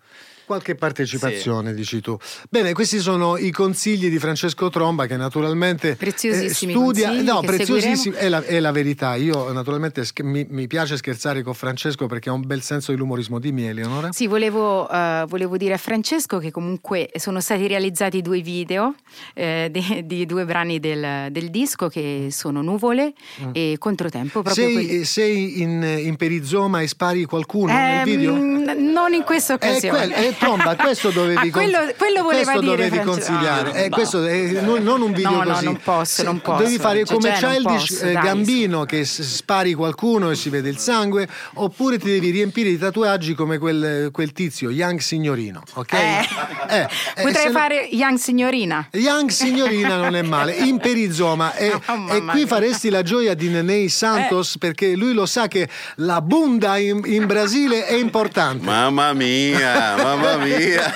qualche 0.50 0.74
partecipazione, 0.74 1.70
sì. 1.70 1.76
dici 1.76 2.00
tu. 2.00 2.18
Bene, 2.48 2.72
questi 2.72 2.98
sono 2.98 3.36
i 3.36 3.52
consigli 3.52 4.10
di 4.10 4.18
Francesco 4.18 4.68
Tromba 4.68 5.06
che 5.06 5.16
naturalmente 5.16 5.94
preziosissimi 5.94 6.72
eh, 6.72 6.74
studia, 6.74 7.12
no, 7.22 7.40
preziosissimi, 7.40 8.16
è 8.16 8.28
la, 8.28 8.42
è 8.42 8.58
la, 8.58 8.72
verità. 8.72 9.14
Io 9.14 9.52
naturalmente 9.52 10.04
sch- 10.04 10.22
mi, 10.22 10.44
mi, 10.50 10.66
piace 10.66 10.96
scherzare 10.96 11.44
con 11.44 11.54
Francesco 11.54 12.06
perché 12.06 12.30
ha 12.30 12.32
un 12.32 12.44
bel 12.44 12.62
senso 12.62 12.90
dell'umorismo. 12.90 13.38
Dimmi 13.38 13.68
Eleonora. 13.68 14.10
Sì, 14.10 14.26
volevo, 14.26 14.90
uh, 14.90 15.24
volevo 15.28 15.56
dire 15.56 15.74
a 15.74 15.76
Francesco 15.76 16.38
che 16.38 16.50
comunque 16.50 17.10
sono 17.14 17.40
stati 17.40 17.68
realizzati 17.68 18.20
due 18.20 18.40
video 18.40 18.96
eh, 19.34 19.68
di, 19.70 20.02
di, 20.04 20.26
due 20.26 20.44
brani 20.44 20.80
del, 20.80 21.28
del, 21.30 21.50
disco 21.50 21.86
che 21.86 22.30
sono 22.32 22.60
Nuvole 22.60 23.12
mm. 23.40 23.50
e 23.52 23.76
Controtempo. 23.78 24.42
sei, 24.48 24.72
quelli... 24.72 25.04
sei 25.04 25.60
in, 25.60 25.80
in, 25.82 26.16
perizoma 26.16 26.80
e 26.80 26.88
spari 26.88 27.24
qualcuno 27.24 27.70
eh, 27.70 27.74
nel 27.76 28.04
video? 28.04 28.34
N- 28.34 28.90
non 28.92 29.12
in 29.12 29.22
questa 29.22 29.54
occasione. 29.54 29.98
È, 30.02 30.08
quel, 30.08 30.10
è 30.10 30.39
tromba, 30.40 30.74
questo 30.74 31.10
dovevi, 31.10 31.48
ah, 31.48 31.50
quello, 31.50 31.78
quello 31.96 32.24
questo 32.24 32.60
dire, 32.60 32.88
dovevi 32.88 33.00
consigliare. 33.04 33.84
Eh, 33.84 33.88
questo 33.90 34.24
è, 34.24 34.60
non, 34.62 34.82
non, 34.82 35.02
un 35.02 35.12
video 35.12 35.42
no, 35.42 35.52
così. 35.52 35.64
No, 35.64 35.70
non 35.72 35.80
posso, 35.82 36.22
non 36.22 36.40
posso. 36.40 36.62
Devi 36.64 36.78
fare 36.78 37.04
cioè, 37.04 37.14
come 37.14 37.36
cioè, 37.36 37.50
Childish 37.50 37.88
posso, 37.88 38.04
eh, 38.04 38.12
dai, 38.12 38.22
Gambino 38.22 38.84
che 38.84 39.04
spari 39.04 39.74
qualcuno 39.74 40.30
e 40.30 40.34
si 40.34 40.48
vede 40.48 40.70
il 40.70 40.78
sangue, 40.78 41.28
oppure 41.54 41.98
ti 41.98 42.06
devi 42.06 42.30
riempire 42.30 42.70
di 42.70 42.78
tatuaggi 42.78 43.34
come 43.34 43.58
quel, 43.58 44.08
quel 44.10 44.32
tizio, 44.32 44.70
Young 44.70 44.98
Signorino. 44.98 45.62
Ok? 45.74 45.92
Eh. 45.92 46.26
Eh, 46.68 46.88
Potrei 47.22 47.50
fare 47.50 47.88
no... 47.90 47.98
Young 47.98 48.18
Signorina. 48.18 48.88
Young 48.92 49.28
Signorina 49.28 49.96
non 49.96 50.16
è 50.16 50.22
male, 50.22 50.52
in 50.64 50.78
perizoma. 50.78 51.54
E, 51.54 51.72
oh, 51.72 52.14
e 52.14 52.24
qui 52.24 52.46
faresti 52.46 52.88
la 52.88 53.02
gioia 53.02 53.34
di 53.34 53.48
Nenei 53.48 53.88
Santos 53.88 54.56
perché 54.58 54.94
lui 54.96 55.12
lo 55.12 55.26
sa 55.26 55.48
che 55.48 55.68
la 55.96 56.22
bunda 56.22 56.78
in, 56.78 57.02
in 57.04 57.26
Brasile 57.26 57.86
è 57.86 57.94
importante. 57.94 58.64
Mamma 58.64 59.12
mia, 59.12 59.96
mamma 59.96 60.29
mia. 60.38 60.94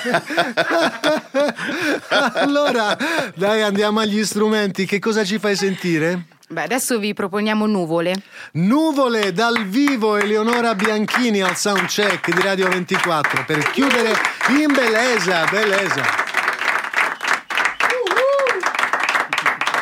allora, 2.33 2.97
dai, 3.35 3.61
andiamo 3.61 3.99
agli 3.99 4.23
strumenti. 4.23 4.85
Che 4.85 4.99
cosa 4.99 5.23
ci 5.23 5.39
fai 5.39 5.55
sentire? 5.55 6.27
Beh, 6.47 6.61
adesso 6.61 6.99
vi 6.99 7.13
proponiamo 7.13 7.65
Nuvole. 7.65 8.13
Nuvole 8.53 9.33
dal 9.33 9.65
vivo 9.65 10.15
Eleonora 10.15 10.75
Bianchini 10.75 11.41
al 11.41 11.57
soundcheck 11.57 12.31
di 12.31 12.41
Radio 12.41 12.67
24 12.67 13.45
per 13.45 13.71
chiudere 13.71 14.13
in 14.49 14.71
bellezza, 14.71 15.45
bellezza. 15.49 16.24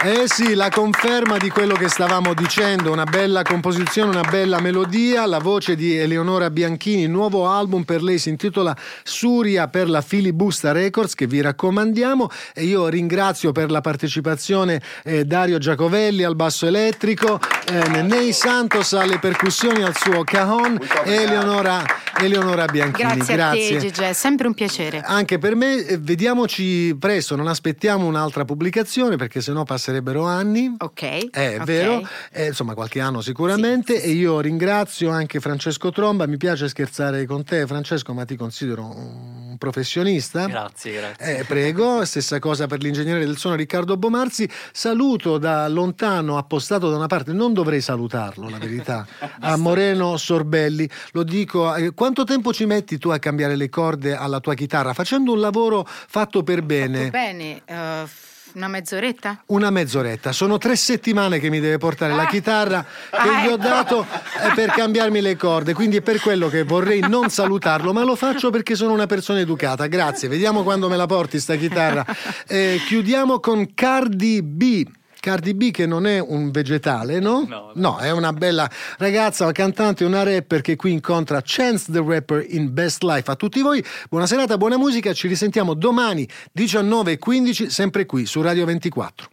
Eh 0.06 0.24
sì, 0.26 0.54
la 0.54 0.68
conferma 0.68 1.38
di 1.38 1.49
quello 1.49 1.76
che 1.76 1.88
stavamo 1.88 2.34
dicendo, 2.34 2.91
una 2.91 3.06
bella 3.06 3.41
composizione, 3.41 4.10
una 4.10 4.30
bella 4.30 4.60
melodia, 4.60 5.26
la 5.26 5.39
voce 5.39 5.78
di 5.78 5.95
Eleonora 5.95 6.49
Bianchini, 6.49 7.08
nuovo 7.08 7.47
album 7.47 7.84
per 7.84 8.04
lei 8.04 8.20
si 8.20 8.28
intitola 8.28 8.76
Suria 9.01 9.70
per 9.70 9.89
la 9.89 10.01
Filibusta 10.01 10.74
Records 10.74 11.16
che 11.16 11.26
vi 11.26 11.39
raccomandiamo. 11.39 12.30
E 12.54 12.66
io 12.66 12.89
ringrazio 12.89 13.54
per 13.54 13.72
la 13.72 13.80
partecipazione 13.80 14.82
eh, 15.06 15.24
Dario 15.24 15.58
Giacovelli 15.58 16.24
al 16.24 16.36
basso 16.36 16.66
elettrico, 16.66 17.39
eh, 17.68 18.01
Nei 18.01 18.34
Santos 18.34 18.93
alle 18.93 19.20
percussioni 19.20 19.84
al 19.84 19.95
suo 19.95 20.24
cajon 20.24 20.80
e 21.03 21.14
Eleonora 21.14 21.84
Eleonora 22.24 22.66
Bianchini. 22.66 23.16
Grazie, 23.16 23.36
grazie. 23.36 23.78
a 23.78 23.80
te, 23.80 23.88
Gigi, 23.88 24.01
è 24.03 24.14
sempre 24.14 24.47
un 24.47 24.53
piacere. 24.53 25.01
Anche 25.01 25.39
per 25.39 25.55
me, 25.55 25.86
eh, 25.86 25.97
vediamoci 25.97 26.95
presto, 26.97 27.36
non 27.36 27.47
aspettiamo 27.47 28.05
un'altra 28.05 28.45
pubblicazione 28.45 29.16
perché 29.16 29.41
sennò 29.41 29.64
passerebbero 29.64 30.26
anni. 30.26 30.74
Ok. 30.78 31.30
È 31.32 31.57
ok. 31.59 31.64
vero, 31.64 32.07
eh, 32.32 32.47
insomma 32.47 32.74
qualche 32.76 32.99
anno 32.99 33.22
sicuramente 33.22 34.01
e 34.01 34.11
io 34.11 34.39
ringrazio 34.39 35.09
anche 35.09 35.39
Francesco 35.39 35.91
Tromba, 35.91 36.28
mi 36.28 36.38
piace 36.38 36.68
scherzare 36.68 37.26
con 37.26 37.43
te 37.43 37.66
Francesco 37.66 38.14
ma 38.14 38.26
ti 38.26 38.36
considero 38.36 38.86
un 38.86 39.53
professionista. 39.58 40.45
Grazie, 40.47 40.93
grazie. 40.93 41.39
Eh, 41.39 41.43
prego, 41.45 42.06
stessa 42.06 42.39
cosa 42.39 42.68
per 42.68 42.82
l'ingegnere 42.82 43.20
del 43.20 43.38
suono 43.38 43.56
Riccardo 43.56 43.97
Bomarzi. 43.97 44.49
Saluto 44.72 45.38
da 45.38 45.68
lontano, 45.68 46.38
appostato 46.38 46.89
da 46.89 46.97
una 46.97 47.08
parte, 47.08 47.34
non 47.34 47.54
dovrei 47.54 47.82
salutarlo, 47.82 48.49
la 48.49 48.58
verità, 48.58 49.06
a 49.41 49.56
Moreno 49.58 50.18
Sorbelli. 50.18 50.89
Lo 51.12 51.24
dico, 51.24 51.74
eh, 51.76 51.93
quanto 51.93 52.24
tempo 52.24 52.54
ci 52.54 52.66
metti 52.66 52.97
tu 52.97 53.10
a 53.10 53.20
cambiare 53.20 53.56
le 53.56 53.70
corde 53.70 54.16
alla 54.16 54.39
tua 54.39 54.54
chitarra? 54.54 54.93
Facendo 54.93 55.34
un 55.34 55.39
lavoro 55.39 55.86
fatto 55.88 56.43
per 56.43 56.62
bene. 56.64 57.10
Bene, 57.10 57.62
eh, 57.66 58.04
una 58.54 58.68
mezz'oretta? 58.68 59.43
Una 59.47 59.70
mezz'oretta, 59.70 60.32
sono 60.32 60.58
tre 60.58 60.76
settimane 60.76 61.39
che 61.39 61.49
mi 61.49 61.60
deve 61.60 61.78
portare 61.78 62.14
la 62.14 62.24
Ah. 62.24 62.28
chitarra 62.28 62.86
che 63.10 63.18
Ah, 63.18 63.43
gli 63.43 63.47
ho 63.47 63.54
ecco. 63.54 63.58
dato 63.58 64.01
eh, 64.06 64.51
per 64.54 64.72
cambiarmi 64.72 65.22
le 65.22 65.36
corde, 65.36 65.74
quindi 65.74 65.97
è 65.97 66.01
per 66.01 66.20
quello 66.20 66.49
che 66.49 66.64
vorrei 66.64 66.99
non 67.01 67.30
salutarlo, 67.30 67.93
ma 67.93 68.04
lo 68.04 68.16
faccio 68.16 68.49
perché 68.49 68.76
sono 68.76 68.93
una 68.93 69.06
persona 69.08 69.39
educata. 69.39 69.88
Grazie, 69.88 70.28
vediamo 70.28 70.64
quando 70.64 70.88
me 70.89 70.97
la 70.97 71.06
porti 71.06 71.39
sta 71.39 71.56
chitarra. 71.56 72.06
Eh, 72.47 72.80
chiudiamo 72.86 73.39
con 73.39 73.74
Cardi 73.74 74.41
B. 74.43 74.86
Cardi 75.24 75.53
B 75.53 75.71
che 75.71 75.86
non 75.86 76.05
è 76.05 76.19
un 76.19 76.51
vegetale, 76.51 77.21
no? 77.21 77.45
No, 77.47 77.71
No, 77.76 77.97
è 77.97 78.11
una 78.11 78.34
bella 78.34 78.69
ragazza, 78.97 79.45
una 79.45 79.53
cantante, 79.53 80.03
una 80.03 80.21
rapper 80.21 80.59
che 80.59 80.76
qui 80.76 80.91
incontra 80.91 81.39
Chance 81.41 81.89
the 81.93 82.03
Rapper 82.05 82.45
in 82.49 82.74
Best 82.74 83.03
Life. 83.03 83.32
A 83.32 83.36
tutti 83.38 83.61
voi, 83.61 83.82
buona 84.09 84.28
serata, 84.28 84.57
buona 84.57 84.78
musica, 84.78 85.13
ci 85.13 85.30
risentiamo 85.30 85.76
domani 85.76 86.28
19.15 86.53 87.67
sempre 87.67 88.05
qui 88.05 88.26
su 88.26 88.41
Radio 88.41 88.65
24. 88.65 89.30